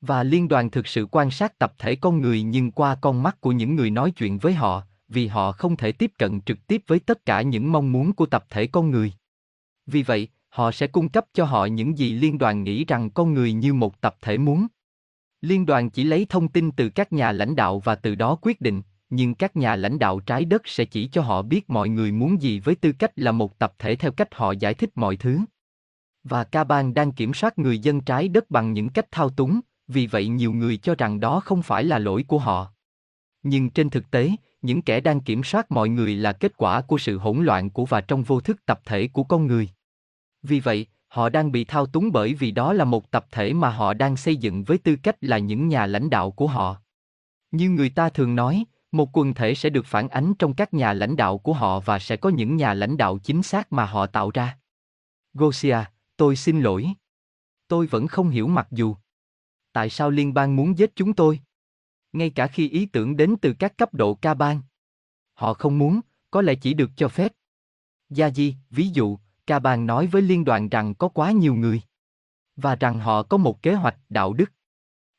Và 0.01 0.23
liên 0.23 0.47
đoàn 0.47 0.71
thực 0.71 0.87
sự 0.87 1.07
quan 1.11 1.31
sát 1.31 1.59
tập 1.59 1.73
thể 1.77 1.95
con 1.95 2.21
người 2.21 2.43
nhưng 2.43 2.71
qua 2.71 2.95
con 2.95 3.23
mắt 3.23 3.41
của 3.41 3.51
những 3.51 3.75
người 3.75 3.89
nói 3.89 4.11
chuyện 4.11 4.37
với 4.37 4.53
họ, 4.53 4.83
vì 5.11 5.27
họ 5.27 5.51
không 5.51 5.77
thể 5.77 5.91
tiếp 5.91 6.11
cận 6.17 6.41
trực 6.41 6.67
tiếp 6.67 6.83
với 6.87 6.99
tất 6.99 7.25
cả 7.25 7.41
những 7.41 7.71
mong 7.71 7.91
muốn 7.91 8.13
của 8.13 8.25
tập 8.25 8.45
thể 8.49 8.67
con 8.67 8.91
người. 8.91 9.13
Vì 9.85 10.03
vậy, 10.03 10.27
họ 10.49 10.71
sẽ 10.71 10.87
cung 10.87 11.09
cấp 11.09 11.25
cho 11.33 11.45
họ 11.45 11.65
những 11.65 11.97
gì 11.97 12.13
liên 12.13 12.37
đoàn 12.37 12.63
nghĩ 12.63 12.85
rằng 12.85 13.09
con 13.09 13.33
người 13.33 13.53
như 13.53 13.73
một 13.73 14.01
tập 14.01 14.15
thể 14.21 14.37
muốn. 14.37 14.67
Liên 15.41 15.65
đoàn 15.65 15.89
chỉ 15.89 16.03
lấy 16.03 16.25
thông 16.29 16.47
tin 16.47 16.71
từ 16.71 16.89
các 16.89 17.13
nhà 17.13 17.31
lãnh 17.31 17.55
đạo 17.55 17.79
và 17.79 17.95
từ 17.95 18.15
đó 18.15 18.37
quyết 18.41 18.61
định, 18.61 18.81
nhưng 19.09 19.35
các 19.35 19.55
nhà 19.55 19.75
lãnh 19.75 19.99
đạo 19.99 20.19
trái 20.19 20.45
đất 20.45 20.61
sẽ 20.65 20.85
chỉ 20.85 21.07
cho 21.07 21.21
họ 21.21 21.41
biết 21.41 21.69
mọi 21.69 21.89
người 21.89 22.11
muốn 22.11 22.41
gì 22.41 22.59
với 22.59 22.75
tư 22.75 22.91
cách 22.91 23.11
là 23.15 23.31
một 23.31 23.59
tập 23.59 23.73
thể 23.79 23.95
theo 23.95 24.11
cách 24.11 24.35
họ 24.35 24.51
giải 24.51 24.73
thích 24.73 24.89
mọi 24.95 25.17
thứ. 25.17 25.39
Và 26.23 26.43
ca 26.43 26.63
bang 26.63 26.93
đang 26.93 27.11
kiểm 27.11 27.33
soát 27.33 27.59
người 27.59 27.79
dân 27.79 28.01
trái 28.01 28.27
đất 28.27 28.49
bằng 28.49 28.73
những 28.73 28.89
cách 28.89 29.11
thao 29.11 29.29
túng, 29.29 29.59
vì 29.87 30.07
vậy 30.07 30.27
nhiều 30.27 30.53
người 30.53 30.77
cho 30.77 30.95
rằng 30.95 31.19
đó 31.19 31.39
không 31.39 31.61
phải 31.61 31.83
là 31.83 31.99
lỗi 31.99 32.25
của 32.27 32.39
họ. 32.39 32.73
Nhưng 33.43 33.69
trên 33.69 33.89
thực 33.89 34.11
tế, 34.11 34.31
những 34.61 34.81
kẻ 34.81 34.99
đang 34.99 35.21
kiểm 35.21 35.43
soát 35.43 35.71
mọi 35.71 35.89
người 35.89 36.15
là 36.15 36.33
kết 36.33 36.57
quả 36.57 36.81
của 36.81 36.97
sự 36.97 37.17
hỗn 37.17 37.43
loạn 37.43 37.69
của 37.69 37.85
và 37.85 38.01
trong 38.01 38.23
vô 38.23 38.41
thức 38.41 38.65
tập 38.65 38.81
thể 38.85 39.07
của 39.07 39.23
con 39.23 39.47
người. 39.47 39.69
Vì 40.43 40.59
vậy, 40.59 40.87
họ 41.07 41.29
đang 41.29 41.51
bị 41.51 41.63
thao 41.63 41.85
túng 41.85 42.11
bởi 42.11 42.33
vì 42.33 42.51
đó 42.51 42.73
là 42.73 42.85
một 42.85 43.11
tập 43.11 43.25
thể 43.31 43.53
mà 43.53 43.69
họ 43.69 43.93
đang 43.93 44.17
xây 44.17 44.35
dựng 44.35 44.63
với 44.63 44.77
tư 44.77 44.95
cách 45.03 45.15
là 45.21 45.37
những 45.37 45.67
nhà 45.67 45.85
lãnh 45.85 46.09
đạo 46.09 46.31
của 46.31 46.47
họ. 46.47 46.77
Như 47.51 47.69
người 47.69 47.89
ta 47.89 48.09
thường 48.09 48.35
nói, 48.35 48.65
một 48.91 49.17
quần 49.17 49.33
thể 49.33 49.55
sẽ 49.55 49.69
được 49.69 49.85
phản 49.85 50.09
ánh 50.09 50.33
trong 50.33 50.53
các 50.53 50.73
nhà 50.73 50.93
lãnh 50.93 51.15
đạo 51.15 51.37
của 51.37 51.53
họ 51.53 51.79
và 51.79 51.99
sẽ 51.99 52.17
có 52.17 52.29
những 52.29 52.55
nhà 52.55 52.73
lãnh 52.73 52.97
đạo 52.97 53.17
chính 53.17 53.43
xác 53.43 53.73
mà 53.73 53.85
họ 53.85 54.05
tạo 54.05 54.31
ra. 54.33 54.57
Gosia, 55.33 55.77
tôi 56.17 56.35
xin 56.35 56.61
lỗi. 56.61 56.87
Tôi 57.67 57.87
vẫn 57.87 58.07
không 58.07 58.29
hiểu 58.29 58.47
mặc 58.47 58.67
dù. 58.71 58.95
Tại 59.73 59.89
sao 59.89 60.09
liên 60.09 60.33
bang 60.33 60.55
muốn 60.55 60.77
giết 60.77 60.95
chúng 60.95 61.13
tôi? 61.13 61.39
Ngay 62.13 62.29
cả 62.29 62.47
khi 62.47 62.69
ý 62.69 62.85
tưởng 62.85 63.17
đến 63.17 63.35
từ 63.41 63.53
các 63.53 63.77
cấp 63.77 63.93
độ 63.93 64.13
ca 64.13 64.33
bang. 64.33 64.61
Họ 65.33 65.53
không 65.53 65.77
muốn, 65.77 65.99
có 66.31 66.41
lẽ 66.41 66.55
chỉ 66.55 66.73
được 66.73 66.89
cho 66.95 67.07
phép. 67.07 67.31
Gia 68.09 68.29
Di, 68.29 68.55
ví 68.69 68.87
dụ, 68.87 69.17
ca 69.47 69.59
bang 69.59 69.85
nói 69.85 70.07
với 70.07 70.21
liên 70.21 70.45
đoàn 70.45 70.69
rằng 70.69 70.95
có 70.95 71.07
quá 71.07 71.31
nhiều 71.31 71.55
người. 71.55 71.81
Và 72.55 72.75
rằng 72.75 72.99
họ 72.99 73.23
có 73.23 73.37
một 73.37 73.61
kế 73.61 73.73
hoạch 73.73 73.95
đạo 74.09 74.33
đức. 74.33 74.51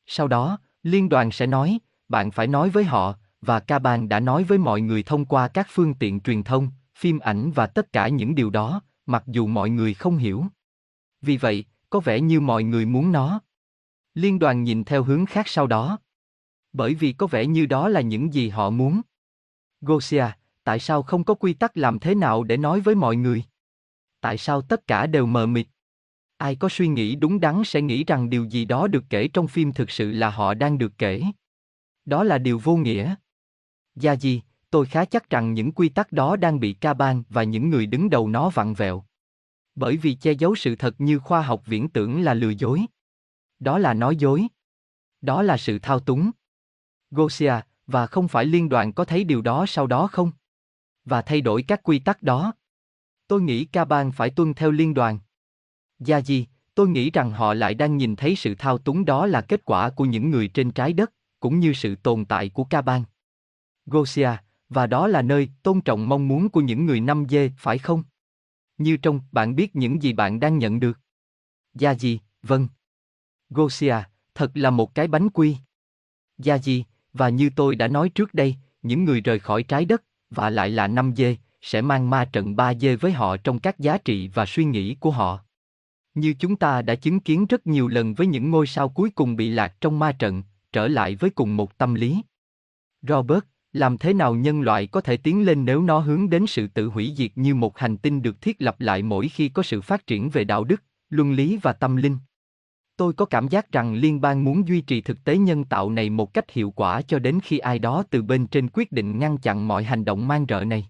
Sau 0.05 0.27
đó, 0.27 0.57
liên 0.83 1.09
đoàn 1.09 1.31
sẽ 1.31 1.47
nói, 1.47 1.79
bạn 2.09 2.31
phải 2.31 2.47
nói 2.47 2.69
với 2.69 2.83
họ, 2.83 3.15
và 3.41 3.59
ca 3.59 3.79
bang 3.79 4.09
đã 4.09 4.19
nói 4.19 4.43
với 4.43 4.57
mọi 4.57 4.81
người 4.81 5.03
thông 5.03 5.25
qua 5.25 5.47
các 5.47 5.67
phương 5.69 5.93
tiện 5.93 6.19
truyền 6.19 6.43
thông, 6.43 6.69
phim 6.95 7.19
ảnh 7.19 7.51
và 7.51 7.67
tất 7.67 7.93
cả 7.93 8.07
những 8.07 8.35
điều 8.35 8.49
đó, 8.49 8.81
mặc 9.05 9.23
dù 9.27 9.47
mọi 9.47 9.69
người 9.69 9.93
không 9.93 10.17
hiểu. 10.17 10.45
Vì 11.21 11.37
vậy, 11.37 11.65
có 11.89 11.99
vẻ 11.99 12.21
như 12.21 12.39
mọi 12.39 12.63
người 12.63 12.85
muốn 12.85 13.11
nó. 13.11 13.39
Liên 14.13 14.39
đoàn 14.39 14.63
nhìn 14.63 14.83
theo 14.83 15.03
hướng 15.03 15.25
khác 15.25 15.47
sau 15.47 15.67
đó. 15.67 15.97
Bởi 16.73 16.93
vì 16.93 17.13
có 17.13 17.27
vẻ 17.27 17.45
như 17.45 17.65
đó 17.65 17.89
là 17.89 18.01
những 18.01 18.33
gì 18.33 18.49
họ 18.49 18.69
muốn. 18.69 19.01
Gosia, 19.81 20.25
tại 20.63 20.79
sao 20.79 21.03
không 21.03 21.23
có 21.23 21.33
quy 21.33 21.53
tắc 21.53 21.77
làm 21.77 21.99
thế 21.99 22.15
nào 22.15 22.43
để 22.43 22.57
nói 22.57 22.79
với 22.79 22.95
mọi 22.95 23.15
người? 23.15 23.43
Tại 24.21 24.37
sao 24.37 24.61
tất 24.61 24.87
cả 24.87 25.07
đều 25.07 25.25
mờ 25.25 25.45
mịt? 25.45 25.67
Ai 26.37 26.55
có 26.55 26.69
suy 26.69 26.87
nghĩ 26.87 27.15
đúng 27.15 27.39
đắn 27.39 27.63
sẽ 27.65 27.81
nghĩ 27.81 28.03
rằng 28.03 28.29
điều 28.29 28.45
gì 28.45 28.65
đó 28.65 28.87
được 28.87 29.03
kể 29.09 29.27
trong 29.27 29.47
phim 29.47 29.73
thực 29.73 29.91
sự 29.91 30.11
là 30.11 30.29
họ 30.29 30.53
đang 30.53 30.77
được 30.77 30.93
kể. 30.97 31.21
Đó 32.05 32.23
là 32.23 32.37
điều 32.37 32.59
vô 32.59 32.75
nghĩa. 32.75 33.15
Gia 33.95 34.15
Di, 34.15 34.41
tôi 34.69 34.85
khá 34.85 35.05
chắc 35.05 35.29
rằng 35.29 35.53
những 35.53 35.71
quy 35.71 35.89
tắc 35.89 36.11
đó 36.11 36.35
đang 36.35 36.59
bị 36.59 36.73
ca 36.73 36.93
ban 36.93 37.23
và 37.29 37.43
những 37.43 37.69
người 37.69 37.85
đứng 37.85 38.09
đầu 38.09 38.27
nó 38.27 38.49
vặn 38.49 38.73
vẹo. 38.73 39.03
Bởi 39.75 39.97
vì 39.97 40.13
che 40.13 40.31
giấu 40.31 40.55
sự 40.55 40.75
thật 40.75 40.95
như 40.97 41.19
khoa 41.19 41.41
học 41.41 41.63
viễn 41.65 41.89
tưởng 41.89 42.21
là 42.21 42.33
lừa 42.33 42.49
dối. 42.49 42.85
Đó 43.59 43.77
là 43.77 43.93
nói 43.93 44.15
dối. 44.15 44.47
Đó 45.21 45.41
là 45.41 45.57
sự 45.57 45.79
thao 45.79 45.99
túng. 45.99 46.31
Gosia, 47.15 47.53
và 47.87 48.07
không 48.07 48.27
phải 48.27 48.45
liên 48.45 48.69
đoàn 48.69 48.93
có 48.93 49.05
thấy 49.05 49.23
điều 49.23 49.41
đó 49.41 49.65
sau 49.67 49.87
đó 49.87 50.07
không? 50.07 50.31
Và 51.05 51.21
thay 51.21 51.41
đổi 51.41 51.63
các 51.67 51.83
quy 51.83 51.99
tắc 51.99 52.23
đó. 52.23 52.53
Tôi 53.27 53.41
nghĩ 53.41 53.65
ca 53.65 53.85
ban 53.85 54.11
phải 54.11 54.29
tuân 54.29 54.53
theo 54.53 54.71
liên 54.71 54.93
đoàn. 54.93 55.19
Gia 55.99 56.21
Di, 56.21 56.47
tôi 56.75 56.87
nghĩ 56.87 57.11
rằng 57.11 57.31
họ 57.31 57.53
lại 57.53 57.73
đang 57.73 57.97
nhìn 57.97 58.15
thấy 58.15 58.35
sự 58.35 58.55
thao 58.55 58.77
túng 58.77 59.05
đó 59.05 59.25
là 59.25 59.41
kết 59.41 59.65
quả 59.65 59.89
của 59.89 60.05
những 60.05 60.29
người 60.29 60.47
trên 60.47 60.71
trái 60.71 60.93
đất, 60.93 61.13
cũng 61.39 61.59
như 61.59 61.73
sự 61.73 61.95
tồn 61.95 62.25
tại 62.25 62.49
của 62.49 62.63
ca 62.63 62.81
ban. 62.81 63.03
Gosia, 63.85 64.29
và 64.69 64.87
đó 64.87 65.07
là 65.07 65.21
nơi 65.21 65.49
tôn 65.63 65.81
trọng 65.81 66.09
mong 66.09 66.27
muốn 66.27 66.49
của 66.49 66.61
những 66.61 66.85
người 66.85 66.99
năm 66.99 67.25
dê, 67.29 67.51
phải 67.57 67.77
không? 67.77 68.03
Như 68.77 68.97
trong, 68.97 69.21
bạn 69.31 69.55
biết 69.55 69.75
những 69.75 70.03
gì 70.03 70.13
bạn 70.13 70.39
đang 70.39 70.57
nhận 70.57 70.79
được. 70.79 70.99
Gia 71.73 71.95
gì, 71.95 72.19
vâng. 72.43 72.67
Gosia, 73.49 73.95
thật 74.35 74.51
là 74.53 74.69
một 74.69 74.95
cái 74.95 75.07
bánh 75.07 75.29
quy. 75.29 75.57
Gia 76.37 76.57
gì, 76.57 76.85
và 77.13 77.29
như 77.29 77.49
tôi 77.55 77.75
đã 77.75 77.87
nói 77.87 78.09
trước 78.09 78.33
đây, 78.33 78.55
những 78.81 79.03
người 79.03 79.21
rời 79.21 79.39
khỏi 79.39 79.63
trái 79.63 79.85
đất, 79.85 80.03
và 80.29 80.49
lại 80.49 80.69
là 80.69 80.87
năm 80.87 81.13
dê, 81.15 81.37
sẽ 81.61 81.81
mang 81.81 82.09
ma 82.09 82.25
trận 82.25 82.55
ba 82.55 82.73
dê 82.73 82.95
với 82.95 83.11
họ 83.11 83.37
trong 83.37 83.59
các 83.59 83.79
giá 83.79 83.97
trị 83.97 84.29
và 84.33 84.45
suy 84.45 84.65
nghĩ 84.65 84.95
của 84.95 85.11
họ. 85.11 85.39
Như 86.13 86.33
chúng 86.39 86.55
ta 86.55 86.81
đã 86.81 86.95
chứng 86.95 87.19
kiến 87.19 87.45
rất 87.45 87.67
nhiều 87.67 87.87
lần 87.87 88.13
với 88.13 88.27
những 88.27 88.51
ngôi 88.51 88.67
sao 88.67 88.89
cuối 88.89 89.09
cùng 89.09 89.35
bị 89.35 89.49
lạc 89.49 89.81
trong 89.81 89.99
ma 89.99 90.11
trận, 90.11 90.43
trở 90.71 90.87
lại 90.87 91.15
với 91.15 91.29
cùng 91.29 91.57
một 91.57 91.77
tâm 91.77 91.93
lý. 91.93 92.21
Robert, 93.01 93.43
làm 93.73 93.97
thế 93.97 94.13
nào 94.13 94.35
nhân 94.35 94.61
loại 94.61 94.87
có 94.87 95.01
thể 95.01 95.17
tiến 95.17 95.45
lên 95.45 95.65
nếu 95.65 95.81
nó 95.81 95.99
hướng 95.99 96.29
đến 96.29 96.47
sự 96.47 96.67
tự 96.67 96.87
hủy 96.87 97.13
diệt 97.17 97.31
như 97.35 97.55
một 97.55 97.77
hành 97.77 97.97
tinh 97.97 98.21
được 98.21 98.41
thiết 98.41 98.61
lập 98.61 98.75
lại 98.79 99.03
mỗi 99.03 99.27
khi 99.27 99.49
có 99.49 99.63
sự 99.63 99.81
phát 99.81 100.07
triển 100.07 100.29
về 100.29 100.43
đạo 100.43 100.63
đức, 100.63 100.83
luân 101.09 101.33
lý 101.33 101.57
và 101.61 101.73
tâm 101.73 101.95
linh? 101.95 102.17
Tôi 102.97 103.13
có 103.13 103.25
cảm 103.25 103.47
giác 103.47 103.71
rằng 103.71 103.93
liên 103.93 104.21
bang 104.21 104.43
muốn 104.43 104.67
duy 104.67 104.81
trì 104.81 105.01
thực 105.01 105.23
tế 105.23 105.37
nhân 105.37 105.63
tạo 105.63 105.89
này 105.89 106.09
một 106.09 106.33
cách 106.33 106.51
hiệu 106.51 106.71
quả 106.71 107.01
cho 107.01 107.19
đến 107.19 107.39
khi 107.43 107.57
ai 107.57 107.79
đó 107.79 108.03
từ 108.09 108.21
bên 108.21 108.47
trên 108.47 108.69
quyết 108.73 108.91
định 108.91 109.19
ngăn 109.19 109.37
chặn 109.37 109.67
mọi 109.67 109.83
hành 109.83 110.05
động 110.05 110.27
man 110.27 110.45
rợ 110.49 110.63
này. 110.63 110.87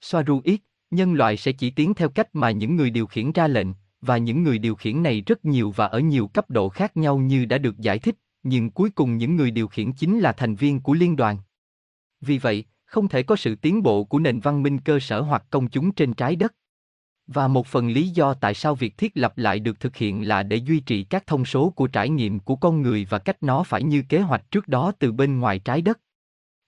Soaru 0.00 0.40
ít, 0.44 0.60
nhân 0.90 1.14
loại 1.14 1.36
sẽ 1.36 1.52
chỉ 1.52 1.70
tiến 1.70 1.94
theo 1.94 2.08
cách 2.08 2.28
mà 2.32 2.50
những 2.50 2.76
người 2.76 2.90
điều 2.90 3.06
khiển 3.06 3.32
ra 3.32 3.48
lệnh, 3.48 3.68
và 4.00 4.18
những 4.18 4.42
người 4.42 4.58
điều 4.58 4.74
khiển 4.74 5.02
này 5.02 5.22
rất 5.26 5.44
nhiều 5.44 5.70
và 5.76 5.86
ở 5.86 5.98
nhiều 5.98 6.28
cấp 6.28 6.50
độ 6.50 6.68
khác 6.68 6.96
nhau 6.96 7.18
như 7.18 7.44
đã 7.44 7.58
được 7.58 7.78
giải 7.78 7.98
thích, 7.98 8.16
nhưng 8.42 8.70
cuối 8.70 8.90
cùng 8.90 9.16
những 9.16 9.36
người 9.36 9.50
điều 9.50 9.68
khiển 9.68 9.92
chính 9.92 10.18
là 10.18 10.32
thành 10.32 10.54
viên 10.54 10.80
của 10.80 10.94
liên 10.94 11.16
đoàn. 11.16 11.38
Vì 12.20 12.38
vậy, 12.38 12.64
không 12.84 13.08
thể 13.08 13.22
có 13.22 13.36
sự 13.36 13.54
tiến 13.54 13.82
bộ 13.82 14.04
của 14.04 14.18
nền 14.18 14.40
văn 14.40 14.62
minh 14.62 14.78
cơ 14.80 15.00
sở 15.00 15.20
hoặc 15.20 15.44
công 15.50 15.70
chúng 15.70 15.92
trên 15.92 16.14
trái 16.14 16.36
đất. 16.36 16.54
Và 17.28 17.48
một 17.48 17.66
phần 17.66 17.88
lý 17.88 18.08
do 18.08 18.34
tại 18.34 18.54
sao 18.54 18.74
việc 18.74 18.98
thiết 18.98 19.12
lập 19.14 19.38
lại 19.38 19.60
được 19.60 19.80
thực 19.80 19.96
hiện 19.96 20.28
là 20.28 20.42
để 20.42 20.56
duy 20.56 20.80
trì 20.80 21.02
các 21.02 21.26
thông 21.26 21.44
số 21.44 21.70
của 21.70 21.86
trải 21.86 22.08
nghiệm 22.08 22.40
của 22.40 22.56
con 22.56 22.82
người 22.82 23.06
và 23.10 23.18
cách 23.18 23.42
nó 23.42 23.62
phải 23.62 23.82
như 23.82 24.02
kế 24.08 24.20
hoạch 24.20 24.50
trước 24.50 24.68
đó 24.68 24.92
từ 24.98 25.12
bên 25.12 25.40
ngoài 25.40 25.58
trái 25.58 25.82
đất. 25.82 25.98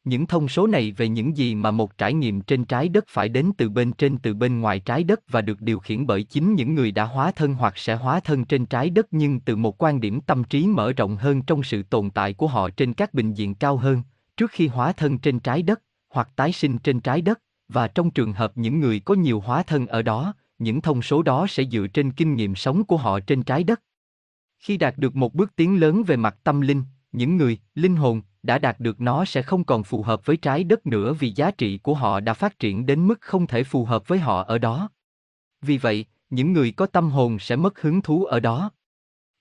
Những 0.05 0.27
thông 0.27 0.49
số 0.49 0.67
này 0.67 0.93
về 0.93 1.09
những 1.09 1.37
gì 1.37 1.55
mà 1.55 1.71
một 1.71 1.99
trải 1.99 2.15
nghiệm 2.15 2.41
trên 2.41 2.65
trái 2.65 2.89
đất 2.89 3.05
phải 3.09 3.29
đến 3.29 3.51
từ 3.59 3.69
bên 3.69 3.93
trên 3.93 4.19
từ 4.19 4.35
bên 4.35 4.61
ngoài 4.61 4.81
trái 4.81 5.05
đất 5.05 5.21
và 5.31 5.41
được 5.41 5.61
điều 5.61 5.79
khiển 5.79 6.07
bởi 6.07 6.23
chính 6.23 6.55
những 6.55 6.75
người 6.75 6.93
đã 6.93 7.05
hóa 7.05 7.33
thân 7.33 7.55
hoặc 7.55 7.79
sẽ 7.79 7.95
hóa 7.95 8.21
thân 8.21 8.45
trên 8.45 8.67
trái 8.67 8.91
đất 8.91 9.07
nhưng 9.11 9.41
từ 9.41 9.57
một 9.57 9.83
quan 9.83 10.01
điểm 10.01 10.21
tâm 10.21 10.45
trí 10.45 10.67
mở 10.67 10.93
rộng 10.93 11.17
hơn 11.17 11.43
trong 11.43 11.63
sự 11.63 11.83
tồn 11.83 12.11
tại 12.11 12.35
của 12.35 12.47
họ 12.47 12.71
trên 12.71 12.95
các 12.95 13.15
bình 13.15 13.35
diện 13.35 13.55
cao 13.55 13.77
hơn, 13.77 14.03
trước 14.37 14.51
khi 14.51 14.67
hóa 14.67 14.93
thân 14.93 15.19
trên 15.19 15.41
trái 15.41 15.63
đất, 15.63 15.83
hoặc 16.11 16.29
tái 16.37 16.53
sinh 16.53 16.79
trên 16.79 17.01
trái 17.01 17.23
đất, 17.23 17.41
và 17.69 17.89
trong 17.89 18.11
trường 18.11 18.33
hợp 18.33 18.53
những 18.55 18.81
người 18.81 19.01
có 19.01 19.15
nhiều 19.15 19.41
hóa 19.41 19.63
thân 19.63 19.87
ở 19.87 20.03
đó, 20.03 20.35
những 20.61 20.81
thông 20.81 21.03
số 21.03 21.23
đó 21.23 21.47
sẽ 21.49 21.65
dựa 21.65 21.87
trên 21.87 22.13
kinh 22.13 22.35
nghiệm 22.35 22.55
sống 22.55 22.85
của 22.85 22.97
họ 22.97 23.21
trên 23.21 23.43
trái 23.43 23.65
đất. 23.65 23.81
Khi 24.59 24.77
đạt 24.77 24.99
được 24.99 25.17
một 25.17 25.35
bước 25.35 25.57
tiến 25.57 25.81
lớn 25.81 26.03
về 26.03 26.17
mặt 26.17 26.37
tâm 26.45 26.61
linh, 26.61 26.83
những 27.13 27.37
người, 27.37 27.59
linh 27.75 27.97
hồn, 27.97 28.23
đã 28.43 28.59
đạt 28.59 28.81
được 28.81 29.01
nó 29.01 29.25
sẽ 29.25 29.43
không 29.43 29.65
còn 29.65 29.85
phù 29.85 30.03
hợp 30.03 30.27
với 30.27 30.37
trái 30.37 30.65
đất 30.65 30.87
nữa 30.87 31.13
vì 31.13 31.31
giá 31.31 31.51
trị 31.51 31.79
của 31.79 31.95
họ 31.95 32.21
đã 32.21 32.35
phát 32.35 32.59
triển 32.59 32.87
đến 32.87 33.07
mức 33.07 33.21
không 33.21 33.47
thể 33.47 33.65
phù 33.65 33.85
hợp 33.85 34.09
với 34.09 34.19
họ 34.19 34.43
ở 34.43 34.59
đó. 34.59 34.91
Vì 35.63 35.79
vậy, 35.79 36.05
những 36.31 36.53
người 36.53 36.73
có 36.73 36.87
tâm 36.87 37.11
hồn 37.11 37.39
sẽ 37.39 37.57
mất 37.57 37.81
hứng 37.81 38.03
thú 38.03 38.25
ở 38.25 38.41
đó. 38.41 38.71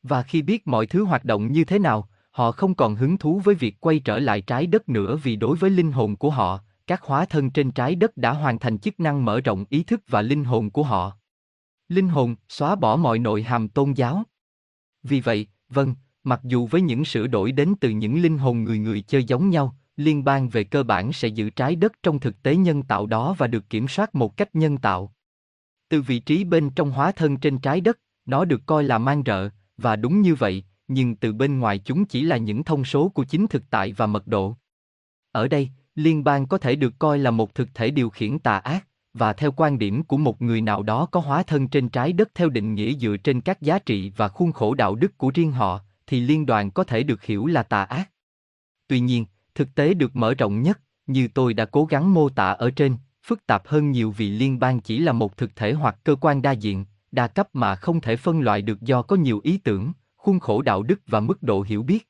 Và 0.04 0.24
khi 0.24 0.42
biết 0.42 0.68
mọi 0.68 0.88
thứ 0.88 1.04
hoạt 1.04 1.26
động 1.26 1.52
như 1.52 1.64
thế 1.64 1.80
nào, 1.80 2.10
họ 2.32 2.52
không 2.52 2.76
còn 2.76 2.96
hứng 2.96 3.18
thú 3.18 3.42
với 3.44 3.56
việc 3.56 3.76
quay 3.80 4.00
trở 4.00 4.20
lại 4.20 4.42
trái 4.42 4.68
đất 4.68 4.90
nữa 4.90 5.16
vì 5.24 5.36
đối 5.36 5.58
với 5.58 5.70
linh 5.70 5.92
hồn 5.92 6.16
của 6.16 6.30
họ, 6.30 6.60
các 6.90 7.04
hóa 7.04 7.26
thân 7.26 7.50
trên 7.50 7.72
trái 7.72 7.96
đất 7.96 8.18
đã 8.18 8.34
hoàn 8.34 8.60
thành 8.60 8.80
chức 8.80 9.00
năng 9.00 9.26
mở 9.26 9.42
rộng 9.42 9.66
ý 9.70 9.84
thức 9.84 10.02
và 10.08 10.22
linh 10.22 10.44
hồn 10.44 10.70
của 10.70 10.84
họ. 10.84 11.18
Linh 11.90 12.08
hồn 12.08 12.36
xóa 12.50 12.76
bỏ 12.76 12.96
mọi 12.96 13.20
nội 13.20 13.44
hàm 13.44 13.68
tôn 13.68 13.94
giáo. 13.94 14.24
Vì 15.04 15.22
vậy, 15.22 15.48
vâng, 15.70 15.96
mặc 16.24 16.42
dù 16.44 16.68
với 16.68 16.82
những 16.82 17.06
sửa 17.06 17.28
đổi 17.28 17.52
đến 17.52 17.74
từ 17.82 17.90
những 17.90 18.22
linh 18.22 18.38
hồn 18.38 18.64
người 18.64 18.80
người 18.80 19.02
chơi 19.02 19.24
giống 19.24 19.50
nhau, 19.50 19.76
liên 19.98 20.24
bang 20.24 20.50
về 20.50 20.64
cơ 20.64 20.84
bản 20.84 21.14
sẽ 21.14 21.28
giữ 21.28 21.50
trái 21.50 21.76
đất 21.76 21.92
trong 22.04 22.20
thực 22.20 22.44
tế 22.44 22.56
nhân 22.56 22.84
tạo 22.84 23.06
đó 23.06 23.36
và 23.38 23.48
được 23.48 23.70
kiểm 23.70 23.88
soát 23.88 24.16
một 24.16 24.38
cách 24.38 24.56
nhân 24.56 24.78
tạo. 24.78 25.14
Từ 25.90 26.02
vị 26.02 26.20
trí 26.20 26.44
bên 26.44 26.70
trong 26.70 26.92
hóa 26.92 27.12
thân 27.12 27.38
trên 27.38 27.58
trái 27.58 27.82
đất, 27.82 28.00
nó 28.26 28.46
được 28.46 28.62
coi 28.66 28.84
là 28.84 28.98
mang 28.98 29.24
rợ, 29.26 29.50
và 29.78 29.96
đúng 29.96 30.22
như 30.22 30.36
vậy, 30.36 30.64
nhưng 30.88 31.16
từ 31.16 31.34
bên 31.34 31.60
ngoài 31.60 31.78
chúng 31.80 32.06
chỉ 32.06 32.22
là 32.22 32.38
những 32.38 32.64
thông 32.64 32.86
số 32.86 33.10
của 33.10 33.24
chính 33.24 33.48
thực 33.48 33.64
tại 33.70 33.94
và 33.94 34.08
mật 34.08 34.28
độ. 34.28 34.56
Ở 35.32 35.48
đây, 35.48 35.70
liên 36.00 36.24
bang 36.24 36.48
có 36.48 36.58
thể 36.58 36.76
được 36.76 37.00
coi 37.00 37.20
là 37.20 37.32
một 37.32 37.56
thực 37.56 37.70
thể 37.74 37.92
điều 37.92 38.10
khiển 38.10 38.40
tà 38.40 38.58
ác, 38.58 38.88
và 39.14 39.34
theo 39.34 39.52
quan 39.52 39.80
điểm 39.80 40.04
của 40.04 40.18
một 40.18 40.42
người 40.42 40.62
nào 40.62 40.84
đó 40.84 41.06
có 41.06 41.20
hóa 41.20 41.44
thân 41.44 41.68
trên 41.68 41.90
trái 41.90 42.14
đất 42.14 42.30
theo 42.36 42.50
định 42.50 42.76
nghĩa 42.76 42.94
dựa 42.94 43.18
trên 43.18 43.42
các 43.42 43.62
giá 43.62 43.80
trị 43.80 44.12
và 44.18 44.28
khuôn 44.28 44.52
khổ 44.52 44.74
đạo 44.74 44.96
đức 44.96 45.18
của 45.18 45.32
riêng 45.34 45.52
họ, 45.52 45.82
thì 46.08 46.20
liên 46.20 46.46
đoàn 46.46 46.72
có 46.72 46.84
thể 46.84 47.04
được 47.04 47.24
hiểu 47.24 47.46
là 47.46 47.64
tà 47.64 47.84
ác. 47.84 48.10
Tuy 48.88 49.00
nhiên, 49.00 49.26
thực 49.56 49.76
tế 49.76 49.94
được 49.94 50.16
mở 50.16 50.34
rộng 50.34 50.62
nhất, 50.62 50.80
như 51.08 51.28
tôi 51.28 51.54
đã 51.54 51.66
cố 51.66 51.86
gắng 51.86 52.14
mô 52.14 52.30
tả 52.30 52.52
ở 52.52 52.72
trên, 52.72 52.98
phức 53.24 53.46
tạp 53.46 53.68
hơn 53.68 53.92
nhiều 53.92 54.12
vì 54.12 54.30
liên 54.30 54.60
bang 54.60 54.80
chỉ 54.80 55.00
là 55.00 55.12
một 55.12 55.38
thực 55.38 55.56
thể 55.56 55.74
hoặc 55.74 56.00
cơ 56.04 56.16
quan 56.16 56.42
đa 56.42 56.52
diện, 56.52 56.86
đa 57.12 57.28
cấp 57.28 57.50
mà 57.54 57.76
không 57.76 58.02
thể 58.02 58.16
phân 58.16 58.42
loại 58.42 58.62
được 58.62 58.82
do 58.82 59.02
có 59.02 59.16
nhiều 59.16 59.40
ý 59.44 59.58
tưởng, 59.58 59.92
khuôn 60.16 60.40
khổ 60.40 60.62
đạo 60.62 60.84
đức 60.84 61.00
và 61.08 61.20
mức 61.20 61.44
độ 61.44 61.62
hiểu 61.62 61.84
biết. 61.84 62.08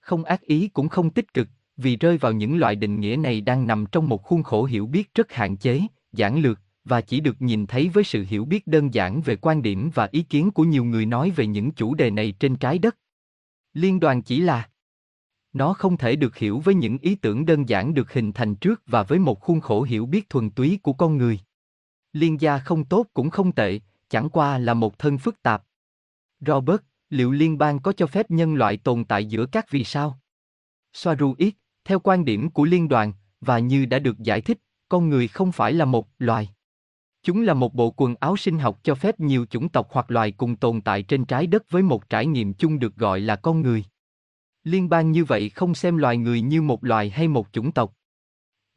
Không 0.00 0.24
ác 0.24 0.40
ý 0.40 0.68
cũng 0.68 0.88
không 0.88 1.10
tích 1.10 1.34
cực, 1.34 1.48
vì 1.76 1.96
rơi 1.96 2.18
vào 2.18 2.32
những 2.32 2.56
loại 2.58 2.76
định 2.76 3.00
nghĩa 3.00 3.16
này 3.16 3.40
đang 3.40 3.66
nằm 3.66 3.86
trong 3.92 4.08
một 4.08 4.22
khuôn 4.22 4.42
khổ 4.42 4.64
hiểu 4.64 4.86
biết 4.86 5.14
rất 5.14 5.32
hạn 5.32 5.56
chế, 5.56 5.80
giản 6.12 6.38
lược, 6.38 6.60
và 6.84 7.00
chỉ 7.00 7.20
được 7.20 7.42
nhìn 7.42 7.66
thấy 7.66 7.88
với 7.88 8.04
sự 8.04 8.24
hiểu 8.28 8.44
biết 8.44 8.66
đơn 8.66 8.94
giản 8.94 9.20
về 9.20 9.36
quan 9.36 9.62
điểm 9.62 9.90
và 9.94 10.08
ý 10.12 10.22
kiến 10.22 10.50
của 10.50 10.64
nhiều 10.64 10.84
người 10.84 11.06
nói 11.06 11.30
về 11.30 11.46
những 11.46 11.70
chủ 11.70 11.94
đề 11.94 12.10
này 12.10 12.34
trên 12.38 12.56
trái 12.56 12.78
đất. 12.78 12.96
Liên 13.72 14.00
đoàn 14.00 14.22
chỉ 14.22 14.40
là 14.40 14.68
nó 15.52 15.72
không 15.72 15.96
thể 15.96 16.16
được 16.16 16.36
hiểu 16.36 16.60
với 16.60 16.74
những 16.74 16.98
ý 16.98 17.14
tưởng 17.14 17.46
đơn 17.46 17.68
giản 17.68 17.94
được 17.94 18.12
hình 18.12 18.32
thành 18.32 18.54
trước 18.54 18.82
và 18.86 19.02
với 19.02 19.18
một 19.18 19.40
khuôn 19.40 19.60
khổ 19.60 19.82
hiểu 19.82 20.06
biết 20.06 20.30
thuần 20.30 20.50
túy 20.50 20.78
của 20.82 20.92
con 20.92 21.16
người. 21.16 21.40
Liên 22.12 22.40
gia 22.40 22.58
không 22.58 22.84
tốt 22.84 23.06
cũng 23.14 23.30
không 23.30 23.52
tệ, 23.52 23.80
chẳng 24.08 24.28
qua 24.28 24.58
là 24.58 24.74
một 24.74 24.98
thân 24.98 25.18
phức 25.18 25.42
tạp. 25.42 25.64
Robert, 26.40 26.80
liệu 27.10 27.30
liên 27.30 27.58
bang 27.58 27.78
có 27.78 27.92
cho 27.92 28.06
phép 28.06 28.30
nhân 28.30 28.54
loại 28.54 28.76
tồn 28.76 29.04
tại 29.04 29.24
giữa 29.24 29.46
các 29.46 29.70
vì 29.70 29.84
sao? 29.84 30.18
Soaru 30.92 31.34
ít, 31.38 31.54
theo 31.84 31.98
quan 31.98 32.24
điểm 32.24 32.50
của 32.50 32.64
liên 32.64 32.88
đoàn, 32.88 33.12
và 33.40 33.58
như 33.58 33.86
đã 33.86 33.98
được 33.98 34.18
giải 34.18 34.40
thích, 34.40 34.58
con 34.88 35.08
người 35.08 35.28
không 35.28 35.52
phải 35.52 35.72
là 35.72 35.84
một 35.84 36.08
loài. 36.18 36.48
Chúng 37.22 37.42
là 37.42 37.54
một 37.54 37.74
bộ 37.74 37.90
quần 37.90 38.14
áo 38.20 38.36
sinh 38.36 38.58
học 38.58 38.80
cho 38.82 38.94
phép 38.94 39.20
nhiều 39.20 39.46
chủng 39.50 39.68
tộc 39.68 39.88
hoặc 39.90 40.10
loài 40.10 40.30
cùng 40.30 40.56
tồn 40.56 40.80
tại 40.80 41.02
trên 41.02 41.24
trái 41.24 41.46
đất 41.46 41.70
với 41.70 41.82
một 41.82 42.08
trải 42.08 42.26
nghiệm 42.26 42.54
chung 42.54 42.78
được 42.78 42.96
gọi 42.96 43.20
là 43.20 43.36
con 43.36 43.60
người. 43.60 43.84
Liên 44.64 44.88
bang 44.88 45.12
như 45.12 45.24
vậy 45.24 45.48
không 45.48 45.74
xem 45.74 45.96
loài 45.96 46.16
người 46.16 46.40
như 46.40 46.62
một 46.62 46.84
loài 46.84 47.10
hay 47.10 47.28
một 47.28 47.48
chủng 47.52 47.72
tộc. 47.72 47.94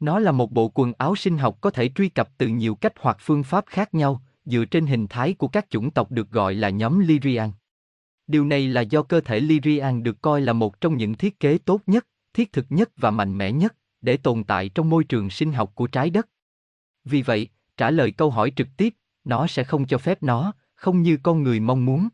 Nó 0.00 0.18
là 0.18 0.32
một 0.32 0.52
bộ 0.52 0.68
quần 0.68 0.92
áo 0.98 1.16
sinh 1.16 1.38
học 1.38 1.58
có 1.60 1.70
thể 1.70 1.88
truy 1.94 2.08
cập 2.08 2.38
từ 2.38 2.48
nhiều 2.48 2.74
cách 2.74 2.92
hoặc 3.00 3.16
phương 3.20 3.42
pháp 3.42 3.64
khác 3.66 3.94
nhau, 3.94 4.22
dựa 4.44 4.64
trên 4.64 4.86
hình 4.86 5.06
thái 5.06 5.34
của 5.34 5.48
các 5.48 5.70
chủng 5.70 5.90
tộc 5.90 6.10
được 6.10 6.30
gọi 6.30 6.54
là 6.54 6.70
nhóm 6.70 6.98
Lyrian. 6.98 7.50
Điều 8.26 8.44
này 8.44 8.68
là 8.68 8.80
do 8.80 9.02
cơ 9.02 9.20
thể 9.20 9.40
Lyrian 9.40 10.02
được 10.02 10.22
coi 10.22 10.40
là 10.40 10.52
một 10.52 10.80
trong 10.80 10.96
những 10.96 11.14
thiết 11.14 11.40
kế 11.40 11.58
tốt 11.58 11.80
nhất, 11.86 12.06
thiết 12.32 12.52
thực 12.52 12.66
nhất 12.68 12.90
và 12.96 13.10
mạnh 13.10 13.38
mẽ 13.38 13.52
nhất 13.52 13.76
để 14.00 14.16
tồn 14.16 14.44
tại 14.44 14.68
trong 14.68 14.90
môi 14.90 15.04
trường 15.04 15.30
sinh 15.30 15.52
học 15.52 15.72
của 15.74 15.86
trái 15.86 16.10
đất. 16.10 16.28
Vì 17.04 17.22
vậy, 17.22 17.48
trả 17.76 17.90
lời 17.90 18.10
câu 18.10 18.30
hỏi 18.30 18.52
trực 18.56 18.68
tiếp, 18.76 18.94
nó 19.24 19.46
sẽ 19.46 19.64
không 19.64 19.86
cho 19.86 19.98
phép 19.98 20.22
nó, 20.22 20.52
không 20.74 21.02
như 21.02 21.18
con 21.22 21.42
người 21.42 21.60
mong 21.60 21.84
muốn. 21.84 22.08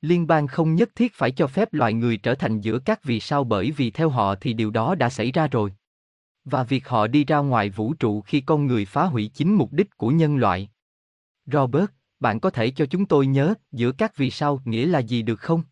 Liên 0.00 0.26
bang 0.26 0.46
không 0.46 0.74
nhất 0.74 0.90
thiết 0.94 1.14
phải 1.14 1.30
cho 1.30 1.46
phép 1.46 1.74
loài 1.74 1.92
người 1.92 2.16
trở 2.16 2.34
thành 2.34 2.60
giữa 2.60 2.78
các 2.78 3.04
vì 3.04 3.20
sao 3.20 3.44
bởi 3.44 3.70
vì 3.70 3.90
theo 3.90 4.08
họ 4.08 4.34
thì 4.34 4.52
điều 4.52 4.70
đó 4.70 4.94
đã 4.94 5.10
xảy 5.10 5.32
ra 5.32 5.46
rồi. 5.46 5.72
Và 6.44 6.62
việc 6.62 6.88
họ 6.88 7.06
đi 7.06 7.24
ra 7.24 7.38
ngoài 7.38 7.70
vũ 7.70 7.94
trụ 7.94 8.20
khi 8.20 8.40
con 8.40 8.66
người 8.66 8.84
phá 8.84 9.04
hủy 9.04 9.30
chính 9.34 9.54
mục 9.54 9.72
đích 9.72 9.96
của 9.96 10.10
nhân 10.10 10.36
loại. 10.36 10.70
Robert, 11.46 11.90
bạn 12.20 12.40
có 12.40 12.50
thể 12.50 12.70
cho 12.70 12.86
chúng 12.86 13.06
tôi 13.06 13.26
nhớ 13.26 13.54
giữa 13.72 13.92
các 13.92 14.16
vì 14.16 14.30
sao 14.30 14.60
nghĩa 14.64 14.86
là 14.86 14.98
gì 14.98 15.22
được 15.22 15.40
không? 15.40 15.62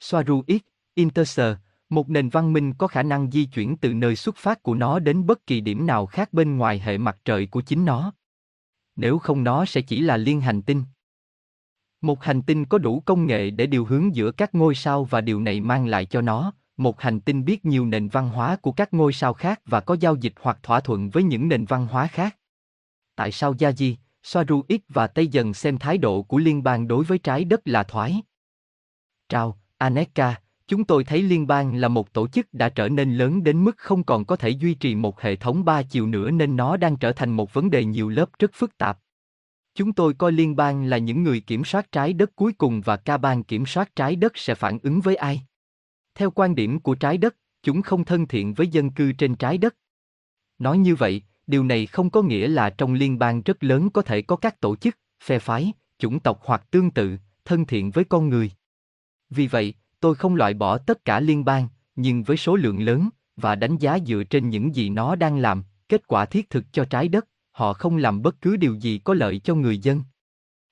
Soaru 0.00 0.42
X, 0.48 0.60
Interser, 0.94 1.56
một 1.92 2.10
nền 2.10 2.28
văn 2.28 2.52
minh 2.52 2.72
có 2.72 2.86
khả 2.86 3.02
năng 3.02 3.30
di 3.30 3.44
chuyển 3.44 3.76
từ 3.76 3.94
nơi 3.94 4.16
xuất 4.16 4.36
phát 4.36 4.62
của 4.62 4.74
nó 4.74 4.98
đến 4.98 5.26
bất 5.26 5.46
kỳ 5.46 5.60
điểm 5.60 5.86
nào 5.86 6.06
khác 6.06 6.32
bên 6.32 6.56
ngoài 6.56 6.78
hệ 6.78 6.98
mặt 6.98 7.18
trời 7.24 7.46
của 7.46 7.60
chính 7.60 7.84
nó. 7.84 8.12
Nếu 8.96 9.18
không 9.18 9.44
nó 9.44 9.64
sẽ 9.64 9.80
chỉ 9.80 10.00
là 10.00 10.16
liên 10.16 10.40
hành 10.40 10.62
tinh. 10.62 10.84
Một 12.00 12.24
hành 12.24 12.42
tinh 12.42 12.64
có 12.64 12.78
đủ 12.78 13.00
công 13.00 13.26
nghệ 13.26 13.50
để 13.50 13.66
điều 13.66 13.84
hướng 13.84 14.14
giữa 14.14 14.32
các 14.32 14.54
ngôi 14.54 14.74
sao 14.74 15.04
và 15.04 15.20
điều 15.20 15.40
này 15.40 15.60
mang 15.60 15.86
lại 15.86 16.06
cho 16.06 16.20
nó, 16.20 16.52
một 16.76 17.00
hành 17.00 17.20
tinh 17.20 17.44
biết 17.44 17.64
nhiều 17.64 17.86
nền 17.86 18.08
văn 18.08 18.28
hóa 18.28 18.56
của 18.56 18.72
các 18.72 18.94
ngôi 18.94 19.12
sao 19.12 19.32
khác 19.32 19.60
và 19.66 19.80
có 19.80 19.96
giao 20.00 20.16
dịch 20.16 20.34
hoặc 20.40 20.58
thỏa 20.62 20.80
thuận 20.80 21.10
với 21.10 21.22
những 21.22 21.48
nền 21.48 21.64
văn 21.64 21.86
hóa 21.86 22.06
khác. 22.06 22.36
Tại 23.14 23.32
sao 23.32 23.54
gia 23.58 23.72
di 23.72 23.96
Soaru 24.22 24.62
X 24.68 24.80
và 24.88 25.06
Tây 25.06 25.26
dần 25.26 25.54
xem 25.54 25.78
thái 25.78 25.98
độ 25.98 26.22
của 26.22 26.38
liên 26.38 26.62
bang 26.62 26.88
đối 26.88 27.04
với 27.04 27.18
trái 27.18 27.44
đất 27.44 27.60
là 27.64 27.82
thoái? 27.82 28.22
Trao, 29.28 29.58
Aneka, 29.78 30.41
Chúng 30.72 30.84
tôi 30.84 31.04
thấy 31.04 31.22
liên 31.22 31.46
bang 31.46 31.74
là 31.74 31.88
một 31.88 32.12
tổ 32.12 32.28
chức 32.28 32.54
đã 32.54 32.68
trở 32.68 32.88
nên 32.88 33.16
lớn 33.16 33.44
đến 33.44 33.64
mức 33.64 33.78
không 33.78 34.04
còn 34.04 34.24
có 34.24 34.36
thể 34.36 34.48
duy 34.48 34.74
trì 34.74 34.94
một 34.94 35.20
hệ 35.20 35.36
thống 35.36 35.64
ba 35.64 35.82
chiều 35.82 36.06
nữa 36.06 36.30
nên 36.30 36.56
nó 36.56 36.76
đang 36.76 36.96
trở 36.96 37.12
thành 37.12 37.30
một 37.30 37.54
vấn 37.54 37.70
đề 37.70 37.84
nhiều 37.84 38.08
lớp 38.08 38.30
rất 38.38 38.50
phức 38.54 38.78
tạp. 38.78 38.98
Chúng 39.74 39.92
tôi 39.92 40.14
coi 40.14 40.32
liên 40.32 40.56
bang 40.56 40.84
là 40.84 40.98
những 40.98 41.22
người 41.22 41.40
kiểm 41.40 41.64
soát 41.64 41.92
trái 41.92 42.12
đất 42.12 42.36
cuối 42.36 42.52
cùng 42.52 42.80
và 42.80 42.96
ca 42.96 43.16
bang 43.16 43.44
kiểm 43.44 43.66
soát 43.66 43.96
trái 43.96 44.16
đất 44.16 44.32
sẽ 44.38 44.54
phản 44.54 44.78
ứng 44.82 45.00
với 45.00 45.16
ai. 45.16 45.42
Theo 46.14 46.30
quan 46.30 46.54
điểm 46.54 46.80
của 46.80 46.94
trái 46.94 47.18
đất, 47.18 47.36
chúng 47.62 47.82
không 47.82 48.04
thân 48.04 48.26
thiện 48.26 48.54
với 48.54 48.66
dân 48.66 48.90
cư 48.90 49.12
trên 49.12 49.34
trái 49.34 49.58
đất. 49.58 49.76
Nói 50.58 50.78
như 50.78 50.94
vậy, 50.94 51.22
điều 51.46 51.64
này 51.64 51.86
không 51.86 52.10
có 52.10 52.22
nghĩa 52.22 52.48
là 52.48 52.70
trong 52.70 52.94
liên 52.94 53.18
bang 53.18 53.42
rất 53.42 53.64
lớn 53.64 53.90
có 53.90 54.02
thể 54.02 54.22
có 54.22 54.36
các 54.36 54.60
tổ 54.60 54.76
chức, 54.76 54.98
phe 55.24 55.38
phái, 55.38 55.72
chủng 55.98 56.20
tộc 56.20 56.40
hoặc 56.44 56.70
tương 56.70 56.90
tự, 56.90 57.16
thân 57.44 57.64
thiện 57.64 57.90
với 57.90 58.04
con 58.04 58.28
người. 58.28 58.50
Vì 59.30 59.46
vậy, 59.46 59.74
Tôi 60.02 60.14
không 60.14 60.34
loại 60.34 60.54
bỏ 60.54 60.78
tất 60.78 61.04
cả 61.04 61.20
liên 61.20 61.44
bang, 61.44 61.68
nhưng 61.96 62.22
với 62.22 62.36
số 62.36 62.56
lượng 62.56 62.80
lớn, 62.80 63.08
và 63.36 63.54
đánh 63.54 63.78
giá 63.78 63.98
dựa 64.06 64.22
trên 64.24 64.50
những 64.50 64.74
gì 64.74 64.90
nó 64.90 65.16
đang 65.16 65.38
làm, 65.38 65.64
kết 65.88 66.06
quả 66.06 66.24
thiết 66.24 66.50
thực 66.50 66.64
cho 66.72 66.84
trái 66.84 67.08
đất, 67.08 67.28
họ 67.50 67.72
không 67.72 67.96
làm 67.96 68.22
bất 68.22 68.40
cứ 68.40 68.56
điều 68.56 68.74
gì 68.74 68.98
có 68.98 69.14
lợi 69.14 69.38
cho 69.38 69.54
người 69.54 69.78
dân. 69.78 70.02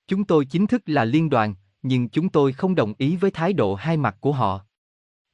Chúng 0.08 0.24
tôi 0.24 0.44
chính 0.44 0.66
thức 0.66 0.82
là 0.86 1.04
liên 1.04 1.30
đoàn, 1.30 1.54
nhưng 1.82 2.08
chúng 2.08 2.28
tôi 2.28 2.52
không 2.52 2.74
đồng 2.74 2.94
ý 2.98 3.16
với 3.16 3.30
thái 3.30 3.52
độ 3.52 3.74
hai 3.74 3.96
mặt 3.96 4.16
của 4.20 4.32
họ. 4.32 4.60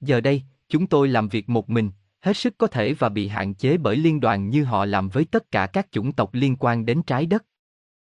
Giờ 0.01 0.21
đây, 0.21 0.43
chúng 0.69 0.87
tôi 0.87 1.09
làm 1.09 1.29
việc 1.29 1.49
một 1.49 1.71
mình, 1.71 1.91
hết 2.21 2.37
sức 2.37 2.59
có 2.59 2.67
thể 2.67 2.93
và 2.93 3.09
bị 3.09 3.29
hạn 3.29 3.55
chế 3.55 3.77
bởi 3.77 3.97
liên 3.97 4.21
đoàn 4.21 4.51
như 4.51 4.65
họ 4.65 4.85
làm 4.85 5.09
với 5.09 5.25
tất 5.25 5.51
cả 5.51 5.67
các 5.67 5.93
chủng 5.93 6.13
tộc 6.13 6.35
liên 6.35 6.57
quan 6.57 6.87
đến 6.87 7.03
trái 7.03 7.27
đất. 7.27 7.45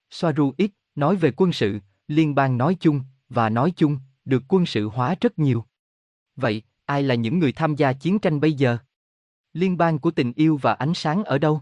Soaru 0.10 0.54
X 0.58 0.72
nói 0.96 1.16
về 1.16 1.32
quân 1.38 1.52
sự, 1.52 1.80
liên 2.08 2.36
bang 2.36 2.58
nói 2.58 2.78
chung, 2.80 3.02
và 3.30 3.50
nói 3.50 3.74
chung, 3.76 4.00
được 4.26 4.44
quân 4.48 4.66
sự 4.66 4.88
hóa 4.88 5.16
rất 5.22 5.40
nhiều. 5.40 5.66
Vậy, 6.36 6.62
ai 6.86 7.04
là 7.04 7.16
những 7.16 7.40
người 7.40 7.52
tham 7.52 7.76
gia 7.76 7.94
chiến 7.94 8.20
tranh 8.20 8.40
bây 8.40 8.54
giờ? 8.54 8.78
Liên 9.54 9.78
bang 9.78 10.00
của 10.00 10.12
tình 10.12 10.34
yêu 10.36 10.60
và 10.62 10.74
ánh 10.74 10.94
sáng 10.94 11.24
ở 11.24 11.38
đâu? 11.38 11.62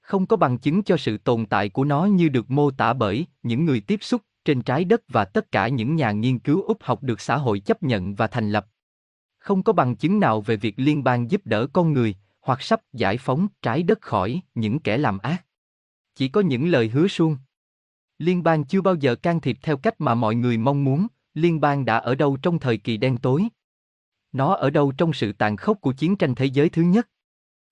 Không 0.00 0.26
có 0.26 0.36
bằng 0.36 0.58
chứng 0.58 0.82
cho 0.82 0.96
sự 0.96 1.18
tồn 1.18 1.46
tại 1.46 1.68
của 1.68 1.84
nó 1.84 2.04
như 2.04 2.28
được 2.28 2.50
mô 2.50 2.70
tả 2.70 2.92
bởi 2.92 3.26
những 3.42 3.64
người 3.64 3.80
tiếp 3.80 3.98
xúc 4.02 4.22
trên 4.44 4.62
trái 4.62 4.84
đất 4.84 5.02
và 5.08 5.24
tất 5.24 5.52
cả 5.52 5.68
những 5.68 5.96
nhà 5.96 6.12
nghiên 6.12 6.38
cứu 6.38 6.62
Úc 6.62 6.82
học 6.82 7.02
được 7.02 7.20
xã 7.20 7.36
hội 7.36 7.60
chấp 7.60 7.82
nhận 7.82 8.14
và 8.14 8.26
thành 8.26 8.50
lập. 8.50 8.66
Không 9.38 9.62
có 9.62 9.72
bằng 9.72 9.96
chứng 9.96 10.20
nào 10.20 10.40
về 10.40 10.56
việc 10.56 10.74
liên 10.76 11.04
bang 11.04 11.30
giúp 11.30 11.40
đỡ 11.44 11.66
con 11.72 11.92
người 11.92 12.14
hoặc 12.40 12.62
sắp 12.62 12.80
giải 12.92 13.18
phóng 13.18 13.48
trái 13.62 13.82
đất 13.82 14.00
khỏi 14.00 14.40
những 14.54 14.78
kẻ 14.78 14.98
làm 14.98 15.18
ác. 15.18 15.44
Chỉ 16.14 16.28
có 16.28 16.40
những 16.40 16.68
lời 16.68 16.88
hứa 16.88 17.08
suông. 17.08 17.36
Liên 18.18 18.42
bang 18.42 18.64
chưa 18.64 18.80
bao 18.80 18.94
giờ 18.94 19.14
can 19.14 19.40
thiệp 19.40 19.58
theo 19.62 19.76
cách 19.76 20.00
mà 20.00 20.14
mọi 20.14 20.34
người 20.34 20.58
mong 20.58 20.84
muốn, 20.84 21.06
liên 21.34 21.60
bang 21.60 21.84
đã 21.84 21.96
ở 21.96 22.14
đâu 22.14 22.36
trong 22.42 22.58
thời 22.58 22.76
kỳ 22.76 22.96
đen 22.96 23.16
tối? 23.16 23.48
Nó 24.32 24.54
ở 24.54 24.70
đâu 24.70 24.92
trong 24.92 25.12
sự 25.12 25.32
tàn 25.32 25.56
khốc 25.56 25.80
của 25.80 25.92
chiến 25.92 26.16
tranh 26.16 26.34
thế 26.34 26.46
giới 26.46 26.68
thứ 26.68 26.82
nhất? 26.82 27.08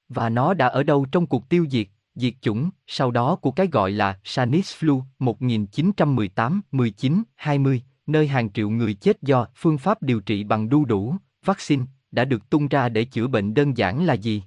Và 0.09 0.29
nó 0.29 0.55
đã 0.55 0.67
ở 0.67 0.83
đâu 0.83 1.07
trong 1.13 1.27
cuộc 1.27 1.49
tiêu 1.49 1.67
diệt, 1.71 1.87
diệt 2.15 2.35
chủng, 2.41 2.71
sau 2.87 3.11
đó 3.11 3.37
của 3.37 3.51
cái 3.51 3.67
gọi 3.67 3.91
là 3.91 4.19
Sanis 4.25 4.77
Flu 4.77 5.03
1918, 5.19 6.61
19, 6.73 7.23
20, 7.37 7.83
nơi 8.07 8.29
hàng 8.29 8.53
triệu 8.53 8.71
người 8.71 8.95
chết 8.95 9.23
do 9.23 9.47
phương 9.57 9.79
pháp 9.79 10.03
điều 10.03 10.21
trị 10.21 10.45
bằng 10.45 10.69
đu 10.69 10.85
đủ, 10.85 11.15
vaccine, 11.45 11.85
đã 12.11 12.25
được 12.25 12.51
tung 12.51 12.69
ra 12.69 12.89
để 12.89 13.05
chữa 13.05 13.27
bệnh 13.27 13.55
đơn 13.55 13.77
giản 13.77 14.05
là 14.05 14.15
gì? 14.15 14.43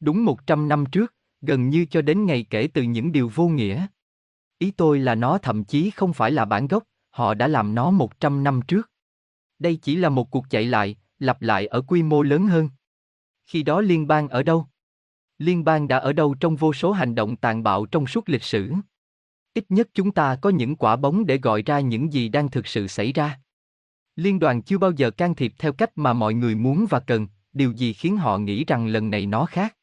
Đúng 0.00 0.24
100 0.24 0.68
năm 0.68 0.84
trước, 0.86 1.14
gần 1.40 1.68
như 1.68 1.86
cho 1.90 2.02
đến 2.02 2.26
ngày 2.26 2.46
kể 2.50 2.68
từ 2.74 2.82
những 2.82 3.12
điều 3.12 3.28
vô 3.34 3.48
nghĩa. 3.48 3.86
Ý 4.58 4.70
tôi 4.70 4.98
là 4.98 5.14
nó 5.14 5.38
thậm 5.38 5.64
chí 5.64 5.90
không 5.90 6.12
phải 6.12 6.30
là 6.30 6.44
bản 6.44 6.66
gốc, 6.66 6.82
họ 7.10 7.34
đã 7.34 7.48
làm 7.48 7.74
nó 7.74 7.90
100 7.90 8.44
năm 8.44 8.60
trước. 8.68 8.90
Đây 9.58 9.76
chỉ 9.76 9.96
là 9.96 10.08
một 10.08 10.30
cuộc 10.30 10.50
chạy 10.50 10.64
lại, 10.64 10.96
lặp 11.22 11.42
lại 11.42 11.66
ở 11.66 11.80
quy 11.80 12.02
mô 12.02 12.22
lớn 12.22 12.46
hơn. 12.46 12.68
Khi 13.46 13.62
đó 13.62 13.80
liên 13.80 14.06
bang 14.06 14.28
ở 14.28 14.42
đâu? 14.42 14.66
Liên 15.38 15.64
bang 15.64 15.88
đã 15.88 15.98
ở 15.98 16.12
đâu 16.12 16.34
trong 16.40 16.56
vô 16.56 16.72
số 16.72 16.92
hành 16.92 17.14
động 17.14 17.36
tàn 17.36 17.62
bạo 17.62 17.86
trong 17.86 18.06
suốt 18.06 18.28
lịch 18.28 18.42
sử? 18.42 18.72
Ít 19.54 19.64
nhất 19.68 19.88
chúng 19.94 20.12
ta 20.12 20.36
có 20.36 20.50
những 20.50 20.76
quả 20.76 20.96
bóng 20.96 21.26
để 21.26 21.38
gọi 21.38 21.62
ra 21.62 21.80
những 21.80 22.12
gì 22.12 22.28
đang 22.28 22.50
thực 22.50 22.66
sự 22.66 22.86
xảy 22.86 23.12
ra. 23.12 23.40
Liên 24.16 24.38
đoàn 24.38 24.62
chưa 24.62 24.78
bao 24.78 24.90
giờ 24.90 25.10
can 25.10 25.34
thiệp 25.34 25.52
theo 25.58 25.72
cách 25.72 25.98
mà 25.98 26.12
mọi 26.12 26.34
người 26.34 26.54
muốn 26.54 26.86
và 26.90 27.00
cần, 27.00 27.28
điều 27.52 27.72
gì 27.72 27.92
khiến 27.92 28.16
họ 28.16 28.38
nghĩ 28.38 28.64
rằng 28.64 28.86
lần 28.86 29.10
này 29.10 29.26
nó 29.26 29.46
khác. 29.46 29.76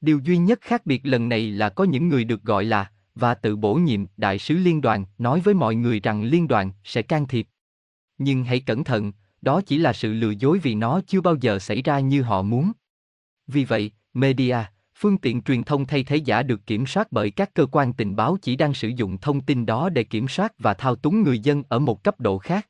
Điều 0.00 0.18
duy 0.18 0.38
nhất 0.38 0.58
khác 0.60 0.86
biệt 0.86 1.06
lần 1.06 1.28
này 1.28 1.50
là 1.50 1.68
có 1.68 1.84
những 1.84 2.08
người 2.08 2.24
được 2.24 2.42
gọi 2.42 2.64
là 2.64 2.90
và 3.14 3.34
tự 3.34 3.56
bổ 3.56 3.74
nhiệm 3.74 4.04
đại 4.16 4.38
sứ 4.38 4.56
liên 4.56 4.80
đoàn 4.80 5.04
nói 5.18 5.40
với 5.40 5.54
mọi 5.54 5.74
người 5.74 6.00
rằng 6.00 6.22
liên 6.22 6.48
đoàn 6.48 6.72
sẽ 6.84 7.02
can 7.02 7.26
thiệp. 7.26 7.46
Nhưng 8.18 8.44
hãy 8.44 8.60
cẩn 8.60 8.84
thận, 8.84 9.12
đó 9.42 9.60
chỉ 9.66 9.78
là 9.78 9.92
sự 9.92 10.12
lừa 10.12 10.30
dối 10.30 10.58
vì 10.58 10.74
nó 10.74 11.00
chưa 11.06 11.20
bao 11.20 11.36
giờ 11.40 11.58
xảy 11.58 11.82
ra 11.82 12.00
như 12.00 12.22
họ 12.22 12.42
muốn. 12.42 12.72
Vì 13.46 13.64
vậy, 13.64 13.90
media, 14.14 14.56
phương 14.94 15.18
tiện 15.18 15.42
truyền 15.42 15.62
thông 15.62 15.86
thay 15.86 16.04
thế 16.04 16.16
giả 16.16 16.42
được 16.42 16.66
kiểm 16.66 16.86
soát 16.86 17.12
bởi 17.12 17.30
các 17.30 17.54
cơ 17.54 17.66
quan 17.66 17.92
tình 17.92 18.16
báo 18.16 18.36
chỉ 18.42 18.56
đang 18.56 18.74
sử 18.74 18.88
dụng 18.88 19.18
thông 19.18 19.40
tin 19.40 19.66
đó 19.66 19.88
để 19.88 20.04
kiểm 20.04 20.28
soát 20.28 20.52
và 20.58 20.74
thao 20.74 20.96
túng 20.96 21.22
người 21.22 21.38
dân 21.38 21.62
ở 21.68 21.78
một 21.78 22.04
cấp 22.04 22.20
độ 22.20 22.38
khác. 22.38 22.68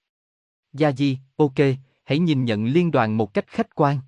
Gia 0.73 0.93
Di, 0.93 1.19
ok, 1.37 1.59
hãy 2.05 2.19
nhìn 2.19 2.45
nhận 2.45 2.65
liên 2.65 2.91
đoàn 2.91 3.17
một 3.17 3.35
cách 3.35 3.47
khách 3.47 3.75
quan. 3.75 4.01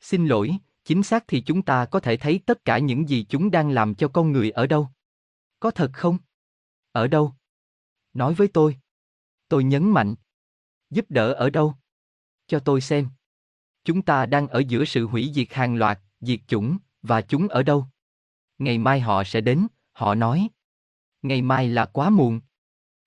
Xin 0.00 0.26
lỗi, 0.26 0.56
chính 0.84 1.02
xác 1.02 1.24
thì 1.28 1.40
chúng 1.40 1.62
ta 1.62 1.84
có 1.84 2.00
thể 2.00 2.16
thấy 2.16 2.40
tất 2.46 2.64
cả 2.64 2.78
những 2.78 3.08
gì 3.08 3.26
chúng 3.28 3.50
đang 3.50 3.70
làm 3.70 3.94
cho 3.94 4.08
con 4.08 4.32
người 4.32 4.50
ở 4.50 4.66
đâu. 4.66 4.88
Có 5.60 5.70
thật 5.70 5.90
không? 5.94 6.18
Ở 6.92 7.06
đâu? 7.08 7.32
Nói 8.14 8.34
với 8.34 8.48
tôi. 8.48 8.76
Tôi 9.48 9.64
nhấn 9.64 9.90
mạnh. 9.90 10.14
Giúp 10.90 11.06
đỡ 11.08 11.32
ở 11.32 11.50
đâu? 11.50 11.74
Cho 12.52 12.58
tôi 12.58 12.80
xem. 12.80 13.08
Chúng 13.84 14.02
ta 14.02 14.26
đang 14.26 14.48
ở 14.48 14.62
giữa 14.68 14.84
sự 14.84 15.06
hủy 15.06 15.30
diệt 15.34 15.52
hàng 15.52 15.76
loạt, 15.76 16.00
diệt 16.20 16.40
chủng, 16.46 16.78
và 17.02 17.22
chúng 17.22 17.48
ở 17.48 17.62
đâu? 17.62 17.86
Ngày 18.58 18.78
mai 18.78 19.00
họ 19.00 19.24
sẽ 19.24 19.40
đến, 19.40 19.66
họ 19.92 20.14
nói. 20.14 20.48
Ngày 21.22 21.42
mai 21.42 21.68
là 21.68 21.86
quá 21.86 22.10
muộn. 22.10 22.40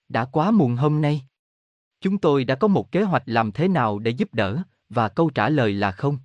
Đã 0.10 0.26
quá 0.26 0.52
muộn 0.52 0.76
hôm 0.76 1.02
nay. 1.02 1.22
Chúng 2.02 2.18
tôi 2.18 2.43
đã 2.43 2.56
có 2.56 2.68
một 2.68 2.91
kế 2.91 3.04
hoạch 3.04 3.24
làm 3.26 3.52
thế 3.52 3.68
nào 3.68 4.00
để 4.00 4.12
giúp 4.12 4.34
đỡ, 4.34 4.64
và 4.89 5.10
câu 5.10 5.30
trả 5.30 5.50
lời 5.50 5.74
là 5.74 5.91
không. 5.91 6.18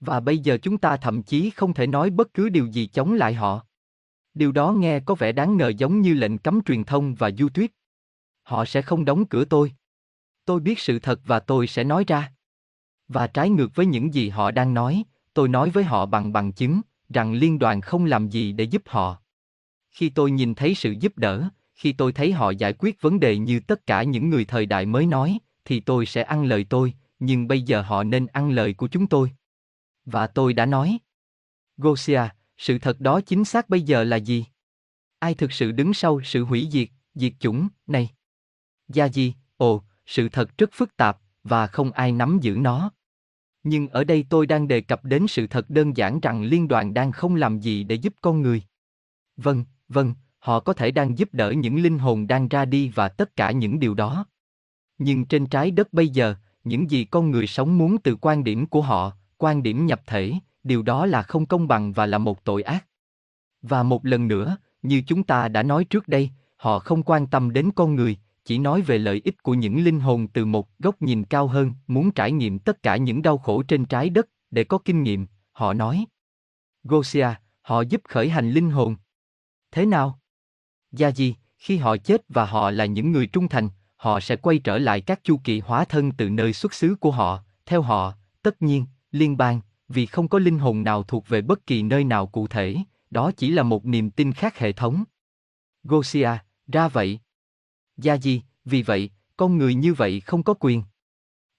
Và 0.00 0.20
bây 0.20 0.38
giờ 0.38 0.58
chúng 0.62 0.78
ta 0.78 0.96
thậm 0.96 1.22
chí 1.22 1.50
không 1.50 1.74
thể 1.74 1.86
nói 1.86 2.10
bất 2.10 2.34
cứ 2.34 2.48
điều 2.48 2.66
gì 2.66 2.86
chống 2.86 3.12
lại 3.12 3.34
họ. 3.34 3.66
Điều 4.34 4.52
đó 4.52 4.72
nghe 4.72 5.00
có 5.00 5.14
vẻ 5.14 5.32
đáng 5.32 5.56
ngờ 5.56 5.72
giống 5.78 6.00
như 6.00 6.14
lệnh 6.14 6.38
cấm 6.38 6.62
truyền 6.62 6.84
thông 6.84 7.14
và 7.14 7.30
du 7.38 7.48
thuyết. 7.48 7.74
Họ 8.42 8.64
sẽ 8.64 8.82
không 8.82 9.04
đóng 9.04 9.26
cửa 9.26 9.44
tôi. 9.44 9.72
Tôi 10.44 10.60
biết 10.60 10.78
sự 10.78 10.98
thật 10.98 11.20
và 11.24 11.40
tôi 11.40 11.66
sẽ 11.66 11.84
nói 11.84 12.04
ra. 12.06 12.32
Và 13.12 13.26
trái 13.26 13.50
ngược 13.50 13.74
với 13.74 13.86
những 13.86 14.14
gì 14.14 14.28
họ 14.28 14.50
đang 14.50 14.74
nói, 14.74 15.04
tôi 15.34 15.48
nói 15.48 15.70
với 15.70 15.84
họ 15.84 16.06
bằng 16.06 16.32
bằng 16.32 16.52
chứng, 16.52 16.80
rằng 17.08 17.32
liên 17.32 17.58
đoàn 17.58 17.80
không 17.80 18.04
làm 18.04 18.28
gì 18.28 18.52
để 18.52 18.64
giúp 18.64 18.82
họ. 18.86 19.16
Khi 19.90 20.08
tôi 20.08 20.30
nhìn 20.30 20.54
thấy 20.54 20.74
sự 20.74 20.94
giúp 21.00 21.18
đỡ, 21.18 21.48
khi 21.74 21.92
tôi 21.92 22.12
thấy 22.12 22.32
họ 22.32 22.50
giải 22.50 22.72
quyết 22.78 23.00
vấn 23.00 23.20
đề 23.20 23.38
như 23.38 23.60
tất 23.60 23.86
cả 23.86 24.02
những 24.02 24.30
người 24.30 24.44
thời 24.44 24.66
đại 24.66 24.86
mới 24.86 25.06
nói, 25.06 25.38
thì 25.64 25.80
tôi 25.80 26.06
sẽ 26.06 26.22
ăn 26.22 26.44
lời 26.44 26.66
tôi, 26.70 26.94
nhưng 27.18 27.48
bây 27.48 27.62
giờ 27.62 27.82
họ 27.82 28.04
nên 28.04 28.26
ăn 28.26 28.50
lời 28.50 28.74
của 28.74 28.88
chúng 28.88 29.06
tôi. 29.06 29.30
Và 30.04 30.26
tôi 30.26 30.52
đã 30.52 30.66
nói. 30.66 30.98
Gosia, 31.76 32.22
sự 32.58 32.78
thật 32.78 33.00
đó 33.00 33.20
chính 33.20 33.44
xác 33.44 33.68
bây 33.68 33.82
giờ 33.82 34.04
là 34.04 34.16
gì? 34.16 34.44
Ai 35.18 35.34
thực 35.34 35.52
sự 35.52 35.72
đứng 35.72 35.94
sau 35.94 36.20
sự 36.24 36.44
hủy 36.44 36.68
diệt, 36.70 36.88
diệt 37.14 37.32
chủng, 37.40 37.68
này? 37.86 38.10
Gia 38.88 39.04
gì, 39.04 39.34
ồ, 39.56 39.82
sự 40.06 40.28
thật 40.28 40.58
rất 40.58 40.70
phức 40.72 40.96
tạp, 40.96 41.18
và 41.44 41.66
không 41.66 41.92
ai 41.92 42.12
nắm 42.12 42.38
giữ 42.42 42.56
nó. 42.60 42.90
Nhưng 43.64 43.88
ở 43.88 44.04
đây 44.04 44.24
tôi 44.30 44.46
đang 44.46 44.68
đề 44.68 44.80
cập 44.80 45.04
đến 45.04 45.26
sự 45.28 45.46
thật 45.46 45.70
đơn 45.70 45.96
giản 45.96 46.20
rằng 46.20 46.42
liên 46.42 46.68
đoàn 46.68 46.94
đang 46.94 47.12
không 47.12 47.34
làm 47.34 47.58
gì 47.58 47.84
để 47.84 47.94
giúp 47.94 48.14
con 48.20 48.42
người. 48.42 48.62
Vâng, 49.36 49.64
vâng, 49.88 50.14
họ 50.38 50.60
có 50.60 50.72
thể 50.72 50.90
đang 50.90 51.18
giúp 51.18 51.28
đỡ 51.32 51.50
những 51.50 51.82
linh 51.82 51.98
hồn 51.98 52.26
đang 52.26 52.48
ra 52.48 52.64
đi 52.64 52.88
và 52.94 53.08
tất 53.08 53.36
cả 53.36 53.50
những 53.50 53.80
điều 53.80 53.94
đó. 53.94 54.26
Nhưng 54.98 55.24
trên 55.24 55.46
trái 55.46 55.70
đất 55.70 55.92
bây 55.92 56.08
giờ, 56.08 56.34
những 56.64 56.90
gì 56.90 57.04
con 57.04 57.30
người 57.30 57.46
sống 57.46 57.78
muốn 57.78 57.98
từ 57.98 58.16
quan 58.16 58.44
điểm 58.44 58.66
của 58.66 58.82
họ, 58.82 59.12
quan 59.38 59.62
điểm 59.62 59.86
nhập 59.86 60.02
thể, 60.06 60.32
điều 60.64 60.82
đó 60.82 61.06
là 61.06 61.22
không 61.22 61.46
công 61.46 61.68
bằng 61.68 61.92
và 61.92 62.06
là 62.06 62.18
một 62.18 62.44
tội 62.44 62.62
ác. 62.62 62.86
Và 63.62 63.82
một 63.82 64.06
lần 64.06 64.28
nữa, 64.28 64.56
như 64.82 65.02
chúng 65.06 65.24
ta 65.24 65.48
đã 65.48 65.62
nói 65.62 65.84
trước 65.84 66.08
đây, 66.08 66.30
họ 66.56 66.78
không 66.78 67.02
quan 67.02 67.26
tâm 67.26 67.52
đến 67.52 67.70
con 67.74 67.94
người, 67.94 68.16
chỉ 68.44 68.58
nói 68.58 68.82
về 68.82 68.98
lợi 68.98 69.20
ích 69.24 69.42
của 69.42 69.54
những 69.54 69.84
linh 69.84 70.00
hồn 70.00 70.28
từ 70.28 70.44
một 70.44 70.68
góc 70.78 71.02
nhìn 71.02 71.24
cao 71.24 71.46
hơn, 71.46 71.72
muốn 71.86 72.12
trải 72.12 72.32
nghiệm 72.32 72.58
tất 72.58 72.82
cả 72.82 72.96
những 72.96 73.22
đau 73.22 73.38
khổ 73.38 73.62
trên 73.62 73.84
trái 73.84 74.10
đất, 74.10 74.28
để 74.50 74.64
có 74.64 74.78
kinh 74.78 75.02
nghiệm, 75.02 75.26
họ 75.52 75.72
nói. 75.72 76.06
Gosia, 76.84 77.28
họ 77.62 77.80
giúp 77.80 78.00
khởi 78.04 78.28
hành 78.28 78.50
linh 78.50 78.70
hồn. 78.70 78.96
Thế 79.70 79.86
nào? 79.86 80.18
Gia 80.92 81.08
gì, 81.08 81.36
khi 81.58 81.76
họ 81.76 81.96
chết 81.96 82.22
và 82.28 82.44
họ 82.44 82.70
là 82.70 82.84
những 82.84 83.12
người 83.12 83.26
trung 83.26 83.48
thành, 83.48 83.68
họ 83.96 84.20
sẽ 84.20 84.36
quay 84.36 84.58
trở 84.58 84.78
lại 84.78 85.00
các 85.00 85.24
chu 85.24 85.40
kỳ 85.44 85.60
hóa 85.60 85.84
thân 85.84 86.12
từ 86.12 86.30
nơi 86.30 86.52
xuất 86.52 86.74
xứ 86.74 86.94
của 87.00 87.10
họ, 87.10 87.42
theo 87.66 87.82
họ, 87.82 88.14
tất 88.42 88.62
nhiên, 88.62 88.86
liên 89.10 89.36
bang, 89.36 89.60
vì 89.88 90.06
không 90.06 90.28
có 90.28 90.38
linh 90.38 90.58
hồn 90.58 90.82
nào 90.82 91.02
thuộc 91.02 91.28
về 91.28 91.42
bất 91.42 91.66
kỳ 91.66 91.82
nơi 91.82 92.04
nào 92.04 92.26
cụ 92.26 92.46
thể, 92.46 92.76
đó 93.10 93.30
chỉ 93.36 93.50
là 93.50 93.62
một 93.62 93.86
niềm 93.86 94.10
tin 94.10 94.32
khác 94.32 94.58
hệ 94.58 94.72
thống. 94.72 95.04
Gosia, 95.84 96.30
ra 96.72 96.88
vậy. 96.88 97.18
Gia 98.02 98.14
gì, 98.14 98.42
vì 98.64 98.82
vậy, 98.82 99.10
con 99.36 99.58
người 99.58 99.74
như 99.74 99.94
vậy 99.94 100.20
không 100.20 100.42
có 100.42 100.54
quyền. 100.60 100.82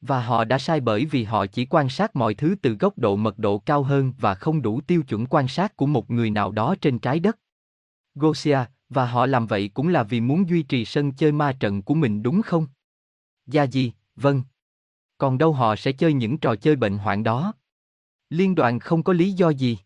Và 0.01 0.21
họ 0.21 0.43
đã 0.43 0.59
sai 0.59 0.79
bởi 0.79 1.05
vì 1.05 1.23
họ 1.23 1.45
chỉ 1.45 1.65
quan 1.65 1.89
sát 1.89 2.15
mọi 2.15 2.33
thứ 2.33 2.55
từ 2.61 2.73
góc 2.79 2.97
độ 2.97 3.15
mật 3.15 3.39
độ 3.39 3.57
cao 3.59 3.83
hơn 3.83 4.13
và 4.19 4.35
không 4.35 4.61
đủ 4.61 4.81
tiêu 4.81 5.03
chuẩn 5.03 5.25
quan 5.25 5.47
sát 5.47 5.77
của 5.77 5.85
một 5.85 6.11
người 6.11 6.29
nào 6.29 6.51
đó 6.51 6.75
trên 6.81 6.99
trái 6.99 7.19
đất. 7.19 7.39
Gosia, 8.15 8.59
và 8.89 9.05
họ 9.05 9.25
làm 9.25 9.47
vậy 9.47 9.71
cũng 9.73 9.87
là 9.87 10.03
vì 10.03 10.21
muốn 10.21 10.49
duy 10.49 10.63
trì 10.63 10.85
sân 10.85 11.11
chơi 11.11 11.31
ma 11.31 11.53
trận 11.59 11.81
của 11.81 11.93
mình 11.93 12.23
đúng 12.23 12.41
không? 12.41 12.67
Gia 13.45 13.63
gì? 13.63 13.93
vâng. 14.15 14.43
Còn 15.17 15.37
đâu 15.37 15.53
họ 15.53 15.75
sẽ 15.75 15.91
chơi 15.91 16.13
những 16.13 16.37
trò 16.37 16.55
chơi 16.55 16.75
bệnh 16.75 16.97
hoạn 16.97 17.23
đó. 17.23 17.53
Liên 18.29 18.55
đoàn 18.55 18.79
không 18.79 19.03
có 19.03 19.13
lý 19.13 19.31
do 19.31 19.49
gì. 19.49 19.77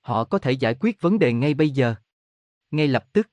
Họ 0.00 0.24
có 0.24 0.38
thể 0.38 0.52
giải 0.52 0.74
quyết 0.80 1.00
vấn 1.00 1.18
đề 1.18 1.32
ngay 1.32 1.54
bây 1.54 1.70
giờ. 1.70 1.94
Ngay 2.70 2.88
lập 2.88 3.12
tức. 3.12 3.28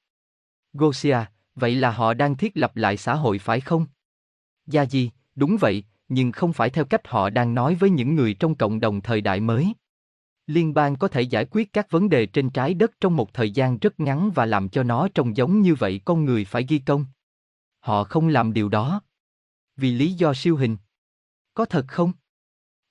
Gosia, 0.74 1.18
vậy 1.60 1.76
là 1.76 1.92
họ 1.92 2.14
đang 2.14 2.38
thiết 2.38 2.58
lập 2.58 2.76
lại 2.76 2.98
xã 2.98 3.16
hội 3.16 3.40
phải 3.40 3.62
không? 3.62 3.86
Gia 4.68 4.86
Di, 4.86 5.12
đúng 5.36 5.58
vậy, 5.58 5.84
nhưng 6.10 6.32
không 6.32 6.54
phải 6.54 6.70
theo 6.70 6.86
cách 6.86 7.08
họ 7.08 7.30
đang 7.30 7.56
nói 7.56 7.76
với 7.76 7.90
những 7.90 8.16
người 8.16 8.34
trong 8.34 8.56
cộng 8.56 8.80
đồng 8.80 9.02
thời 9.02 9.22
đại 9.22 9.40
mới. 9.40 9.74
Liên 10.48 10.74
bang 10.74 10.96
có 10.96 11.08
thể 11.08 11.22
giải 11.22 11.46
quyết 11.52 11.74
các 11.74 11.92
vấn 11.92 12.10
đề 12.10 12.26
trên 12.26 12.50
trái 12.50 12.74
đất 12.74 12.92
trong 13.02 13.16
một 13.16 13.34
thời 13.34 13.52
gian 13.52 13.78
rất 13.78 14.00
ngắn 14.00 14.32
và 14.36 14.46
làm 14.46 14.70
cho 14.70 14.84
nó 14.84 15.08
trông 15.08 15.38
giống 15.38 15.62
như 15.62 15.76
vậy 15.76 16.02
con 16.06 16.26
người 16.26 16.46
phải 16.46 16.66
ghi 16.70 16.80
công. 16.80 17.06
Họ 17.80 18.04
không 18.04 18.28
làm 18.28 18.54
điều 18.54 18.70
đó. 18.70 19.02
Vì 19.78 19.92
lý 19.92 20.14
do 20.14 20.34
siêu 20.34 20.56
hình. 20.56 20.78
Có 21.54 21.66
thật 21.66 21.86
không? 21.88 22.12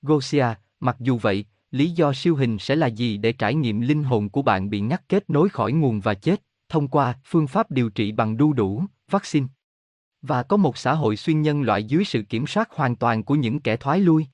Gosia, 0.03 0.47
mặc 0.81 0.97
dù 1.01 1.19
vậy, 1.19 1.45
lý 1.71 1.91
do 1.91 2.13
siêu 2.13 2.37
hình 2.37 2.59
sẽ 2.59 2.77
là 2.77 2.87
gì 2.87 3.17
để 3.17 3.33
trải 3.33 3.55
nghiệm 3.55 3.81
linh 3.81 4.05
hồn 4.05 4.29
của 4.29 4.43
bạn 4.43 4.71
bị 4.71 4.81
ngắt 4.81 5.09
kết 5.09 5.31
nối 5.31 5.49
khỏi 5.49 5.73
nguồn 5.73 6.01
và 6.01 6.15
chết, 6.15 6.43
thông 6.69 6.89
qua 6.89 7.19
phương 7.25 7.47
pháp 7.47 7.71
điều 7.71 7.91
trị 7.91 8.13
bằng 8.13 8.37
đu 8.37 8.53
đủ, 8.53 8.85
vaccine. 9.11 9.47
Và 10.23 10.43
có 10.43 10.57
một 10.57 10.79
xã 10.79 10.95
hội 10.95 11.17
xuyên 11.17 11.43
nhân 11.43 11.63
loại 11.63 11.85
dưới 11.85 12.05
sự 12.05 12.23
kiểm 12.23 12.47
soát 12.47 12.71
hoàn 12.71 12.97
toàn 12.97 13.25
của 13.25 13.35
những 13.35 13.61
kẻ 13.61 13.77
thoái 13.77 14.01
lui. 14.01 14.27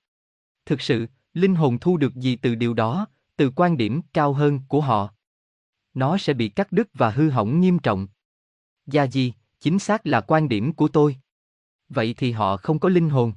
Thực 0.66 0.80
sự, 0.80 1.06
linh 1.34 1.54
hồn 1.54 1.78
thu 1.78 1.96
được 1.96 2.14
gì 2.14 2.36
từ 2.36 2.54
điều 2.54 2.74
đó, 2.74 3.06
từ 3.36 3.50
quan 3.56 3.76
điểm 3.76 4.00
cao 4.12 4.32
hơn 4.32 4.60
của 4.68 4.80
họ? 4.80 5.14
Nó 5.94 6.18
sẽ 6.18 6.34
bị 6.34 6.48
cắt 6.48 6.72
đứt 6.72 6.88
và 6.94 7.10
hư 7.10 7.30
hỏng 7.30 7.60
nghiêm 7.60 7.78
trọng. 7.78 8.06
Gia 8.86 9.06
gì, 9.06 9.32
chính 9.60 9.78
xác 9.78 10.06
là 10.06 10.20
quan 10.20 10.48
điểm 10.48 10.72
của 10.72 10.88
tôi. 10.88 11.16
Vậy 11.88 12.14
thì 12.16 12.32
họ 12.32 12.56
không 12.56 12.78
có 12.78 12.88
linh 12.88 13.10
hồn. 13.10 13.32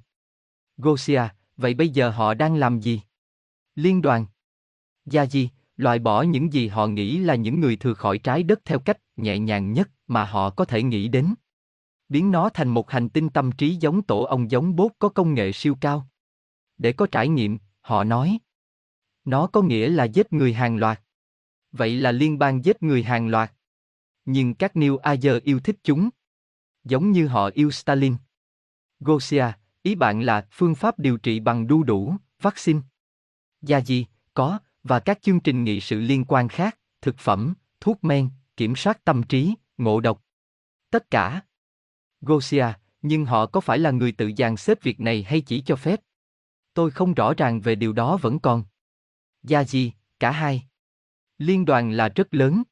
Gosia, 0.78 1.22
vậy 1.58 1.74
bây 1.74 1.90
giờ 1.90 2.10
họ 2.10 2.34
đang 2.34 2.56
làm 2.56 2.80
gì? 2.80 3.02
Liên 3.76 4.02
đoàn. 4.02 4.26
Gia 5.06 5.26
gì, 5.26 5.50
loại 5.78 6.00
bỏ 6.00 6.22
những 6.22 6.54
gì 6.54 6.68
họ 6.68 6.88
nghĩ 6.88 7.18
là 7.18 7.36
những 7.36 7.60
người 7.60 7.76
thừa 7.76 7.94
khỏi 7.94 8.18
trái 8.18 8.44
đất 8.44 8.60
theo 8.66 8.80
cách 8.80 8.98
nhẹ 9.16 9.40
nhàng 9.40 9.74
nhất 9.74 9.90
mà 10.08 10.26
họ 10.26 10.50
có 10.50 10.66
thể 10.66 10.84
nghĩ 10.84 11.08
đến. 11.08 11.34
Biến 12.10 12.32
nó 12.32 12.50
thành 12.50 12.70
một 12.70 12.92
hành 12.92 13.10
tinh 13.10 13.30
tâm 13.30 13.52
trí 13.52 13.76
giống 13.76 14.02
tổ 14.02 14.24
ong 14.24 14.52
giống 14.52 14.76
bốt 14.76 14.92
có 15.00 15.10
công 15.10 15.34
nghệ 15.34 15.52
siêu 15.52 15.78
cao. 15.82 16.08
Để 16.78 16.92
có 16.92 17.08
trải 17.12 17.28
nghiệm, 17.28 17.58
họ 17.82 18.04
nói. 18.04 18.40
Nó 19.26 19.48
có 19.48 19.62
nghĩa 19.62 19.90
là 19.90 20.04
giết 20.04 20.34
người 20.34 20.54
hàng 20.54 20.78
loạt. 20.78 21.02
Vậy 21.72 21.96
là 21.96 22.12
liên 22.12 22.40
bang 22.40 22.66
giết 22.66 22.84
người 22.84 23.04
hàng 23.04 23.28
loạt. 23.28 23.54
Nhưng 24.26 24.56
các 24.56 24.76
New 24.76 24.98
ager 24.98 25.44
yêu 25.44 25.60
thích 25.60 25.76
chúng. 25.84 26.10
Giống 26.84 27.12
như 27.12 27.28
họ 27.28 27.50
yêu 27.54 27.72
Stalin. 27.72 28.16
Gosia, 29.00 29.46
ý 29.82 29.96
bạn 29.96 30.22
là 30.22 30.48
phương 30.52 30.76
pháp 30.76 31.00
điều 31.00 31.18
trị 31.18 31.40
bằng 31.40 31.68
đu 31.68 31.84
đủ, 31.84 32.16
vaccine. 32.42 32.80
Gia 33.62 33.82
gì, 33.82 34.06
có, 34.34 34.60
và 34.88 35.00
các 35.00 35.22
chương 35.22 35.40
trình 35.40 35.64
nghị 35.64 35.80
sự 35.80 36.00
liên 36.00 36.26
quan 36.28 36.48
khác, 36.48 36.78
thực 37.02 37.18
phẩm, 37.18 37.54
thuốc 37.80 38.04
men, 38.04 38.30
kiểm 38.58 38.76
soát 38.76 39.04
tâm 39.04 39.24
trí, 39.24 39.54
ngộ 39.78 40.00
độc. 40.00 40.24
Tất 40.92 41.12
cả. 41.12 41.42
Gosia, 42.22 42.66
nhưng 43.02 43.26
họ 43.26 43.46
có 43.46 43.62
phải 43.62 43.80
là 43.80 43.92
người 43.92 44.12
tự 44.12 44.32
dàn 44.38 44.58
xếp 44.58 44.84
việc 44.84 45.00
này 45.00 45.24
hay 45.24 45.42
chỉ 45.42 45.62
cho 45.62 45.76
phép? 45.76 46.00
Tôi 46.74 46.92
không 46.92 47.14
rõ 47.14 47.34
ràng 47.34 47.62
về 47.62 47.76
điều 47.76 47.94
đó 47.94 48.18
vẫn 48.22 48.40
còn. 48.40 48.64
Gia 49.44 49.64
gì, 49.64 49.94
cả 50.20 50.32
hai. 50.32 50.64
Liên 51.38 51.66
đoàn 51.66 51.92
là 51.92 52.10
rất 52.10 52.34
lớn. 52.34 52.64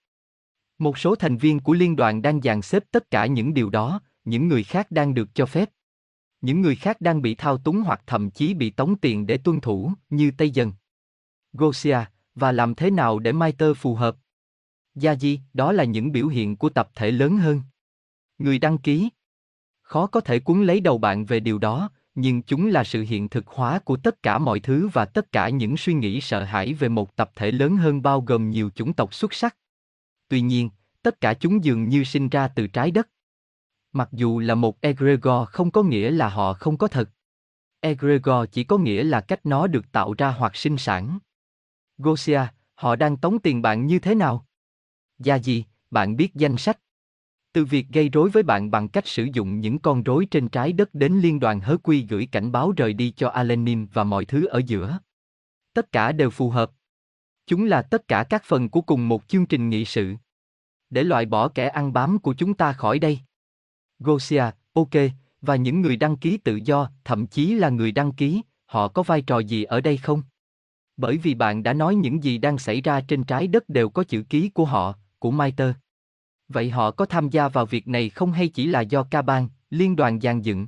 Một 0.78 0.98
số 0.98 1.16
thành 1.16 1.38
viên 1.38 1.60
của 1.60 1.74
liên 1.74 1.96
đoàn 1.96 2.22
đang 2.22 2.42
dàn 2.42 2.62
xếp 2.62 2.84
tất 2.92 3.12
cả 3.12 3.26
những 3.26 3.54
điều 3.54 3.70
đó, 3.70 4.02
những 4.24 4.48
người 4.48 4.64
khác 4.64 4.92
đang 4.92 5.14
được 5.14 5.30
cho 5.34 5.46
phép. 5.46 5.70
Những 6.42 6.62
người 6.62 6.76
khác 6.76 7.02
đang 7.02 7.22
bị 7.22 7.36
thao 7.36 7.58
túng 7.58 7.82
hoặc 7.82 8.02
thậm 8.08 8.32
chí 8.32 8.54
bị 8.54 8.70
tống 8.70 8.96
tiền 9.00 9.28
để 9.28 9.38
tuân 9.38 9.62
thủ, 9.62 9.92
như 10.10 10.32
Tây 10.38 10.50
Dân. 10.50 10.72
Gosia, 11.58 12.00
và 12.36 12.52
làm 12.52 12.76
thế 12.76 12.92
nào 12.92 13.20
để 13.20 13.32
Maiter 13.32 13.78
phù 13.78 13.96
hợp? 13.96 14.16
Gia 14.96 15.16
Di, 15.16 15.40
đó 15.54 15.72
là 15.72 15.84
những 15.84 16.12
biểu 16.12 16.28
hiện 16.28 16.56
của 16.56 16.70
tập 16.70 16.90
thể 16.96 17.12
lớn 17.12 17.38
hơn. 17.38 17.62
Người 18.38 18.60
đăng 18.60 18.78
ký. 18.78 19.10
Khó 19.82 20.08
có 20.08 20.20
thể 20.20 20.40
cuốn 20.40 20.64
lấy 20.64 20.80
đầu 20.80 20.98
bạn 20.98 21.26
về 21.26 21.40
điều 21.40 21.58
đó, 21.58 21.90
nhưng 22.16 22.42
chúng 22.42 22.68
là 22.68 22.84
sự 22.84 23.02
hiện 23.02 23.30
thực 23.30 23.48
hóa 23.48 23.80
của 23.80 23.98
tất 23.98 24.24
cả 24.24 24.38
mọi 24.38 24.60
thứ 24.60 24.90
và 24.94 25.06
tất 25.06 25.32
cả 25.32 25.50
những 25.50 25.78
suy 25.78 25.94
nghĩ 25.94 26.22
sợ 26.22 26.44
hãi 26.44 26.74
về 26.74 26.90
một 26.90 27.16
tập 27.16 27.32
thể 27.36 27.52
lớn 27.52 27.78
hơn 27.78 28.02
bao 28.02 28.22
gồm 28.22 28.50
nhiều 28.50 28.70
chủng 28.76 28.94
tộc 28.94 29.14
xuất 29.14 29.34
sắc. 29.34 29.58
Tuy 30.28 30.42
nhiên, 30.42 30.70
tất 31.02 31.22
cả 31.22 31.34
chúng 31.34 31.64
dường 31.64 31.90
như 31.90 32.04
sinh 32.04 32.30
ra 32.30 32.48
từ 32.48 32.68
trái 32.68 32.92
đất. 32.92 33.10
Mặc 33.94 34.10
dù 34.12 34.40
là 34.40 34.56
một 34.56 34.82
egregor 34.82 35.48
không 35.50 35.72
có 35.72 35.84
nghĩa 35.84 36.12
là 36.12 36.30
họ 36.30 36.54
không 36.54 36.78
có 36.78 36.88
thật. 36.88 37.10
Egregor 37.80 38.50
chỉ 38.52 38.64
có 38.64 38.78
nghĩa 38.78 39.04
là 39.04 39.22
cách 39.22 39.46
nó 39.46 39.68
được 39.68 39.92
tạo 39.92 40.14
ra 40.18 40.30
hoặc 40.32 40.56
sinh 40.56 40.78
sản. 40.78 41.20
Gosia, 41.98 42.42
họ 42.76 42.96
đang 42.96 43.18
tống 43.18 43.40
tiền 43.40 43.62
bạn 43.62 43.86
như 43.86 44.00
thế 44.00 44.16
nào? 44.16 44.46
Gia 45.20 45.36
gì, 45.36 45.66
bạn 45.92 46.16
biết 46.16 46.36
danh 46.36 46.58
sách. 46.58 46.80
Từ 47.54 47.66
việc 47.66 47.88
gây 47.90 48.10
rối 48.10 48.30
với 48.30 48.44
bạn 48.44 48.72
bằng 48.72 48.88
cách 48.88 49.08
sử 49.08 49.28
dụng 49.34 49.60
những 49.60 49.80
con 49.80 50.04
rối 50.04 50.28
trên 50.32 50.50
trái 50.50 50.74
đất 50.74 50.94
đến 50.94 51.14
liên 51.14 51.40
đoàn 51.40 51.60
hớ 51.60 51.78
quy 51.78 52.06
gửi 52.10 52.28
cảnh 52.32 52.52
báo 52.52 52.72
rời 52.78 52.94
đi 52.94 53.14
cho 53.18 53.30
Alenim 53.30 53.88
và 53.94 54.04
mọi 54.04 54.26
thứ 54.26 54.46
ở 54.46 54.62
giữa. 54.66 55.00
Tất 55.74 55.92
cả 55.92 56.12
đều 56.12 56.30
phù 56.30 56.50
hợp. 56.50 56.72
Chúng 57.48 57.66
là 57.66 57.82
tất 57.82 58.08
cả 58.08 58.26
các 58.30 58.44
phần 58.46 58.70
của 58.70 58.82
cùng 58.82 59.08
một 59.08 59.28
chương 59.28 59.46
trình 59.46 59.70
nghị 59.70 59.86
sự. 59.86 60.16
Để 60.90 61.04
loại 61.04 61.26
bỏ 61.26 61.48
kẻ 61.48 61.68
ăn 61.68 61.94
bám 61.94 62.20
của 62.20 62.34
chúng 62.34 62.54
ta 62.54 62.74
khỏi 62.74 63.00
đây. 63.00 63.20
Gosia, 64.00 64.44
ok, 64.74 64.94
và 65.42 65.56
những 65.56 65.82
người 65.82 65.96
đăng 65.96 66.18
ký 66.18 66.38
tự 66.38 66.60
do, 66.66 66.90
thậm 67.04 67.28
chí 67.28 67.54
là 67.54 67.70
người 67.70 67.92
đăng 67.92 68.12
ký, 68.12 68.42
họ 68.66 68.88
có 68.88 69.04
vai 69.04 69.22
trò 69.22 69.40
gì 69.40 69.64
ở 69.64 69.82
đây 69.82 69.98
không? 69.98 70.22
Bởi 70.98 71.18
vì 71.18 71.34
bạn 71.34 71.64
đã 71.64 71.74
nói 71.74 71.96
những 71.96 72.24
gì 72.24 72.38
đang 72.38 72.58
xảy 72.58 72.82
ra 72.82 73.02
trên 73.02 73.24
trái 73.24 73.48
đất 73.48 73.70
đều 73.70 73.90
có 73.90 74.04
chữ 74.04 74.24
ký 74.30 74.50
của 74.50 74.66
họ, 74.66 74.94
của 75.20 75.32
Maiter. 75.32 75.72
Vậy 76.48 76.70
họ 76.70 76.92
có 76.92 77.06
tham 77.06 77.30
gia 77.30 77.48
vào 77.48 77.66
việc 77.66 77.88
này 77.88 78.10
không 78.10 78.32
hay 78.32 78.48
chỉ 78.48 78.66
là 78.66 78.82
do 78.82 79.04
ca 79.04 79.22
bang, 79.22 79.50
liên 79.70 79.96
đoàn 79.96 80.20
dàn 80.22 80.42
dựng? 80.42 80.68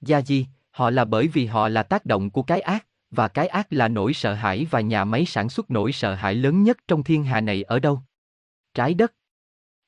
Gia 0.00 0.20
di, 0.22 0.46
họ 0.70 0.90
là 0.90 1.04
bởi 1.04 1.28
vì 1.28 1.46
họ 1.46 1.68
là 1.68 1.82
tác 1.82 2.06
động 2.06 2.30
của 2.30 2.42
cái 2.42 2.60
ác, 2.60 2.86
và 3.10 3.28
cái 3.28 3.48
ác 3.48 3.72
là 3.72 3.88
nỗi 3.88 4.12
sợ 4.12 4.34
hãi 4.34 4.66
và 4.70 4.80
nhà 4.80 5.04
máy 5.04 5.26
sản 5.26 5.48
xuất 5.48 5.70
nỗi 5.70 5.92
sợ 5.92 6.14
hãi 6.14 6.34
lớn 6.34 6.62
nhất 6.62 6.78
trong 6.88 7.02
thiên 7.02 7.24
hà 7.24 7.40
này 7.40 7.62
ở 7.62 7.78
đâu? 7.78 8.02
Trái 8.74 8.94
đất. 8.94 9.14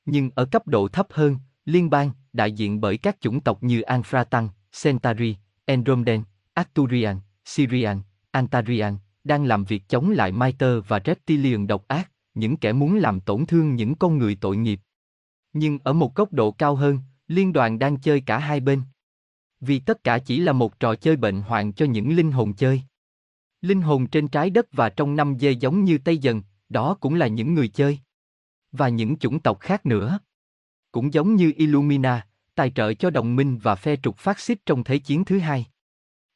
Nhưng 0.05 0.29
ở 0.35 0.45
cấp 0.45 0.67
độ 0.67 0.87
thấp 0.87 1.07
hơn, 1.09 1.37
liên 1.65 1.89
bang, 1.89 2.11
đại 2.33 2.51
diện 2.51 2.81
bởi 2.81 2.97
các 2.97 3.21
chủng 3.21 3.41
tộc 3.41 3.63
như 3.63 3.81
Anfratan, 3.81 4.49
Centauri, 4.83 5.35
Andromedan, 5.65 6.23
Arturian, 6.53 7.19
Syrian, 7.45 8.01
Antarian, 8.31 8.97
đang 9.23 9.45
làm 9.45 9.63
việc 9.63 9.83
chống 9.89 10.09
lại 10.09 10.31
Maiter 10.31 10.79
và 10.87 10.99
Reptilian 11.05 11.67
độc 11.67 11.87
ác, 11.87 12.11
những 12.33 12.57
kẻ 12.57 12.73
muốn 12.73 12.95
làm 12.95 13.19
tổn 13.19 13.45
thương 13.45 13.75
những 13.75 13.95
con 13.95 14.17
người 14.17 14.37
tội 14.41 14.57
nghiệp. 14.57 14.79
Nhưng 15.53 15.79
ở 15.83 15.93
một 15.93 16.15
góc 16.15 16.33
độ 16.33 16.51
cao 16.51 16.75
hơn, 16.75 16.99
liên 17.27 17.53
đoàn 17.53 17.79
đang 17.79 17.99
chơi 17.99 18.21
cả 18.21 18.39
hai 18.39 18.59
bên. 18.59 18.81
Vì 19.59 19.79
tất 19.79 20.03
cả 20.03 20.17
chỉ 20.17 20.39
là 20.39 20.53
một 20.53 20.79
trò 20.79 20.95
chơi 20.95 21.15
bệnh 21.15 21.41
hoạn 21.41 21.73
cho 21.73 21.85
những 21.85 22.15
linh 22.15 22.31
hồn 22.31 22.53
chơi. 22.53 22.81
Linh 23.61 23.81
hồn 23.81 24.07
trên 24.07 24.27
trái 24.27 24.49
đất 24.49 24.67
và 24.71 24.89
trong 24.89 25.15
năm 25.15 25.39
dê 25.39 25.51
giống 25.51 25.83
như 25.83 25.97
Tây 25.97 26.17
Dần, 26.17 26.41
đó 26.69 26.97
cũng 26.99 27.15
là 27.15 27.27
những 27.27 27.53
người 27.53 27.67
chơi. 27.67 27.99
Và 28.71 28.89
những 28.89 29.17
chủng 29.17 29.39
tộc 29.39 29.59
khác 29.59 29.85
nữa. 29.85 30.19
Cũng 30.91 31.13
giống 31.13 31.35
như 31.35 31.53
Illumina, 31.55 32.27
tài 32.55 32.71
trợ 32.71 32.93
cho 32.93 33.09
đồng 33.09 33.35
minh 33.35 33.59
và 33.63 33.75
phe 33.75 33.95
trục 33.95 34.17
phát 34.17 34.39
xít 34.39 34.59
trong 34.65 34.83
Thế 34.83 34.97
chiến 34.97 35.25
thứ 35.25 35.39
hai 35.39 35.65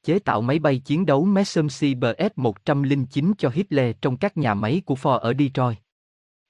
chế 0.07 0.19
tạo 0.19 0.41
máy 0.41 0.59
bay 0.59 0.79
chiến 0.79 1.05
đấu 1.05 1.25
Messerschmitt 1.25 1.97
BS-109 1.97 3.33
cho 3.37 3.49
Hitler 3.49 3.95
trong 4.01 4.17
các 4.17 4.37
nhà 4.37 4.53
máy 4.53 4.81
của 4.85 4.95
Ford 4.95 5.17
ở 5.17 5.33
Detroit. 5.39 5.77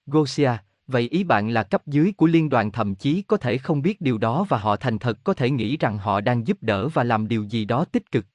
Gosia, 0.05 0.51
vậy 0.88 1.08
ý 1.12 1.24
bạn 1.24 1.49
là 1.49 1.64
cấp 1.64 1.88
dưới 1.88 2.14
của 2.18 2.26
liên 2.26 2.49
đoàn 2.49 2.72
thậm 2.72 2.95
chí 2.95 3.22
có 3.22 3.38
thể 3.38 3.58
không 3.58 3.82
biết 3.82 4.01
điều 4.01 4.18
đó 4.18 4.45
và 4.49 4.58
họ 4.58 4.76
thành 4.76 4.99
thật 4.99 5.24
có 5.24 5.34
thể 5.34 5.49
nghĩ 5.49 5.78
rằng 5.78 5.97
họ 5.97 6.22
đang 6.22 6.47
giúp 6.47 6.58
đỡ 6.62 6.88
và 6.88 7.03
làm 7.03 7.28
điều 7.28 7.43
gì 7.43 7.66
đó 7.66 7.86
tích 7.86 8.12
cực. 8.12 8.26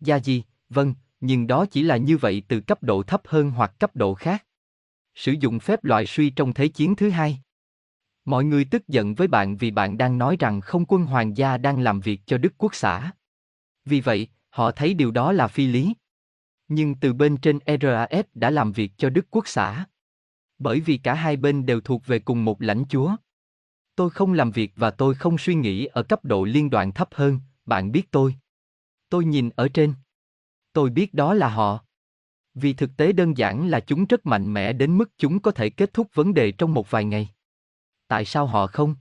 Gia 0.00 0.16
gì, 0.16 0.42
vâng, 0.68 0.94
nhưng 1.20 1.46
đó 1.46 1.66
chỉ 1.66 1.82
là 1.82 1.96
như 1.96 2.16
vậy 2.16 2.42
từ 2.48 2.60
cấp 2.60 2.82
độ 2.82 3.02
thấp 3.02 3.22
hơn 3.24 3.50
hoặc 3.50 3.78
cấp 3.78 3.96
độ 3.96 4.14
khác. 4.14 4.44
Sử 5.14 5.32
dụng 5.32 5.60
phép 5.60 5.84
loại 5.84 6.06
suy 6.06 6.30
trong 6.30 6.52
Thế 6.52 6.68
chiến 6.68 6.96
thứ 6.96 7.10
hai. 7.10 7.38
Mọi 8.24 8.44
người 8.44 8.64
tức 8.64 8.88
giận 8.88 9.14
với 9.14 9.28
bạn 9.28 9.56
vì 9.56 9.70
bạn 9.70 9.98
đang 9.98 10.18
nói 10.18 10.36
rằng 10.38 10.60
không 10.60 10.84
quân 10.88 11.06
hoàng 11.06 11.36
gia 11.36 11.56
đang 11.56 11.80
làm 11.80 12.00
việc 12.00 12.20
cho 12.26 12.38
Đức 12.38 12.54
Quốc 12.58 12.74
xã. 12.74 13.10
Vì 13.84 14.00
vậy, 14.00 14.28
Họ 14.54 14.70
thấy 14.70 14.94
điều 14.94 15.10
đó 15.10 15.32
là 15.32 15.48
phi 15.48 15.66
lý. 15.66 15.94
Nhưng 16.68 16.94
từ 16.94 17.12
bên 17.12 17.36
trên 17.36 17.58
RAF 17.58 18.24
đã 18.34 18.50
làm 18.50 18.72
việc 18.72 18.92
cho 18.96 19.10
Đức 19.10 19.26
Quốc 19.30 19.48
xã. 19.48 19.86
Bởi 20.58 20.80
vì 20.80 20.96
cả 20.96 21.14
hai 21.14 21.36
bên 21.36 21.66
đều 21.66 21.80
thuộc 21.80 22.06
về 22.06 22.18
cùng 22.18 22.44
một 22.44 22.62
lãnh 22.62 22.84
chúa. 22.88 23.16
Tôi 23.96 24.10
không 24.10 24.32
làm 24.32 24.50
việc 24.50 24.72
và 24.76 24.90
tôi 24.90 25.14
không 25.14 25.38
suy 25.38 25.54
nghĩ 25.54 25.86
ở 25.86 26.02
cấp 26.02 26.24
độ 26.24 26.44
liên 26.44 26.70
đoàn 26.70 26.92
thấp 26.92 27.08
hơn, 27.12 27.40
bạn 27.66 27.92
biết 27.92 28.10
tôi. 28.10 28.34
Tôi 29.08 29.24
nhìn 29.24 29.50
ở 29.56 29.68
trên. 29.68 29.94
Tôi 30.72 30.90
biết 30.90 31.14
đó 31.14 31.34
là 31.34 31.48
họ. 31.48 31.84
Vì 32.54 32.72
thực 32.72 32.90
tế 32.96 33.12
đơn 33.12 33.36
giản 33.36 33.68
là 33.68 33.80
chúng 33.80 34.04
rất 34.04 34.26
mạnh 34.26 34.52
mẽ 34.52 34.72
đến 34.72 34.98
mức 34.98 35.10
chúng 35.18 35.40
có 35.40 35.50
thể 35.50 35.70
kết 35.70 35.92
thúc 35.92 36.08
vấn 36.14 36.34
đề 36.34 36.52
trong 36.52 36.74
một 36.74 36.90
vài 36.90 37.04
ngày. 37.04 37.28
Tại 38.08 38.24
sao 38.24 38.46
họ 38.46 38.66
không? 38.66 38.94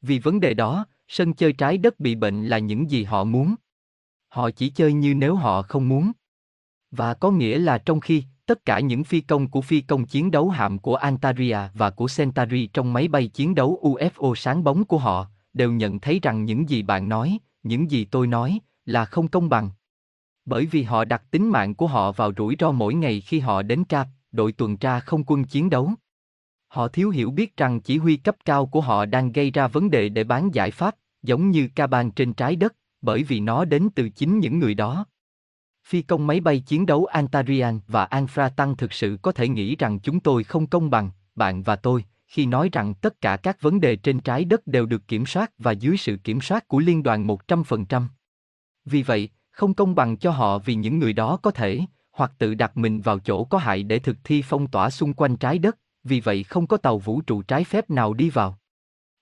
Vì 0.00 0.18
vấn 0.18 0.40
đề 0.40 0.54
đó, 0.54 0.86
sân 1.08 1.34
chơi 1.34 1.52
trái 1.52 1.78
đất 1.78 2.00
bị 2.00 2.14
bệnh 2.14 2.46
là 2.46 2.58
những 2.58 2.90
gì 2.90 3.04
họ 3.04 3.24
muốn. 3.24 3.54
Họ 4.28 4.50
chỉ 4.50 4.68
chơi 4.68 4.92
như 4.92 5.14
nếu 5.14 5.34
họ 5.34 5.62
không 5.62 5.88
muốn. 5.88 6.12
Và 6.90 7.14
có 7.14 7.30
nghĩa 7.30 7.58
là 7.58 7.78
trong 7.78 8.00
khi 8.00 8.24
tất 8.46 8.64
cả 8.64 8.80
những 8.80 9.04
phi 9.04 9.20
công 9.20 9.50
của 9.50 9.60
phi 9.60 9.80
công 9.80 10.06
chiến 10.06 10.30
đấu 10.30 10.48
hạm 10.48 10.78
của 10.78 10.94
Antaria 10.94 11.58
và 11.74 11.90
của 11.90 12.06
Centauri 12.16 12.66
trong 12.66 12.92
máy 12.92 13.08
bay 13.08 13.28
chiến 13.28 13.54
đấu 13.54 13.80
UFO 13.82 14.34
sáng 14.34 14.64
bóng 14.64 14.84
của 14.84 14.98
họ 14.98 15.26
đều 15.52 15.72
nhận 15.72 16.00
thấy 16.00 16.20
rằng 16.22 16.44
những 16.44 16.68
gì 16.68 16.82
bạn 16.82 17.08
nói, 17.08 17.38
những 17.62 17.90
gì 17.90 18.04
tôi 18.04 18.26
nói 18.26 18.60
là 18.84 19.04
không 19.04 19.28
công 19.28 19.48
bằng. 19.48 19.70
Bởi 20.44 20.66
vì 20.66 20.82
họ 20.82 21.04
đặt 21.04 21.22
tính 21.30 21.48
mạng 21.48 21.74
của 21.74 21.86
họ 21.86 22.12
vào 22.12 22.32
rủi 22.36 22.56
ro 22.58 22.70
mỗi 22.70 22.94
ngày 22.94 23.20
khi 23.20 23.40
họ 23.40 23.62
đến 23.62 23.84
CAP, 23.84 24.08
đội 24.32 24.52
tuần 24.52 24.76
tra 24.76 25.00
không 25.00 25.24
quân 25.26 25.44
chiến 25.44 25.70
đấu. 25.70 25.92
Họ 26.68 26.88
thiếu 26.88 27.10
hiểu 27.10 27.30
biết 27.30 27.56
rằng 27.56 27.80
chỉ 27.80 27.98
huy 27.98 28.16
cấp 28.16 28.36
cao 28.44 28.66
của 28.66 28.80
họ 28.80 29.04
đang 29.04 29.32
gây 29.32 29.50
ra 29.50 29.68
vấn 29.68 29.90
đề 29.90 30.08
để 30.08 30.24
bán 30.24 30.54
giải 30.54 30.70
pháp, 30.70 30.96
giống 31.22 31.50
như 31.50 31.68
ca 31.74 31.86
bang 31.86 32.10
trên 32.10 32.32
trái 32.32 32.56
đất, 32.56 32.74
bởi 33.06 33.22
vì 33.22 33.40
nó 33.40 33.64
đến 33.64 33.88
từ 33.94 34.08
chính 34.08 34.38
những 34.38 34.58
người 34.58 34.74
đó. 34.74 35.06
Phi 35.88 36.02
công 36.02 36.26
máy 36.26 36.40
bay 36.40 36.60
chiến 36.60 36.86
đấu 36.86 37.04
Antarian 37.04 37.80
và 37.86 38.06
Anfra 38.06 38.50
Tăng 38.50 38.76
thực 38.76 38.92
sự 38.92 39.18
có 39.22 39.32
thể 39.32 39.48
nghĩ 39.48 39.76
rằng 39.76 39.98
chúng 40.00 40.20
tôi 40.20 40.44
không 40.44 40.66
công 40.66 40.90
bằng, 40.90 41.10
bạn 41.34 41.62
và 41.62 41.76
tôi, 41.76 42.04
khi 42.26 42.46
nói 42.46 42.68
rằng 42.72 42.94
tất 42.94 43.20
cả 43.20 43.36
các 43.36 43.60
vấn 43.60 43.80
đề 43.80 43.96
trên 43.96 44.20
trái 44.20 44.44
đất 44.44 44.66
đều 44.66 44.86
được 44.86 45.08
kiểm 45.08 45.26
soát 45.26 45.50
và 45.58 45.72
dưới 45.72 45.96
sự 45.96 46.16
kiểm 46.16 46.40
soát 46.40 46.68
của 46.68 46.78
liên 46.78 47.02
đoàn 47.02 47.26
100%. 47.26 48.02
Vì 48.84 49.02
vậy, 49.02 49.28
không 49.50 49.74
công 49.74 49.94
bằng 49.94 50.16
cho 50.16 50.30
họ 50.30 50.58
vì 50.58 50.74
những 50.74 50.98
người 50.98 51.12
đó 51.12 51.36
có 51.36 51.50
thể, 51.50 51.80
hoặc 52.12 52.32
tự 52.38 52.54
đặt 52.54 52.76
mình 52.76 53.00
vào 53.00 53.18
chỗ 53.18 53.44
có 53.44 53.58
hại 53.58 53.82
để 53.82 53.98
thực 53.98 54.16
thi 54.24 54.42
phong 54.42 54.66
tỏa 54.66 54.90
xung 54.90 55.12
quanh 55.12 55.36
trái 55.36 55.58
đất, 55.58 55.78
vì 56.04 56.20
vậy 56.20 56.42
không 56.42 56.66
có 56.66 56.76
tàu 56.76 56.98
vũ 56.98 57.20
trụ 57.20 57.42
trái 57.42 57.64
phép 57.64 57.90
nào 57.90 58.14
đi 58.14 58.30
vào. 58.30 58.58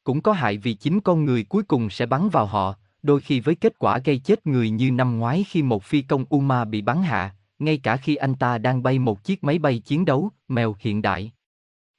Cũng 0.04 0.20
có 0.20 0.32
hại 0.32 0.58
vì 0.58 0.74
chính 0.74 1.00
con 1.00 1.24
người 1.24 1.44
cuối 1.44 1.62
cùng 1.62 1.90
sẽ 1.90 2.06
bắn 2.06 2.28
vào 2.28 2.46
họ, 2.46 2.74
đôi 3.04 3.20
khi 3.20 3.40
với 3.40 3.54
kết 3.54 3.78
quả 3.78 3.98
gây 3.98 4.18
chết 4.18 4.46
người 4.46 4.70
như 4.70 4.90
năm 4.90 5.18
ngoái 5.18 5.44
khi 5.48 5.62
một 5.62 5.84
phi 5.84 6.02
công 6.02 6.24
Uma 6.28 6.64
bị 6.64 6.82
bắn 6.82 7.02
hạ, 7.02 7.34
ngay 7.58 7.78
cả 7.78 7.96
khi 7.96 8.16
anh 8.16 8.34
ta 8.34 8.58
đang 8.58 8.82
bay 8.82 8.98
một 8.98 9.24
chiếc 9.24 9.44
máy 9.44 9.58
bay 9.58 9.78
chiến 9.78 10.04
đấu, 10.04 10.30
mèo 10.48 10.76
hiện 10.80 11.02
đại. 11.02 11.32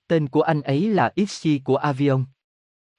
Tên 0.08 0.28
của 0.28 0.41
anh 0.41 0.62
ấy 0.62 0.89
là 0.89 1.12
Ixi 1.16 1.60
của 1.60 1.76
Avion. 1.76 2.26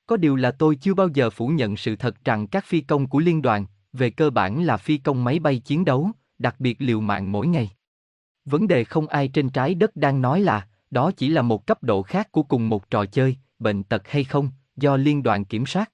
Có 0.06 0.16
điều 0.16 0.36
là 0.36 0.50
tôi 0.50 0.76
chưa 0.76 0.94
bao 0.94 1.08
giờ 1.08 1.30
phủ 1.30 1.48
nhận 1.48 1.76
sự 1.76 1.96
thật 1.96 2.24
rằng 2.24 2.46
các 2.46 2.64
phi 2.64 2.80
công 2.80 3.06
của 3.06 3.18
liên 3.18 3.42
đoàn, 3.42 3.66
về 3.92 4.10
cơ 4.10 4.30
bản 4.30 4.62
là 4.62 4.76
phi 4.76 4.98
công 4.98 5.24
máy 5.24 5.38
bay 5.38 5.58
chiến 5.58 5.84
đấu, 5.84 6.10
đặc 6.38 6.54
biệt 6.58 6.76
liều 6.78 7.00
mạng 7.00 7.32
mỗi 7.32 7.46
ngày. 7.46 7.70
Vấn 8.44 8.68
đề 8.68 8.84
không 8.84 9.06
ai 9.06 9.28
trên 9.28 9.50
trái 9.50 9.74
đất 9.74 9.96
đang 9.96 10.22
nói 10.22 10.40
là, 10.40 10.68
đó 10.90 11.10
chỉ 11.16 11.28
là 11.28 11.42
một 11.42 11.66
cấp 11.66 11.82
độ 11.82 12.02
khác 12.02 12.32
của 12.32 12.42
cùng 12.42 12.68
một 12.68 12.90
trò 12.90 13.06
chơi, 13.06 13.36
bệnh 13.58 13.82
tật 13.82 14.08
hay 14.08 14.24
không, 14.24 14.50
do 14.76 14.96
liên 14.96 15.22
đoàn 15.22 15.44
kiểm 15.44 15.66
soát. 15.66 15.92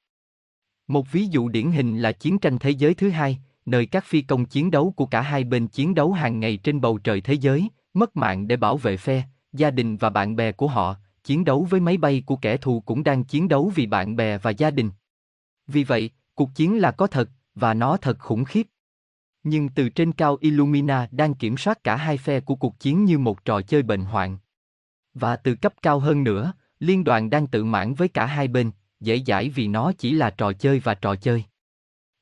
Một 0.92 1.12
ví 1.12 1.26
dụ 1.26 1.48
điển 1.48 1.70
hình 1.70 1.98
là 1.98 2.12
chiến 2.12 2.38
tranh 2.38 2.58
thế 2.58 2.70
giới 2.70 2.94
thứ 2.94 3.10
hai, 3.10 3.38
nơi 3.66 3.86
các 3.86 4.04
phi 4.04 4.22
công 4.22 4.44
chiến 4.44 4.70
đấu 4.70 4.92
của 4.96 5.06
cả 5.06 5.20
hai 5.20 5.44
bên 5.44 5.68
chiến 5.68 5.94
đấu 5.94 6.12
hàng 6.12 6.40
ngày 6.40 6.56
trên 6.56 6.80
bầu 6.80 6.98
trời 6.98 7.20
thế 7.20 7.34
giới, 7.34 7.68
mất 7.94 8.16
mạng 8.16 8.48
để 8.48 8.56
bảo 8.56 8.76
vệ 8.76 8.96
phe, 8.96 9.22
gia 9.52 9.70
đình 9.70 9.96
và 9.96 10.10
bạn 10.10 10.36
bè 10.36 10.52
của 10.52 10.66
họ, 10.66 10.96
chiến 11.24 11.44
đấu 11.44 11.66
với 11.70 11.80
máy 11.80 11.96
bay 11.96 12.22
của 12.26 12.36
kẻ 12.36 12.56
thù 12.56 12.80
cũng 12.80 13.04
đang 13.04 13.24
chiến 13.24 13.48
đấu 13.48 13.72
vì 13.74 13.86
bạn 13.86 14.16
bè 14.16 14.38
và 14.38 14.50
gia 14.50 14.70
đình. 14.70 14.90
Vì 15.66 15.84
vậy, 15.84 16.10
cuộc 16.34 16.54
chiến 16.54 16.78
là 16.78 16.90
có 16.90 17.06
thật, 17.06 17.30
và 17.54 17.74
nó 17.74 17.96
thật 17.96 18.18
khủng 18.18 18.44
khiếp. 18.44 18.66
Nhưng 19.42 19.68
từ 19.68 19.88
trên 19.88 20.12
cao 20.12 20.36
Illumina 20.40 21.08
đang 21.10 21.34
kiểm 21.34 21.56
soát 21.56 21.84
cả 21.84 21.96
hai 21.96 22.16
phe 22.16 22.40
của 22.40 22.54
cuộc 22.54 22.80
chiến 22.80 23.04
như 23.04 23.18
một 23.18 23.44
trò 23.44 23.60
chơi 23.60 23.82
bệnh 23.82 24.04
hoạn. 24.04 24.38
Và 25.14 25.36
từ 25.36 25.54
cấp 25.54 25.74
cao 25.82 25.98
hơn 25.98 26.24
nữa, 26.24 26.52
liên 26.78 27.04
đoàn 27.04 27.30
đang 27.30 27.46
tự 27.46 27.64
mãn 27.64 27.94
với 27.94 28.08
cả 28.08 28.26
hai 28.26 28.48
bên, 28.48 28.70
dễ 29.02 29.22
dãi 29.26 29.48
vì 29.48 29.68
nó 29.68 29.92
chỉ 29.98 30.12
là 30.12 30.30
trò 30.30 30.52
chơi 30.52 30.78
và 30.78 30.94
trò 30.94 31.14
chơi. 31.14 31.44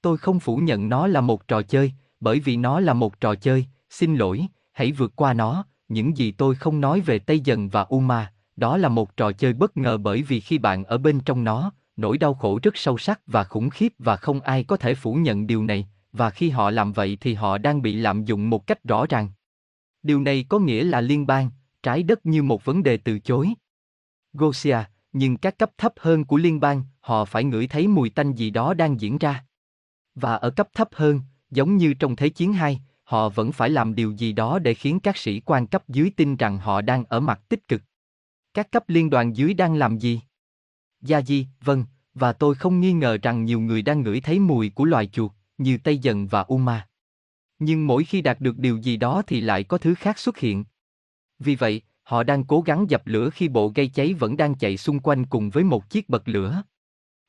Tôi 0.02 0.18
không 0.18 0.40
phủ 0.40 0.56
nhận 0.56 0.88
nó 0.88 1.06
là 1.06 1.20
một 1.20 1.48
trò 1.48 1.62
chơi, 1.62 1.92
bởi 2.20 2.40
vì 2.40 2.56
nó 2.56 2.80
là 2.80 2.92
một 2.92 3.20
trò 3.20 3.34
chơi, 3.34 3.66
xin 3.90 4.16
lỗi, 4.16 4.46
hãy 4.72 4.92
vượt 4.92 5.12
qua 5.16 5.32
nó, 5.32 5.64
những 5.88 6.16
gì 6.16 6.32
tôi 6.32 6.54
không 6.54 6.80
nói 6.80 7.00
về 7.00 7.18
Tây 7.18 7.40
Dần 7.40 7.68
và 7.68 7.82
Uma, 7.82 8.32
đó 8.56 8.76
là 8.76 8.88
một 8.88 9.16
trò 9.16 9.32
chơi 9.32 9.52
bất 9.52 9.76
ngờ 9.76 9.98
bởi 9.98 10.22
vì 10.22 10.40
khi 10.40 10.58
bạn 10.58 10.84
ở 10.84 10.98
bên 10.98 11.20
trong 11.20 11.44
nó, 11.44 11.72
nỗi 11.96 12.18
đau 12.18 12.34
khổ 12.34 12.58
rất 12.62 12.76
sâu 12.76 12.98
sắc 12.98 13.20
và 13.26 13.44
khủng 13.44 13.70
khiếp 13.70 13.92
và 13.98 14.16
không 14.16 14.40
ai 14.40 14.64
có 14.64 14.76
thể 14.76 14.94
phủ 14.94 15.14
nhận 15.14 15.46
điều 15.46 15.64
này, 15.64 15.88
và 16.12 16.30
khi 16.30 16.50
họ 16.50 16.70
làm 16.70 16.92
vậy 16.92 17.18
thì 17.20 17.34
họ 17.34 17.58
đang 17.58 17.82
bị 17.82 17.94
lạm 17.94 18.24
dụng 18.24 18.50
một 18.50 18.66
cách 18.66 18.84
rõ 18.84 19.06
ràng. 19.06 19.28
Điều 20.02 20.20
này 20.20 20.44
có 20.48 20.58
nghĩa 20.58 20.84
là 20.84 21.00
liên 21.00 21.26
bang, 21.26 21.50
trái 21.82 22.02
đất 22.02 22.26
như 22.26 22.42
một 22.42 22.64
vấn 22.64 22.82
đề 22.82 22.96
từ 22.96 23.18
chối. 23.18 23.54
Gosia, 24.32 24.78
nhưng 25.12 25.36
các 25.36 25.58
cấp 25.58 25.70
thấp 25.78 25.92
hơn 25.96 26.24
của 26.24 26.36
liên 26.36 26.61
bang, 26.61 26.82
họ 27.00 27.24
phải 27.24 27.44
ngửi 27.44 27.66
thấy 27.66 27.88
mùi 27.88 28.11
tanh 28.11 28.32
gì 28.32 28.50
đó 28.50 28.74
đang 28.74 29.00
diễn 29.00 29.18
ra. 29.18 29.44
Và 30.14 30.34
ở 30.34 30.50
cấp 30.50 30.68
thấp 30.74 30.88
hơn, 30.92 31.20
giống 31.50 31.76
như 31.76 31.94
trong 31.94 32.16
Thế 32.16 32.28
chiến 32.28 32.52
2, 32.52 32.80
họ 33.04 33.28
vẫn 33.28 33.52
phải 33.52 33.70
làm 33.70 33.94
điều 33.94 34.11
gì 34.12 34.32
đó 34.32 34.58
để 34.58 34.74
khiến 34.74 35.00
các 35.00 35.16
sĩ 35.16 35.40
quan 35.40 35.66
cấp 35.66 35.88
dưới 35.88 36.11
tin 36.16 36.36
rằng 36.36 36.58
họ 36.58 36.80
đang 36.80 37.04
ở 37.04 37.20
mặt 37.20 37.40
tích 37.48 37.68
cực. 37.68 37.82
Các 38.54 38.70
cấp 38.70 38.84
liên 38.88 39.11
đoàn 39.11 39.36
dưới 39.36 39.54
đang 39.54 39.74
làm 39.74 39.98
gì? 39.98 40.20
Gia 41.00 41.22
Di, 41.22 41.46
vâng, 41.61 41.84
và 42.14 42.32
tôi 42.32 42.54
không 42.54 42.80
nghi 42.80 42.92
ngờ 42.92 43.18
rằng 43.22 43.44
nhiều 43.44 43.61
người 43.61 43.82
đang 43.82 44.02
ngửi 44.02 44.20
thấy 44.20 44.38
mùi 44.38 44.70
của 44.70 44.84
loài 44.84 45.06
chuột, 45.06 45.32
như 45.58 45.78
Tây 45.78 45.98
Dần 45.98 46.26
và 46.26 46.40
Uma. 46.40 46.86
Nhưng 47.58 47.86
mỗi 47.86 48.04
khi 48.04 48.20
đạt 48.20 48.40
được 48.40 48.58
điều 48.58 48.76
gì 48.76 48.96
đó 48.96 49.22
thì 49.26 49.40
lại 49.40 49.64
có 49.64 49.78
thứ 49.78 49.94
khác 49.94 50.18
xuất 50.18 50.38
hiện. 50.38 50.64
Vì 51.38 51.54
vậy, 51.54 51.82
họ 52.11 52.22
đang 52.22 52.44
cố 52.44 52.61
gắng 52.61 52.90
dập 52.90 53.02
lửa 53.04 53.30
khi 53.30 53.48
bộ 53.48 53.72
gây 53.74 53.88
cháy 53.88 54.14
vẫn 54.14 54.36
đang 54.36 54.54
chạy 54.54 54.76
xung 54.76 55.00
quanh 55.00 55.26
cùng 55.26 55.50
với 55.50 55.64
một 55.64 55.90
chiếc 55.90 56.08
bật 56.08 56.28
lửa. 56.28 56.62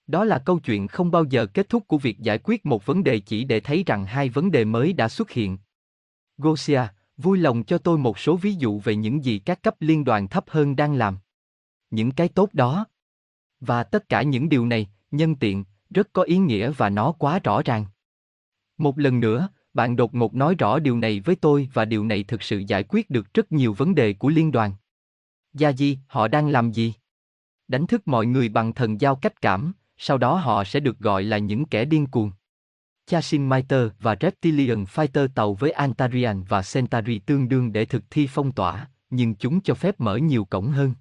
Đó 0.08 0.24
là 0.24 0.40
câu 0.40 0.60
chuyện 0.60 0.88
không 0.88 1.12
bao 1.12 1.24
giờ 1.24 1.46
kết 1.46 1.70
thúc 1.70 1.88
của 1.88 1.98
việc 1.98 2.20
giải 2.20 2.40
quyết 2.44 2.66
một 2.66 2.86
vấn 2.86 3.04
đề 3.04 3.20
chỉ 3.20 3.44
để 3.44 3.60
thấy 3.60 3.84
rằng 3.86 4.06
hai 4.06 4.30
vấn 4.30 4.52
đề 4.52 4.66
mới 4.66 4.94
đã 4.94 5.10
xuất 5.10 5.32
hiện. 5.32 5.58
Gosia, 6.38 6.82
vui 7.18 7.38
lòng 7.38 7.64
cho 7.64 7.78
tôi 7.78 7.98
một 7.98 8.20
số 8.20 8.38
ví 8.38 8.54
dụ 8.54 8.80
về 8.80 8.96
những 8.96 9.24
gì 9.24 9.40
các 9.40 9.64
cấp 9.64 9.76
liên 9.80 10.04
đoàn 10.04 10.28
thấp 10.28 10.46
hơn 10.48 10.76
đang 10.76 10.94
làm. 10.94 11.18
Những 11.92 12.12
cái 12.12 12.28
tốt 12.28 12.50
đó. 12.54 12.86
Và 13.60 13.84
tất 13.84 14.10
cả 14.10 14.22
những 14.22 14.50
điều 14.50 14.66
này, 14.66 14.90
nhân 15.12 15.36
tiện, 15.36 15.64
rất 15.90 16.14
có 16.14 16.24
ý 16.24 16.38
nghĩa 16.38 16.72
và 16.72 16.90
nó 16.90 17.12
quá 17.12 17.40
rõ 17.40 17.62
ràng. 17.66 17.86
Một 18.78 19.00
lần 19.00 19.20
nữa, 19.20 19.50
bạn 19.74 19.96
đột 19.96 20.14
ngột 20.14 20.36
nói 20.36 20.56
rõ 20.56 20.80
điều 20.80 20.98
này 20.98 21.20
với 21.20 21.36
tôi 21.36 21.70
và 21.74 21.86
điều 21.86 22.06
này 22.06 22.24
thực 22.24 22.44
sự 22.44 22.64
giải 22.68 22.84
quyết 22.90 23.10
được 23.10 23.34
rất 23.34 23.52
nhiều 23.52 23.74
vấn 23.74 23.96
đề 23.96 24.14
của 24.14 24.30
liên 24.30 24.52
đoàn. 24.52 24.74
Gia 25.54 25.72
Di, 25.72 25.98
họ 26.08 26.28
đang 26.28 26.50
làm 26.50 26.72
gì? 26.72 26.94
Đánh 27.68 27.88
thức 27.88 28.08
mọi 28.08 28.26
người 28.26 28.50
bằng 28.50 28.74
thần 28.74 29.02
giao 29.02 29.16
cách 29.16 29.42
cảm, 29.42 29.74
sau 29.98 30.18
đó 30.18 30.36
họ 30.36 30.64
sẽ 30.64 30.80
được 30.80 31.00
gọi 31.00 31.24
là 31.24 31.38
những 31.38 31.66
kẻ 31.66 31.86
điên 31.86 32.08
cuồng. 32.08 32.32
Chasing 33.06 33.50
Miter 33.50 33.88
và 34.00 34.16
Reptilian 34.22 34.84
Fighter 34.84 35.28
tàu 35.28 35.54
với 35.54 35.72
Antarian 35.72 36.44
và 36.44 36.62
Centauri 36.74 37.20
tương 37.20 37.50
đương 37.50 37.74
để 37.74 37.86
thực 37.86 38.04
thi 38.10 38.28
phong 38.30 38.52
tỏa, 38.52 38.90
nhưng 39.10 39.36
chúng 39.36 39.62
cho 39.62 39.74
phép 39.74 40.00
mở 40.00 40.16
nhiều 40.16 40.46
cổng 40.46 40.72
hơn. 40.72 40.94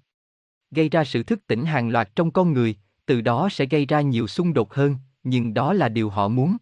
Gây 0.71 0.89
ra 0.89 1.03
sự 1.03 1.23
thức 1.23 1.47
tỉnh 1.47 1.65
hàng 1.65 1.89
loạt 1.89 2.09
trong 2.15 2.31
con 2.31 2.53
người, 2.53 2.75
từ 3.05 3.21
đó 3.21 3.49
sẽ 3.51 3.65
gây 3.65 3.85
ra 3.85 4.01
nhiều 4.01 4.27
xung 4.27 4.53
đột 4.53 4.73
hơn, 4.73 4.95
nhưng 5.23 5.53
đó 5.53 5.73
là 5.73 5.89
điều 5.89 6.09
họ 6.09 6.27
muốn. 6.27 6.57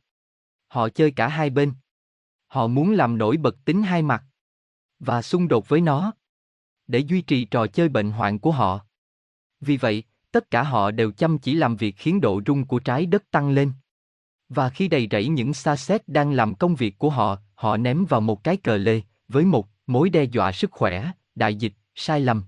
Họ 0.68 0.90
chơi 0.90 1.12
cả 1.12 1.28
hai 1.28 1.50
bên. 1.50 1.74
Họ 2.50 2.68
muốn 2.68 2.92
làm 2.92 3.18
nổi 3.18 3.38
bật 3.38 3.66
tính 3.66 3.84
hai 3.84 4.02
mặt. 4.02 4.24
Và 5.00 5.22
xung 5.22 5.48
đột 5.48 5.70
với 5.70 5.82
nó. 5.82 6.14
Để 6.88 7.00
duy 7.00 7.22
trì 7.22 7.46
trò 7.46 7.68
chơi 7.68 7.90
bệnh 7.90 8.12
hoạn 8.12 8.40
của 8.40 8.52
họ. 8.52 8.80
Vì 9.62 9.78
vậy, 9.78 10.04
tất 10.32 10.52
cả 10.52 10.64
họ 10.64 10.92
đều 10.92 11.12
chăm 11.12 11.38
chỉ 11.38 11.54
làm 11.54 11.76
việc 11.76 11.96
khiến 11.98 12.22
độ 12.22 12.42
rung 12.46 12.66
của 12.66 12.80
trái 12.80 13.06
đất 13.06 13.32
tăng 13.32 13.50
lên. 13.50 13.72
Và 14.50 14.70
khi 14.70 14.88
đầy 14.88 15.08
rẫy 15.12 15.28
những 15.28 15.54
xa 15.54 15.76
xét 15.76 16.08
đang 16.08 16.32
làm 16.32 16.56
công 16.56 16.76
việc 16.76 16.98
của 16.98 17.10
họ, 17.10 17.38
họ 17.56 17.78
ném 17.78 18.06
vào 18.06 18.22
một 18.22 18.44
cái 18.44 18.58
cờ 18.58 18.78
lê, 18.78 19.02
với 19.28 19.46
một 19.46 19.68
mối 19.88 20.10
đe 20.10 20.24
dọa 20.24 20.52
sức 20.52 20.72
khỏe, 20.72 21.12
đại 21.36 21.56
dịch, 21.56 21.74
sai 21.96 22.22
lầm. 22.22 22.44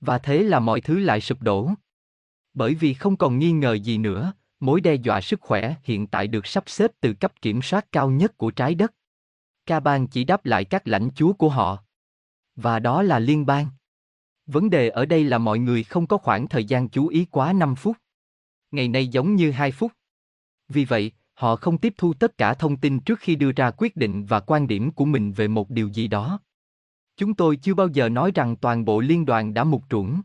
Và 0.00 0.18
thế 0.18 0.42
là 0.42 0.60
mọi 0.60 0.80
thứ 0.80 0.98
lại 0.98 1.20
sụp 1.20 1.42
đổ. 1.42 1.70
Bởi 2.54 2.74
vì 2.74 2.94
không 2.94 3.16
còn 3.16 3.38
nghi 3.38 3.52
ngờ 3.52 3.72
gì 3.74 3.98
nữa, 3.98 4.32
mối 4.60 4.80
đe 4.80 4.94
dọa 4.94 5.20
sức 5.20 5.40
khỏe 5.40 5.74
hiện 5.82 6.06
tại 6.06 6.26
được 6.26 6.46
sắp 6.46 6.64
xếp 6.66 6.90
từ 7.00 7.14
cấp 7.14 7.32
kiểm 7.42 7.62
soát 7.62 7.92
cao 7.92 8.10
nhất 8.10 8.38
của 8.38 8.50
trái 8.50 8.74
đất. 8.74 8.92
Ca 9.66 9.80
bang 9.80 10.06
chỉ 10.06 10.24
đáp 10.24 10.46
lại 10.46 10.64
các 10.64 10.88
lãnh 10.88 11.10
chúa 11.14 11.32
của 11.32 11.48
họ. 11.48 11.84
Và 12.56 12.78
đó 12.78 13.02
là 13.02 13.18
liên 13.18 13.46
bang. 13.46 13.66
Vấn 14.46 14.70
đề 14.70 14.88
ở 14.88 15.06
đây 15.06 15.24
là 15.24 15.38
mọi 15.38 15.58
người 15.58 15.84
không 15.84 16.06
có 16.06 16.18
khoảng 16.18 16.48
thời 16.48 16.64
gian 16.64 16.88
chú 16.88 17.08
ý 17.08 17.26
quá 17.30 17.52
5 17.52 17.74
phút. 17.74 17.96
Ngày 18.70 18.88
nay 18.88 19.08
giống 19.08 19.34
như 19.34 19.50
2 19.50 19.70
phút. 19.70 19.92
Vì 20.68 20.84
vậy, 20.84 21.12
họ 21.34 21.56
không 21.56 21.78
tiếp 21.78 21.94
thu 21.96 22.14
tất 22.14 22.38
cả 22.38 22.54
thông 22.54 22.76
tin 22.76 23.00
trước 23.00 23.18
khi 23.18 23.36
đưa 23.36 23.52
ra 23.52 23.70
quyết 23.70 23.96
định 23.96 24.24
và 24.24 24.40
quan 24.40 24.66
điểm 24.66 24.90
của 24.90 25.04
mình 25.04 25.32
về 25.32 25.48
một 25.48 25.70
điều 25.70 25.88
gì 25.88 26.08
đó. 26.08 26.40
Chúng 27.16 27.34
tôi 27.34 27.56
chưa 27.56 27.74
bao 27.74 27.88
giờ 27.88 28.08
nói 28.08 28.32
rằng 28.34 28.56
toàn 28.56 28.84
bộ 28.84 29.00
liên 29.00 29.24
đoàn 29.24 29.54
đã 29.54 29.64
mục 29.64 29.84
ruỗng. 29.90 30.20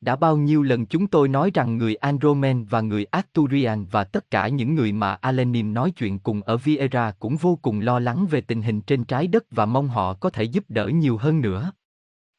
Đã 0.00 0.16
bao 0.16 0.36
nhiêu 0.36 0.62
lần 0.62 0.86
chúng 0.86 1.06
tôi 1.06 1.28
nói 1.28 1.50
rằng 1.54 1.78
người 1.78 1.94
Andromen 1.94 2.64
và 2.64 2.80
người 2.80 3.04
Arturian 3.04 3.86
và 3.90 4.04
tất 4.04 4.30
cả 4.30 4.48
những 4.48 4.74
người 4.74 4.92
mà 4.92 5.14
Alenim 5.14 5.74
nói 5.74 5.90
chuyện 5.90 6.18
cùng 6.18 6.42
ở 6.42 6.56
Viera 6.56 7.10
cũng 7.10 7.36
vô 7.36 7.58
cùng 7.62 7.80
lo 7.80 7.98
lắng 7.98 8.26
về 8.30 8.40
tình 8.40 8.62
hình 8.62 8.80
trên 8.80 9.04
trái 9.04 9.26
đất 9.26 9.44
và 9.50 9.66
mong 9.66 9.88
họ 9.88 10.14
có 10.14 10.30
thể 10.30 10.42
giúp 10.42 10.64
đỡ 10.68 10.86
nhiều 10.86 11.16
hơn 11.16 11.40
nữa. 11.40 11.72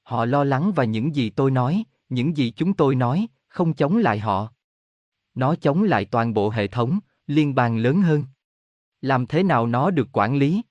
Họ 0.03 0.25
lo 0.25 0.43
lắng 0.43 0.71
và 0.75 0.83
những 0.83 1.15
gì 1.15 1.29
tôi 1.29 1.51
nói, 1.51 1.83
những 2.09 2.37
gì 2.37 2.51
chúng 2.51 2.73
tôi 2.73 2.95
nói, 2.95 3.27
không 3.47 3.73
chống 3.73 3.97
lại 3.97 4.19
họ. 4.19 4.49
Nó 5.35 5.55
chống 5.55 5.83
lại 5.83 6.05
toàn 6.05 6.33
bộ 6.33 6.49
hệ 6.49 6.67
thống, 6.67 6.99
liên 7.27 7.55
bang 7.55 7.77
lớn 7.77 8.01
hơn. 8.01 8.23
Làm 9.01 9.27
thế 9.27 9.43
nào 9.43 9.67
nó 9.67 9.91
được 9.91 10.07
quản 10.11 10.37
lý? 10.37 10.61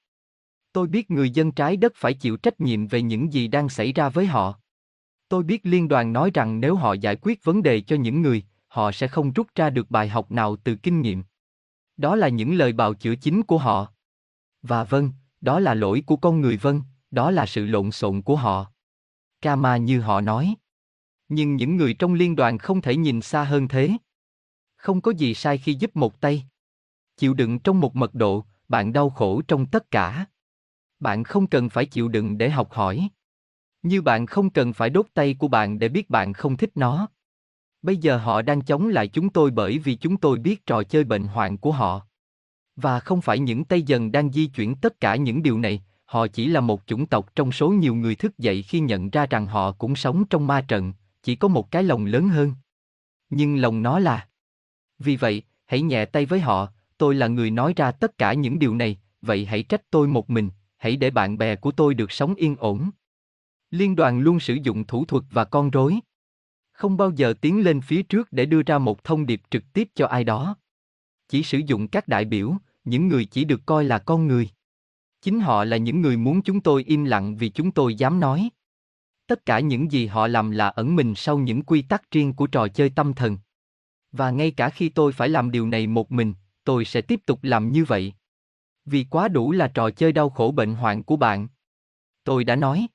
Tôi 0.72 0.86
biết 0.86 1.10
người 1.10 1.30
dân 1.30 1.52
trái 1.52 1.76
đất 1.76 1.92
phải 1.96 2.14
chịu 2.14 2.36
trách 2.36 2.60
nhiệm 2.60 2.86
về 2.86 3.02
những 3.02 3.32
gì 3.32 3.48
đang 3.48 3.68
xảy 3.68 3.92
ra 3.92 4.08
với 4.08 4.26
họ. 4.26 4.60
Tôi 5.28 5.42
biết 5.42 5.66
liên 5.66 5.88
đoàn 5.88 6.12
nói 6.12 6.30
rằng 6.34 6.60
nếu 6.60 6.76
họ 6.76 6.92
giải 6.92 7.16
quyết 7.16 7.44
vấn 7.44 7.62
đề 7.62 7.80
cho 7.80 7.96
những 7.96 8.22
người, 8.22 8.42
họ 8.68 8.92
sẽ 8.92 9.08
không 9.08 9.32
rút 9.32 9.46
ra 9.54 9.70
được 9.70 9.90
bài 9.90 10.08
học 10.08 10.30
nào 10.30 10.56
từ 10.56 10.76
kinh 10.76 11.00
nghiệm. 11.00 11.24
Đó 11.96 12.16
là 12.16 12.28
những 12.28 12.54
lời 12.54 12.72
bào 12.72 12.94
chữa 12.94 13.14
chính 13.14 13.42
của 13.42 13.58
họ. 13.58 13.92
Và 14.62 14.84
vâng, 14.84 15.12
đó 15.40 15.60
là 15.60 15.74
lỗi 15.74 16.02
của 16.06 16.16
con 16.16 16.40
người 16.40 16.56
vâng, 16.56 16.82
đó 17.10 17.30
là 17.30 17.46
sự 17.46 17.66
lộn 17.66 17.90
xộn 17.90 18.22
của 18.22 18.36
họ. 18.36 18.66
Kama 19.40 19.76
như 19.76 20.00
họ 20.00 20.20
nói. 20.20 20.54
Nhưng 21.28 21.56
những 21.56 21.76
người 21.76 21.94
trong 21.94 22.14
liên 22.14 22.36
đoàn 22.36 22.58
không 22.58 22.80
thể 22.80 22.96
nhìn 22.96 23.20
xa 23.20 23.44
hơn 23.44 23.68
thế. 23.68 23.90
Không 24.76 25.00
có 25.00 25.10
gì 25.10 25.34
sai 25.34 25.58
khi 25.58 25.74
giúp 25.74 25.96
một 25.96 26.20
tay. 26.20 26.44
Chịu 27.16 27.34
đựng 27.34 27.58
trong 27.58 27.80
một 27.80 27.96
mật 27.96 28.14
độ, 28.14 28.44
bạn 28.68 28.92
đau 28.92 29.10
khổ 29.10 29.42
trong 29.48 29.66
tất 29.66 29.90
cả. 29.90 30.26
Bạn 31.00 31.24
không 31.24 31.46
cần 31.46 31.68
phải 31.68 31.86
chịu 31.86 32.08
đựng 32.08 32.38
để 32.38 32.50
học 32.50 32.72
hỏi. 32.72 33.08
Như 33.86 34.02
bạn 34.02 34.26
không 34.26 34.50
cần 34.50 34.72
phải 34.72 34.90
đốt 34.90 35.06
tay 35.14 35.34
của 35.34 35.48
bạn 35.48 35.78
để 35.78 35.88
biết 35.88 36.10
bạn 36.10 36.32
không 36.32 36.56
thích 36.56 36.70
nó. 36.74 37.08
Bây 37.82 37.96
giờ 37.96 38.16
họ 38.16 38.42
đang 38.42 38.60
chống 38.60 38.88
lại 38.88 39.08
chúng 39.08 39.30
tôi 39.30 39.50
bởi 39.50 39.78
vì 39.78 39.94
chúng 39.94 40.16
tôi 40.16 40.38
biết 40.38 40.66
trò 40.66 40.82
chơi 40.82 41.04
bệnh 41.04 41.24
hoạn 41.24 41.58
của 41.58 41.72
họ. 41.72 42.06
Và 42.76 43.00
không 43.00 43.20
phải 43.20 43.38
những 43.38 43.64
tay 43.64 43.82
dần 43.82 44.12
đang 44.12 44.32
di 44.32 44.46
chuyển 44.46 44.74
tất 44.74 45.00
cả 45.00 45.16
những 45.16 45.42
điều 45.42 45.58
này, 45.58 45.82
họ 46.04 46.26
chỉ 46.26 46.46
là 46.46 46.60
một 46.60 46.82
chủng 46.86 47.06
tộc 47.06 47.34
trong 47.34 47.52
số 47.52 47.70
nhiều 47.70 47.94
người 47.94 48.14
thức 48.14 48.38
dậy 48.38 48.62
khi 48.62 48.80
nhận 48.80 49.10
ra 49.10 49.26
rằng 49.26 49.46
họ 49.46 49.72
cũng 49.72 49.96
sống 49.96 50.24
trong 50.30 50.46
ma 50.46 50.60
trận, 50.60 50.92
chỉ 51.22 51.36
có 51.36 51.48
một 51.48 51.70
cái 51.70 51.82
lồng 51.82 52.04
lớn 52.04 52.28
hơn. 52.28 52.52
Nhưng 53.30 53.56
lòng 53.56 53.82
nó 53.82 53.98
là. 53.98 54.28
Vì 54.98 55.16
vậy, 55.16 55.42
hãy 55.66 55.82
nhẹ 55.82 56.04
tay 56.04 56.26
với 56.26 56.40
họ, 56.40 56.68
tôi 56.98 57.14
là 57.14 57.26
người 57.26 57.50
nói 57.50 57.72
ra 57.76 57.90
tất 57.90 58.18
cả 58.18 58.32
những 58.32 58.58
điều 58.58 58.74
này, 58.74 58.98
vậy 59.22 59.44
hãy 59.44 59.62
trách 59.62 59.90
tôi 59.90 60.08
một 60.08 60.30
mình, 60.30 60.50
hãy 60.76 60.96
để 60.96 61.10
bạn 61.10 61.38
bè 61.38 61.56
của 61.56 61.70
tôi 61.70 61.94
được 61.94 62.12
sống 62.12 62.34
yên 62.34 62.56
ổn. 62.56 62.90
Liên 63.70 63.96
đoàn 63.96 64.20
luôn 64.20 64.40
sử 64.40 64.54
dụng 64.54 64.84
thủ 64.84 65.04
thuật 65.04 65.24
và 65.30 65.44
con 65.44 65.70
rối. 65.70 65.98
Không 66.72 66.96
bao 66.96 67.10
giờ 67.10 67.34
tiến 67.40 67.64
lên 67.64 67.80
phía 67.80 68.02
trước 68.02 68.32
để 68.32 68.46
đưa 68.46 68.62
ra 68.62 68.78
một 68.78 69.04
thông 69.04 69.26
điệp 69.26 69.42
trực 69.50 69.62
tiếp 69.72 69.88
cho 69.94 70.06
ai 70.06 70.24
đó. 70.24 70.56
Chỉ 71.28 71.42
sử 71.42 71.58
dụng 71.58 71.88
các 71.88 72.08
đại 72.08 72.24
biểu, 72.24 72.56
những 72.84 73.08
người 73.08 73.24
chỉ 73.24 73.44
được 73.44 73.60
coi 73.66 73.84
là 73.84 73.98
con 73.98 74.26
người. 74.26 74.48
Chính 75.20 75.40
họ 75.40 75.64
là 75.64 75.76
những 75.76 76.00
người 76.00 76.16
muốn 76.16 76.42
chúng 76.42 76.60
tôi 76.60 76.84
im 76.84 77.04
lặng 77.04 77.36
vì 77.36 77.48
chúng 77.48 77.70
tôi 77.70 77.94
dám 77.94 78.20
nói. 78.20 78.50
Tất 79.26 79.46
cả 79.46 79.60
những 79.60 79.92
gì 79.92 80.06
họ 80.06 80.26
làm 80.26 80.50
là 80.50 80.68
ẩn 80.68 80.96
mình 80.96 81.14
sau 81.14 81.38
những 81.38 81.62
quy 81.62 81.82
tắc 81.82 82.10
riêng 82.10 82.32
của 82.32 82.46
trò 82.46 82.68
chơi 82.68 82.90
tâm 82.90 83.14
thần. 83.14 83.38
Và 84.12 84.30
ngay 84.30 84.50
cả 84.50 84.70
khi 84.70 84.88
tôi 84.88 85.12
phải 85.12 85.28
làm 85.28 85.50
điều 85.50 85.66
này 85.66 85.86
một 85.86 86.12
mình, 86.12 86.34
tôi 86.64 86.84
sẽ 86.84 87.00
tiếp 87.00 87.20
tục 87.26 87.38
làm 87.42 87.72
như 87.72 87.84
vậy. 87.84 88.12
Vì 88.84 89.04
quá 89.04 89.28
đủ 89.28 89.52
là 89.52 89.68
trò 89.68 89.90
chơi 89.90 90.12
đau 90.12 90.30
khổ 90.30 90.50
bệnh 90.50 90.74
hoạn 90.74 91.02
của 91.02 91.16
bạn. 91.16 91.48
Tôi 92.24 92.44
đã 92.44 92.56
nói. 92.56 92.86